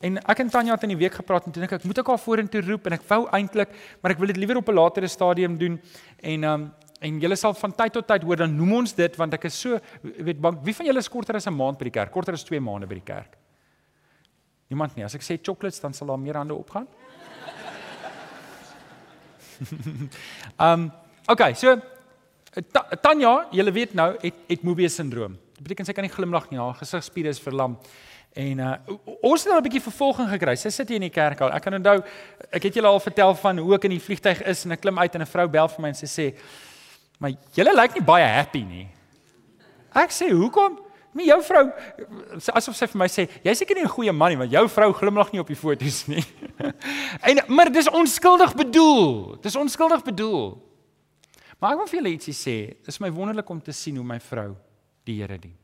En 0.00 0.18
ek 0.18 0.38
en 0.38 0.50
Tanya 0.50 0.74
het 0.74 0.82
in 0.82 0.94
die 0.94 1.02
week 1.02 1.14
gepraat 1.14 1.46
en 1.46 1.52
toe 1.52 1.60
dink 1.60 1.72
ek, 1.72 1.84
moet 1.84 1.98
ek 1.98 2.06
haar 2.06 2.18
vorentoe 2.18 2.60
roep 2.60 2.86
en 2.86 2.92
ek 2.92 3.02
wou 3.08 3.26
eintlik, 3.32 3.68
maar 4.02 4.12
ek 4.12 4.18
wil 4.18 4.26
dit 4.26 4.36
liewer 4.36 4.56
op 4.56 4.68
'n 4.68 4.74
latere 4.74 5.08
stadium 5.08 5.58
doen. 5.58 5.80
En 6.20 6.44
um, 6.44 6.72
en 7.00 7.20
julle 7.20 7.36
sal 7.36 7.54
van 7.54 7.72
tyd 7.72 7.92
tot 7.92 8.06
tyd 8.06 8.22
hoor 8.22 8.36
dan 8.36 8.56
noem 8.56 8.72
ons 8.80 8.94
dit 8.96 9.16
want 9.16 9.34
ek 9.34 9.44
is 9.44 9.60
so 9.60 9.80
weet 10.02 10.40
bank 10.40 10.62
wie 10.64 10.74
van 10.74 10.86
julle 10.86 10.98
is 10.98 11.08
korter 11.08 11.36
as 11.36 11.46
'n 11.46 11.54
maand 11.54 11.78
by 11.78 11.84
die 11.84 11.96
kerk? 11.98 12.12
Korter 12.12 12.34
as 12.34 12.44
2 12.44 12.60
maande 12.60 12.86
by 12.86 12.94
die 12.94 13.12
kerk? 13.12 13.36
Niemand 14.68 14.96
nie. 14.96 15.04
As 15.04 15.14
ek 15.14 15.22
sê 15.22 15.38
chocolates 15.42 15.80
dan 15.80 15.92
sal 15.92 16.08
daar 16.08 16.18
meer 16.18 16.34
hande 16.34 16.54
opgaan. 16.54 16.86
Um 20.58 20.92
okay 21.32 21.54
so 21.54 21.80
Tanya 23.02 23.48
julle 23.52 23.72
weet 23.72 23.94
nou 23.94 24.16
het 24.20 24.34
het 24.48 24.62
Mobius 24.62 24.94
sindroom 24.94 25.36
dit 25.56 25.64
beteken 25.64 25.88
sy 25.88 25.94
kan 25.96 26.04
nie 26.04 26.12
glimlag 26.12 26.50
nie. 26.50 26.60
Haar 26.60 26.76
gesigspiere 26.76 27.32
is 27.32 27.40
verlam. 27.40 27.78
En 28.36 28.60
uh 28.60 28.74
ons 29.24 29.42
het 29.42 29.52
nou 29.52 29.60
'n 29.60 29.64
bietjie 29.64 29.80
vervolging 29.80 30.28
gekry. 30.28 30.56
Sy 30.56 30.70
sit 30.70 30.88
hier 30.88 30.96
in 30.96 31.08
die 31.08 31.10
kerk 31.10 31.40
al. 31.40 31.52
Ek 31.52 31.62
kan 31.62 31.74
onthou 31.74 32.02
ek 32.50 32.62
het 32.62 32.74
julle 32.74 32.88
al 32.88 33.00
vertel 33.00 33.34
van 33.34 33.58
hoe 33.58 33.74
ek 33.74 33.84
in 33.84 33.90
die 33.90 34.00
vliegtyg 34.00 34.42
is 34.42 34.64
en 34.64 34.72
ek 34.72 34.80
klim 34.80 34.98
uit 34.98 35.14
en 35.14 35.22
'n 35.22 35.26
vrou 35.26 35.48
bel 35.48 35.68
vir 35.68 35.80
my 35.80 35.88
en 35.88 35.94
sy 35.94 36.06
sê 36.06 36.34
Maar 37.18 37.36
julle 37.56 37.74
lyk 37.74 37.96
nie 37.96 38.04
baie 38.04 38.26
happy 38.26 38.62
nie. 38.64 38.88
Ek 39.96 40.10
sê, 40.10 40.30
"Hoekom?" 40.30 40.82
Nie 41.16 41.30
jou 41.30 41.38
vrou 41.42 41.72
asof 42.52 42.76
sy 42.76 42.86
vir 42.86 42.98
my 42.98 43.06
sê, 43.08 43.28
"Jy 43.42 43.54
seker 43.54 43.74
nie 43.74 43.84
'n 43.84 43.88
goeie 43.88 44.12
man 44.12 44.30
nie, 44.30 44.36
want 44.36 44.50
jou 44.50 44.68
vrou 44.68 44.92
glimlag 44.92 45.32
nie 45.32 45.40
op 45.40 45.46
die 45.46 45.56
foto's 45.56 46.06
nie." 46.08 46.24
en 47.28 47.40
maar 47.48 47.72
dis 47.72 47.88
onskuldig 47.88 48.54
bedoel. 48.54 49.38
Dis 49.40 49.56
onskuldig 49.56 50.04
bedoel. 50.04 50.62
Maar 51.58 51.72
ek 51.72 51.78
wil 51.78 51.86
vir 51.86 52.00
julle 52.00 52.12
ietsie 52.12 52.34
sê. 52.34 52.76
Is 52.86 53.00
my 53.00 53.10
wonderlik 53.10 53.48
om 53.50 53.62
te 53.62 53.72
sien 53.72 53.96
hoe 53.96 54.04
my 54.04 54.20
vrou 54.20 54.56
die 55.04 55.20
Here 55.22 55.38
dien. 55.38 55.56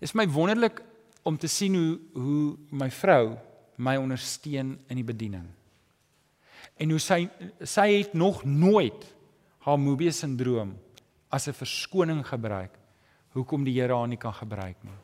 Is 0.00 0.14
my 0.14 0.26
wonderlik 0.28 0.80
om 1.24 1.36
te 1.36 1.48
sien 1.48 1.74
hoe 1.74 1.98
hoe 2.12 2.56
my 2.70 2.90
vrou 2.90 3.36
my 3.76 3.96
ondersteun 3.96 4.78
in 4.88 4.96
die 4.96 5.04
bediening. 5.06 5.46
En 6.78 6.90
hoe 6.90 7.00
sy 7.00 7.24
sy 7.60 7.88
het 7.98 8.14
nog 8.14 8.44
nooit 8.44 9.13
haar 9.64 9.78
Mobius 9.78 10.18
sindroom 10.18 10.74
as 11.30 11.48
'n 11.48 11.52
verskoning 11.52 12.24
gebruik 12.26 12.78
hoekom 13.32 13.64
die 13.64 13.80
Here 13.80 13.94
haar 13.94 14.08
nie 14.08 14.16
kan 14.16 14.32
gebruik 14.32 14.76
nie. 14.84 14.98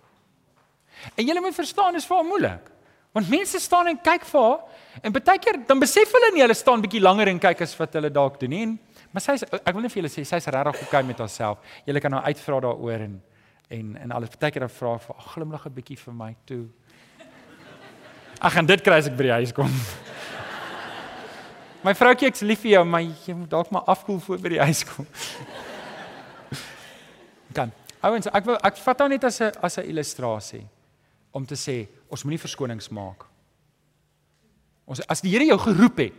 En 1.17 1.27
julle 1.27 1.41
moet 1.41 1.55
verstaan, 1.55 1.95
dis 1.95 2.07
vir 2.07 2.17
haar 2.17 2.27
moeilik. 2.27 2.71
Want 3.13 3.29
mense 3.29 3.59
staan 3.59 3.87
en 3.91 3.99
kyk 3.99 4.25
vir 4.25 4.41
haar 4.41 4.61
en 5.03 5.13
baie 5.13 5.39
keer 5.39 5.59
dan 5.67 5.81
besef 5.83 6.13
hulle 6.13 6.31
nie 6.35 6.43
hulle 6.43 6.55
staan 6.55 6.83
bietjie 6.83 7.01
langer 7.03 7.29
en 7.29 7.41
kyk 7.43 7.63
as 7.63 7.75
wat 7.79 7.97
hulle 7.99 8.11
dalk 8.11 8.39
doen 8.41 8.51
nie. 8.51 8.67
Maar 9.11 9.25
sy 9.25 9.33
ek 9.33 9.73
wil 9.75 9.83
net 9.83 9.93
vir 9.93 10.03
julle 10.03 10.13
sê 10.13 10.25
sy's 10.25 10.47
regtig 10.47 10.83
okay 10.87 11.03
met 11.03 11.19
haarself. 11.19 11.59
Julle 11.87 12.01
kan 12.01 12.13
haar 12.13 12.29
uitvra 12.31 12.61
daaroor 12.61 13.07
en 13.09 13.23
en 13.71 13.97
en 13.97 14.13
alles 14.13 14.31
baie 14.37 14.51
keer 14.51 14.67
dan 14.67 14.77
vra 14.77 14.99
vir 14.99 15.17
glimlag 15.33 15.67
'n 15.67 15.75
bietjie 15.75 15.99
vir 15.99 16.15
my 16.15 16.37
toe. 16.47 16.69
Ag 18.41 18.57
en 18.57 18.67
dit 18.67 18.81
kry 18.83 18.99
as 18.99 19.07
ek 19.07 19.17
by 19.17 19.23
die 19.23 19.33
huis 19.33 19.53
kom. 19.53 19.71
My 21.81 21.95
vroukie 21.97 22.29
ek's 22.29 22.43
lief 22.45 22.61
vir 22.61 22.75
jou, 22.75 22.83
maar 22.85 23.05
jy 23.05 23.35
moet 23.35 23.49
dalk 23.51 23.71
maar 23.73 23.87
afkoel 23.89 24.19
voor 24.21 24.41
by 24.43 24.51
die 24.53 24.61
huis 24.61 24.83
kom. 24.85 25.07
kan. 27.57 27.73
Ouens, 28.05 28.29
ek 28.29 28.49
wil 28.49 28.59
ek 28.65 28.81
vat 28.81 29.01
nou 29.01 29.09
net 29.13 29.25
as 29.25 29.41
'n 29.41 29.53
as 29.65 29.79
'n 29.79 29.89
illustrasie 29.89 30.67
om 31.33 31.47
te 31.47 31.57
sê 31.57 31.87
ons 32.11 32.25
moenie 32.25 32.41
verskonings 32.41 32.91
maak. 32.91 33.25
Ons 34.87 35.01
as 35.09 35.21
die 35.21 35.31
Here 35.31 35.45
jou 35.45 35.59
geroep 35.59 35.99
het, 35.99 36.15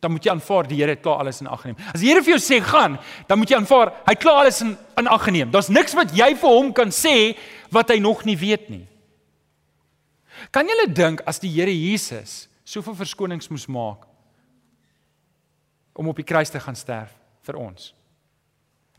dan 0.00 0.10
moet 0.12 0.24
jy 0.24 0.30
aanvaar 0.32 0.66
die 0.66 0.76
Here 0.76 0.90
het 0.90 1.02
klaar 1.02 1.18
alles 1.18 1.40
in 1.40 1.46
ag 1.46 1.60
geneem. 1.60 1.76
As 1.94 2.00
die 2.00 2.08
Here 2.08 2.22
vir 2.22 2.38
jou 2.38 2.40
sê 2.42 2.60
gaan, 2.62 2.98
dan 3.28 3.38
moet 3.38 3.50
jy 3.50 3.56
aanvaar 3.56 3.92
hy 4.06 4.12
het 4.12 4.18
klaar 4.18 4.40
alles 4.42 4.60
in 4.62 4.76
in 4.96 5.06
ag 5.06 5.24
geneem. 5.24 5.50
Daar's 5.50 5.68
niks 5.68 5.94
wat 5.94 6.10
jy 6.10 6.34
vir 6.34 6.50
hom 6.50 6.72
kan 6.72 6.90
sê 6.90 7.36
wat 7.70 7.88
hy 7.88 7.98
nog 7.98 8.24
nie 8.24 8.36
weet 8.36 8.70
nie. 8.70 8.86
Kan 10.50 10.66
jy 10.66 10.86
dink 10.92 11.22
as 11.26 11.38
die 11.38 11.50
Here 11.50 11.70
Jesus 11.70 12.48
soveel 12.64 12.94
verskonings 12.94 13.50
moes 13.50 13.68
maak 13.68 14.13
om 15.94 16.08
op 16.10 16.18
die 16.18 16.26
kruis 16.26 16.50
te 16.50 16.60
gaan 16.60 16.76
sterf 16.76 17.14
vir 17.46 17.58
ons. 17.60 17.92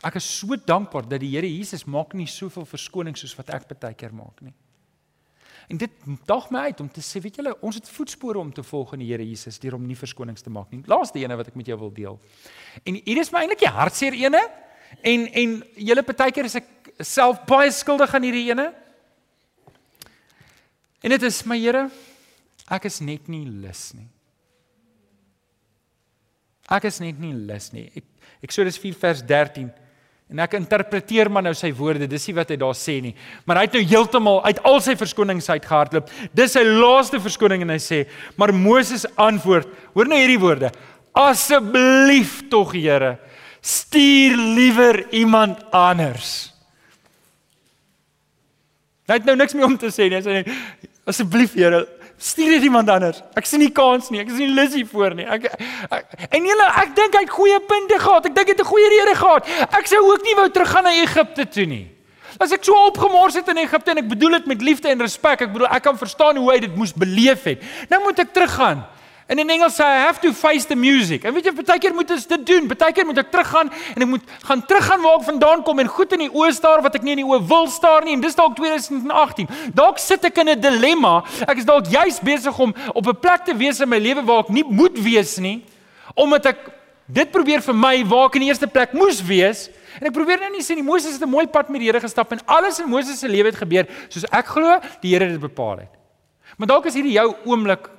Ek 0.06 0.20
is 0.20 0.28
so 0.40 0.56
dankbaar 0.56 1.08
dat 1.10 1.22
die 1.24 1.32
Here 1.34 1.48
Jesus 1.50 1.86
maak 1.86 2.14
nie 2.14 2.28
soveel 2.30 2.68
verskoning 2.68 3.18
soos 3.18 3.36
wat 3.38 3.52
ek 3.56 3.68
baie 3.74 3.96
keer 3.98 4.14
maak 4.14 4.42
nie. 4.46 4.54
En 5.72 5.80
dit 5.82 5.92
daag 6.30 6.52
my 6.54 6.68
uit 6.70 6.82
om 6.84 6.90
te 6.94 7.02
sê, 7.02 7.20
weet 7.24 7.40
julle, 7.40 7.56
ons 7.66 7.78
het 7.80 7.88
voetspore 7.90 8.38
om 8.38 8.52
te 8.54 8.64
volg 8.64 8.94
in 8.94 9.02
die 9.02 9.10
Here 9.10 9.26
Jesus 9.26 9.58
deur 9.60 9.80
om 9.80 9.88
nie 9.88 9.98
verskonings 9.98 10.46
te 10.46 10.54
maak 10.54 10.70
nie. 10.72 10.84
Laaste 10.86 11.20
ene 11.22 11.38
wat 11.40 11.50
ek 11.50 11.58
met 11.58 11.72
jou 11.72 11.80
wil 11.82 11.94
deel. 11.96 12.20
En 12.86 13.00
hier 13.02 13.22
is 13.22 13.32
my 13.34 13.44
eintlik 13.44 13.64
die 13.66 13.74
hartseer 13.74 14.18
ene 14.20 14.44
en 15.02 15.26
en 15.42 15.56
julle 15.90 16.06
partykeer 16.06 16.52
is 16.52 16.60
ek 16.62 16.70
self 17.02 17.42
baie 17.50 17.72
skuldig 17.74 18.14
aan 18.14 18.28
hierdie 18.28 18.50
ene. 18.52 18.70
En 21.02 21.14
dit 21.14 21.26
is 21.26 21.42
my 21.50 21.58
Here, 21.58 21.88
ek 22.70 22.86
is 22.92 23.02
net 23.02 23.28
nie 23.32 23.46
lus 23.50 23.90
nie. 23.98 24.10
Ek 26.72 26.88
is 26.90 27.00
net 27.04 27.20
nie 27.22 27.34
lus 27.34 27.72
nie. 27.74 27.90
Ek 27.96 28.06
Eksodus 28.46 28.78
4 28.82 28.98
vers 29.00 29.22
13 29.26 29.70
En 30.34 30.42
ek 30.42 30.56
interpreteer 30.58 31.30
maar 31.30 31.44
nou 31.46 31.54
sy 31.54 31.70
woorde, 31.78 32.08
dis 32.10 32.24
nie 32.26 32.34
wat 32.40 32.50
hy 32.50 32.58
daar 32.58 32.74
sê 32.78 32.98
nie. 33.04 33.14
Maar 33.46 33.60
hy 33.60 33.66
het 33.68 33.76
nou 33.78 33.84
heeltemal 33.92 34.40
uit 34.48 34.62
al 34.66 34.80
sy 34.82 34.96
verskonings 34.98 35.52
uitgehardloop. 35.52 36.10
Dis 36.34 36.56
sy 36.58 36.64
laaste 36.66 37.20
verskoning 37.22 37.62
en 37.62 37.76
hy 37.76 37.78
sê, 37.82 38.00
maar 38.40 38.54
Moses 38.56 39.06
antwoord, 39.22 39.70
hoor 39.94 40.10
nou 40.10 40.18
hierdie 40.18 40.42
woorde: 40.42 40.72
Asseblief 41.16 42.40
tog 42.50 42.74
Here, 42.74 43.16
stuur 43.62 44.34
liewer 44.58 45.04
iemand 45.14 45.62
anders. 45.70 46.34
Hy 49.06 49.20
het 49.20 49.30
nou 49.30 49.38
niks 49.38 49.54
meer 49.54 49.70
om 49.70 49.78
te 49.78 49.94
sê 49.94 50.10
nie. 50.10 50.18
Hy 50.18 50.26
sê 50.26 50.90
asseblief 51.06 51.54
Here, 51.54 51.84
stuur 52.18 52.52
net 52.56 52.64
iemand 52.64 52.90
anders. 52.90 53.22
Ek 53.36 53.46
sien 53.46 53.60
nie 53.60 53.72
kans 53.72 54.10
nie. 54.10 54.22
Ek 54.24 54.30
is 54.32 54.40
nie 54.40 54.52
lus 54.54 54.74
hiervoor 54.74 55.16
nie. 55.16 55.26
Ek, 55.26 55.50
ek 55.92 56.30
en 56.30 56.48
julle, 56.48 56.68
ek 56.84 56.96
dink 56.96 57.18
hy 57.18 57.24
het 57.26 57.34
goeie 57.34 57.60
punte 57.68 58.00
gehad. 58.00 58.30
Ek 58.30 58.36
dink 58.36 58.48
hy 58.48 58.56
het 58.56 58.64
'n 58.64 58.72
goeie 58.72 58.90
rede 58.94 59.16
gehad. 59.16 59.50
Ek 59.80 59.88
sou 59.88 60.02
ook 60.12 60.24
nie 60.24 60.36
wou 60.36 60.50
teruggaan 60.50 60.84
na 60.84 60.94
Egipte 61.02 61.46
toe 61.50 61.66
nie. 61.66 61.88
As 62.40 62.52
ek 62.52 62.64
so 62.64 62.76
opgemors 62.88 63.36
het 63.36 63.48
in 63.48 63.58
Egipte 63.58 63.92
en 63.92 63.98
ek 63.98 64.10
bedoel 64.10 64.32
dit 64.40 64.46
met 64.46 64.62
liefde 64.62 64.90
en 64.90 65.00
respek, 65.00 65.42
ek 65.42 65.54
bedoel 65.54 65.68
ek 65.72 65.84
kan 65.84 65.98
verstaan 65.98 66.38
hoe 66.38 66.52
hy 66.52 66.60
dit 66.60 66.76
moes 66.76 66.94
beleef 66.94 67.44
het. 67.44 67.62
Nou 67.90 68.02
moet 68.04 68.20
ek 68.20 68.34
teruggaan. 68.34 68.86
En 69.26 69.40
in 69.42 69.50
Engels 69.50 69.74
sê 69.74 69.82
I 69.82 70.04
have 70.06 70.20
to 70.22 70.32
face 70.34 70.68
the 70.70 70.76
music. 70.76 71.24
En 71.26 71.34
weet 71.34 71.48
jy, 71.50 71.54
baie 71.58 71.82
keer 71.82 71.94
moet 71.98 72.12
ons 72.14 72.28
dit 72.30 72.44
doen. 72.46 72.68
Baie 72.70 72.94
keer 72.94 73.08
moet 73.10 73.24
ek 73.24 73.32
teruggaan 73.34 73.72
en 73.96 74.06
ek 74.06 74.10
moet 74.12 74.34
gaan 74.46 74.62
teruggaan 74.70 75.02
waar 75.02 75.16
ek 75.18 75.26
vandaan 75.32 75.64
kom 75.66 75.82
en 75.82 75.90
goed 75.90 76.14
in 76.14 76.28
die 76.28 76.30
oë 76.30 76.52
staar 76.54 76.84
wat 76.86 77.00
ek 77.00 77.08
nie 77.08 77.16
in 77.16 77.24
die 77.24 77.26
oë 77.26 77.40
wil 77.50 77.66
staar 77.74 78.06
nie. 78.06 78.14
En 78.14 78.22
dis 78.22 78.38
dalk 78.38 78.54
2018. 78.60 79.50
Dalk 79.74 79.98
sit 80.04 80.28
ek 80.30 80.38
in 80.44 80.54
'n 80.54 80.62
dilemma. 80.62 81.24
Ek 81.48 81.58
is 81.58 81.66
dalk 81.66 81.90
juis 81.90 82.20
besig 82.22 82.60
om 82.60 82.76
op 82.94 83.08
'n 83.08 83.18
plek 83.20 83.46
te 83.46 83.58
wees 83.58 83.82
in 83.82 83.90
my 83.90 83.98
lewe 83.98 84.22
waar 84.22 84.46
ek 84.46 84.50
nie 84.50 84.64
moet 84.64 84.94
wees 84.94 85.38
nie, 85.38 85.66
omdat 86.14 86.46
ek 86.46 86.60
dit 87.08 87.32
probeer 87.32 87.62
vir 87.62 87.74
my 87.74 88.06
waar 88.06 88.28
ek 88.28 88.36
in 88.36 88.42
die 88.42 88.50
eerste 88.50 88.68
plek 88.68 88.94
moes 88.94 89.26
wees. 89.26 89.70
En 90.00 90.06
ek 90.06 90.14
probeer 90.14 90.40
nou 90.40 90.52
nie 90.52 90.62
sê 90.62 90.76
nie 90.76 90.84
Moses 90.84 91.14
het 91.14 91.24
'n 91.24 91.30
mooi 91.30 91.48
pad 91.48 91.70
met 91.70 91.80
die 91.80 91.88
Here 91.88 92.00
gestap 92.00 92.32
en 92.32 92.40
alles 92.46 92.80
in 92.80 92.90
Moses 92.90 93.20
se 93.20 93.28
lewe 93.28 93.50
het 93.50 93.58
gebeur 93.58 93.88
soos 94.08 94.26
ek 94.32 94.46
glo 94.46 94.80
die 95.02 95.14
Here 95.14 95.28
dit 95.28 95.40
bepaal 95.40 95.78
het. 95.78 95.94
Maar 96.58 96.68
dalk 96.68 96.86
is 96.86 96.94
hierdie 96.94 97.18
jou 97.18 97.36
oomblik 97.46 97.95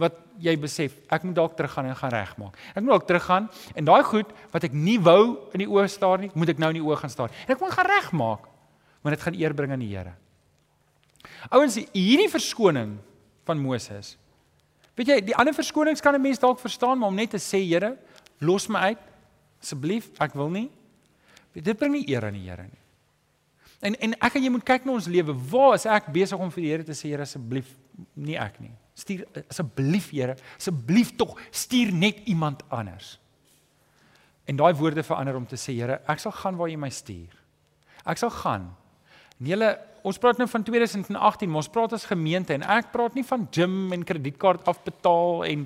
wat 0.00 0.16
jy 0.40 0.54
besef, 0.60 0.96
ek 1.12 1.26
moet 1.28 1.36
dalk 1.36 1.56
teruggaan 1.56 1.90
en 1.90 1.96
gaan 1.96 2.14
regmaak. 2.14 2.56
Ek 2.74 2.80
moet 2.82 2.94
dalk 2.94 3.06
teruggaan 3.08 3.48
en 3.74 3.84
daai 3.84 4.02
goed 4.08 4.32
wat 4.52 4.64
ek 4.64 4.72
nie 4.72 4.98
wou 4.98 5.50
in 5.52 5.64
die 5.64 5.68
oë 5.68 5.86
staar 5.92 6.24
nie, 6.24 6.30
moet 6.34 6.54
ek 6.54 6.62
nou 6.62 6.72
in 6.72 6.80
die 6.80 6.86
oë 6.86 6.96
gaan 7.02 7.12
staar. 7.12 7.34
En 7.46 7.54
ek 7.54 7.60
moet 7.60 7.76
gaan 7.76 7.90
regmaak 7.90 8.48
want 9.00 9.16
dit 9.16 9.22
gaan 9.24 9.36
eer 9.38 9.54
bring 9.56 9.72
aan 9.72 9.80
die 9.80 9.92
Here. 9.94 10.12
Ouens, 11.52 11.78
hierdie 11.92 12.28
verskoning 12.32 12.98
van 13.48 13.60
Moses. 13.60 14.16
Weet 14.98 15.08
jy, 15.08 15.18
die 15.30 15.36
ander 15.38 15.56
verskonings 15.56 16.02
kan 16.04 16.14
'n 16.14 16.20
mens 16.20 16.38
dalk 16.38 16.60
verstaan, 16.60 16.98
maar 16.98 17.08
om 17.08 17.14
net 17.14 17.30
te 17.30 17.38
sê, 17.38 17.64
Here, 17.64 17.96
los 18.40 18.68
my 18.68 18.92
uit 18.92 18.98
asseblief, 19.62 20.10
ek 20.20 20.34
wil 20.34 20.50
nie. 20.50 20.70
Dit 21.54 21.78
bring 21.78 21.92
nie 21.92 22.08
eer 22.08 22.24
aan 22.24 22.36
die 22.36 22.48
Here 22.48 22.62
nie. 22.62 22.80
En 23.80 23.94
en 23.94 24.14
ek 24.20 24.36
en 24.36 24.42
jy 24.42 24.50
moet 24.50 24.64
kyk 24.64 24.84
na 24.84 24.92
ons 24.92 25.06
lewe. 25.06 25.32
Waar 25.32 25.74
is 25.74 25.86
ek 25.86 26.12
besig 26.12 26.38
om 26.38 26.50
vir 26.50 26.62
die 26.62 26.70
Here 26.70 26.84
te 26.84 26.92
sê, 26.92 27.08
Here 27.08 27.22
asseblief, 27.22 27.76
nie 28.14 28.36
ek 28.36 28.60
nie. 28.60 28.72
Stuur 29.00 29.24
asseblief 29.48 30.10
Here, 30.14 30.36
asseblief 30.58 31.14
tog 31.16 31.36
stuur 31.50 31.92
net 31.96 32.24
iemand 32.30 32.62
anders. 32.68 33.16
En 34.44 34.58
daai 34.58 34.72
woorde 34.74 35.04
verander 35.06 35.38
om 35.38 35.46
te 35.46 35.58
sê 35.60 35.76
Here, 35.78 36.00
ek 36.10 36.22
sal 36.22 36.34
gaan 36.36 36.58
waar 36.60 36.70
jy 36.72 36.78
my 36.80 36.90
stuur. 36.92 37.36
Ek 38.08 38.20
sal 38.20 38.32
gaan. 38.34 38.70
En 39.40 39.52
julle, 39.52 39.70
ons 40.04 40.18
praat 40.20 40.40
nou 40.40 40.48
van 40.48 40.64
2018, 40.64 41.48
maar 41.50 41.62
ons 41.62 41.72
praat 41.72 41.94
as 41.96 42.08
gemeente 42.08 42.54
en 42.56 42.64
ek 42.78 42.90
praat 42.92 43.16
nie 43.16 43.24
van 43.26 43.46
gym 43.52 43.94
en 43.96 44.04
kredietkaart 44.06 44.68
afbetaal 44.68 45.46
en 45.48 45.64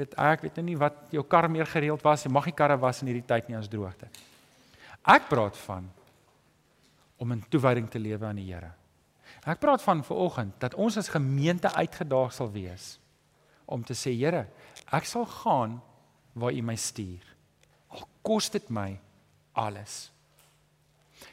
weet 0.00 0.16
ek 0.16 0.44
weet 0.46 0.60
nou 0.60 0.66
nie 0.70 0.80
wat 0.80 0.98
jou 1.12 1.24
kar 1.28 1.48
meer 1.52 1.68
gereeld 1.68 2.04
was, 2.04 2.24
jy 2.24 2.32
mag 2.32 2.48
nie 2.48 2.56
karre 2.56 2.78
was 2.80 3.02
in 3.02 3.10
hierdie 3.10 3.26
tyd 3.28 3.48
nie 3.48 3.58
as 3.58 3.68
droogte. 3.68 4.08
Ek 5.08 5.28
praat 5.28 5.56
van 5.66 5.88
om 7.20 7.32
in 7.32 7.42
toewyding 7.52 7.88
te 7.92 8.00
lewe 8.00 8.26
aan 8.26 8.40
die 8.40 8.48
Here. 8.48 8.72
Ek 9.48 9.60
praat 9.60 9.82
van 9.82 10.04
vanoggend 10.04 10.56
dat 10.60 10.74
ons 10.74 10.96
as 11.00 11.08
gemeente 11.08 11.72
uitgedaag 11.72 12.32
sal 12.32 12.50
wees 12.52 12.98
om 13.70 13.84
te 13.86 13.94
sê 13.94 14.12
Here, 14.12 14.46
ek 14.92 15.06
sal 15.06 15.24
gaan 15.24 15.78
waar 16.34 16.52
U 16.52 16.62
my 16.62 16.76
stuur. 16.76 17.22
Al 17.88 18.06
kos 18.22 18.50
dit 18.50 18.66
my 18.70 18.98
alles. 19.56 20.10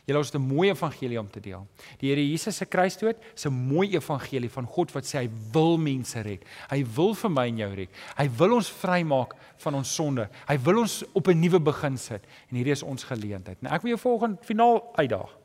Julle 0.05 0.23
het 0.23 0.35
'n 0.35 0.41
mooi 0.41 0.69
evangelie 0.69 1.19
om 1.19 1.29
te 1.29 1.39
deel. 1.39 1.67
Die 1.99 2.09
Here 2.09 2.29
Jesus 2.29 2.55
se 2.55 2.65
kruisdood 2.65 3.15
is 3.35 3.45
'n 3.45 3.51
mooi 3.53 3.95
evangelie 3.95 4.49
van 4.49 4.65
God 4.65 4.91
wat 4.91 5.03
sê 5.03 5.17
hy 5.19 5.29
wil 5.51 5.77
mense 5.77 6.21
red. 6.21 6.43
Hy 6.69 6.85
wil 6.95 7.13
vir 7.13 7.29
my 7.29 7.47
en 7.47 7.57
jou 7.57 7.73
red. 7.73 7.89
Hy 8.17 8.29
wil 8.29 8.53
ons 8.53 8.71
vrymaak 8.71 9.33
van 9.57 9.75
ons 9.75 9.95
sonde. 9.95 10.29
Hy 10.47 10.57
wil 10.57 10.79
ons 10.79 11.03
op 11.13 11.27
'n 11.27 11.39
nuwe 11.39 11.59
begin 11.59 11.97
sit 11.97 12.23
en 12.49 12.55
hierdie 12.55 12.71
is 12.71 12.83
ons 12.83 13.03
geleentheid. 13.03 13.61
Nou 13.61 13.73
ek 13.73 13.81
wil 13.81 13.89
jou 13.89 13.99
volgende 13.99 14.37
finaal 14.43 14.95
uitdaag. 14.95 15.37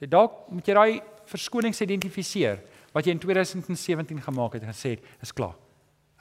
Sê 0.00 0.08
dalk 0.08 0.50
moet 0.50 0.66
jy 0.66 0.74
daai 0.74 1.02
verskonings 1.30 1.80
identifiseer 1.80 2.60
wat 2.94 3.06
jy 3.06 3.14
in 3.16 3.22
2017 3.22 4.20
gemaak 4.22 4.54
het 4.54 4.62
en 4.62 4.72
gesê 4.72 4.96
het, 4.96 5.06
is 5.22 5.32
klaar. 5.32 5.56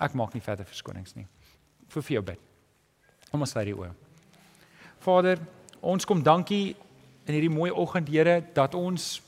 Ek 0.01 0.15
maak 0.17 0.33
nie 0.33 0.41
verder 0.41 0.65
verskonings 0.65 1.15
nie. 1.15 1.27
Vir 1.93 2.01
vir 2.01 2.15
jou 2.17 2.23
bid. 2.33 2.39
Kom 3.31 3.45
ons 3.45 3.53
sluit 3.53 3.69
die 3.69 3.75
oë. 3.77 3.91
Vader, 5.03 5.39
ons 5.81 6.05
kom 6.05 6.23
dankie 6.23 6.75
in 7.27 7.35
hierdie 7.35 7.51
mooi 7.51 7.71
oggend, 7.71 8.09
Here, 8.11 8.41
dat 8.55 8.75
ons 8.75 9.21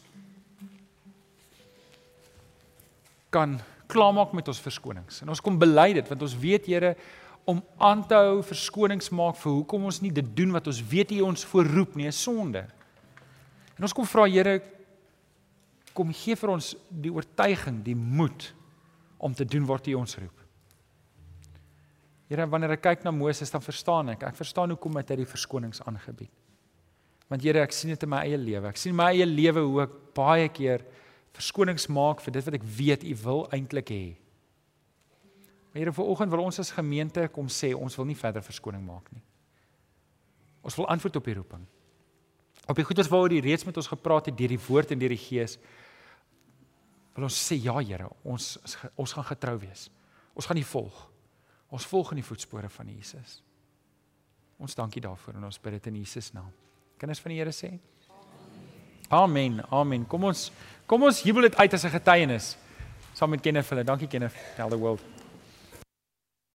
kan 3.32 3.58
klaarmaak 3.92 4.34
met 4.34 4.48
ons 4.48 4.62
verskonings. 4.64 5.22
En 5.24 5.32
ons 5.34 5.42
kom 5.44 5.60
bely 5.60 5.92
dit 5.98 6.12
want 6.12 6.26
ons 6.26 6.38
weet, 6.42 6.68
Here, 6.72 6.96
om 7.46 7.62
aan 7.78 8.02
te 8.10 8.18
hou 8.18 8.40
verskonings 8.46 9.12
maak 9.14 9.38
vir 9.38 9.52
hoekom 9.60 9.86
ons 9.86 10.02
nie 10.02 10.12
dit 10.14 10.32
doen 10.38 10.56
wat 10.56 10.68
ons 10.72 10.82
weet 10.90 11.14
U 11.14 11.22
ons 11.28 11.46
voorroep 11.52 11.96
nie, 11.96 12.08
'n 12.08 12.12
sonde. 12.12 12.66
En 13.78 13.84
ons 13.84 13.94
kom 13.94 14.06
vra 14.06 14.26
Here, 14.26 14.62
kom 15.96 16.12
gee 16.14 16.36
vir 16.36 16.52
ons 16.52 16.74
die 16.92 17.12
oortuiging, 17.14 17.80
die 17.86 17.96
moed 17.96 18.50
om 19.18 19.34
te 19.34 19.48
doen 19.48 19.66
wat 19.70 19.88
U 19.88 19.96
ons 20.02 20.18
roep. 20.20 20.42
Here, 22.30 22.48
wanneer 22.50 22.74
ek 22.76 22.84
kyk 22.84 23.06
na 23.06 23.14
Moses, 23.14 23.52
dan 23.54 23.62
verstaan 23.62 24.12
ek. 24.16 24.26
Ek 24.26 24.38
verstaan 24.38 24.74
hoekom 24.74 24.98
hy 24.98 25.04
die 25.22 25.30
verskonings 25.30 25.84
aangebied. 25.86 26.34
Want 27.30 27.46
Here, 27.46 27.62
ek 27.62 27.74
sien 27.74 27.94
dit 27.94 28.06
in 28.06 28.12
my 28.12 28.24
eie 28.26 28.40
lewe. 28.42 28.72
Ek 28.72 28.82
sien 28.82 28.96
my 28.98 29.12
eie 29.14 29.28
lewe 29.30 29.64
hoe 29.66 29.84
ek 29.86 29.94
baie 30.18 30.50
keer 30.54 30.84
verskonings 31.36 31.88
maak 31.92 32.24
vir 32.24 32.38
dit 32.38 32.48
wat 32.48 32.58
ek 32.58 32.66
weet 32.78 33.06
U 33.06 33.14
wil 33.24 33.46
eintlik 33.56 33.94
hê. 33.94 34.04
Maar 35.70 35.84
Here, 35.84 35.94
vanoggend 35.94 36.34
wil 36.34 36.46
ons 36.48 36.60
as 36.64 36.74
gemeente 36.74 37.28
kom 37.36 37.50
sê 37.52 37.74
ons 37.78 37.98
wil 38.00 38.10
nie 38.10 38.18
verder 38.18 38.46
verskoning 38.46 38.84
maak 38.86 39.10
nie. 39.14 39.24
Ons 40.66 40.78
wil 40.80 40.90
antwoord 40.90 41.22
op 41.22 41.30
die 41.30 41.38
roeping. 41.38 41.66
Op 42.66 42.78
die 42.80 42.86
goedes 42.88 43.10
waaroor 43.12 43.38
U 43.38 43.42
reeds 43.46 43.68
met 43.68 43.78
ons 43.78 43.92
gepraat 43.92 44.32
het 44.32 44.38
deur 44.38 44.56
die 44.56 44.62
woord 44.66 44.96
en 44.96 45.02
deur 45.02 45.14
die 45.14 45.22
gees 45.22 45.60
wil 47.16 47.28
ons 47.30 47.40
sê 47.48 47.58
ja 47.64 47.78
Here, 47.80 48.10
ons 48.24 48.58
ons 48.96 49.14
gaan 49.14 49.28
getrou 49.32 49.58
wees. 49.60 49.90
Ons 50.36 50.46
gaan 50.46 50.60
U 50.60 50.64
volg. 50.64 51.02
Ons 51.72 51.88
volg 51.88 52.12
in 52.12 52.22
die 52.22 52.28
voetspore 52.28 52.70
van 52.70 52.92
Jesus. 52.92 53.42
Ons 54.60 54.76
dankie 54.76 55.02
daarvoor 55.04 55.40
en 55.40 55.48
ons 55.50 55.60
bid 55.60 55.80
dit 55.80 55.88
in 55.92 56.02
Jesus 56.04 56.32
naam. 56.36 56.52
Kinders 57.00 57.20
van 57.24 57.34
die 57.34 57.40
Here 57.40 57.56
sê 57.56 57.78
Amen. 59.10 59.62
Amen. 59.70 60.06
Kom 60.10 60.24
ons 60.24 60.52
kom 60.90 61.04
ons 61.04 61.22
jubel 61.22 61.50
dit 61.50 61.56
uit 61.56 61.74
as 61.74 61.86
'n 61.86 61.94
getuienis 61.94 62.56
saam 63.16 63.30
met 63.30 63.42
Kenneth 63.42 63.70
hulle. 63.70 63.84
Dankie 63.84 64.08
Kenneth. 64.08 64.36
Tell 64.56 64.70
the 64.70 64.78
world. 64.78 65.15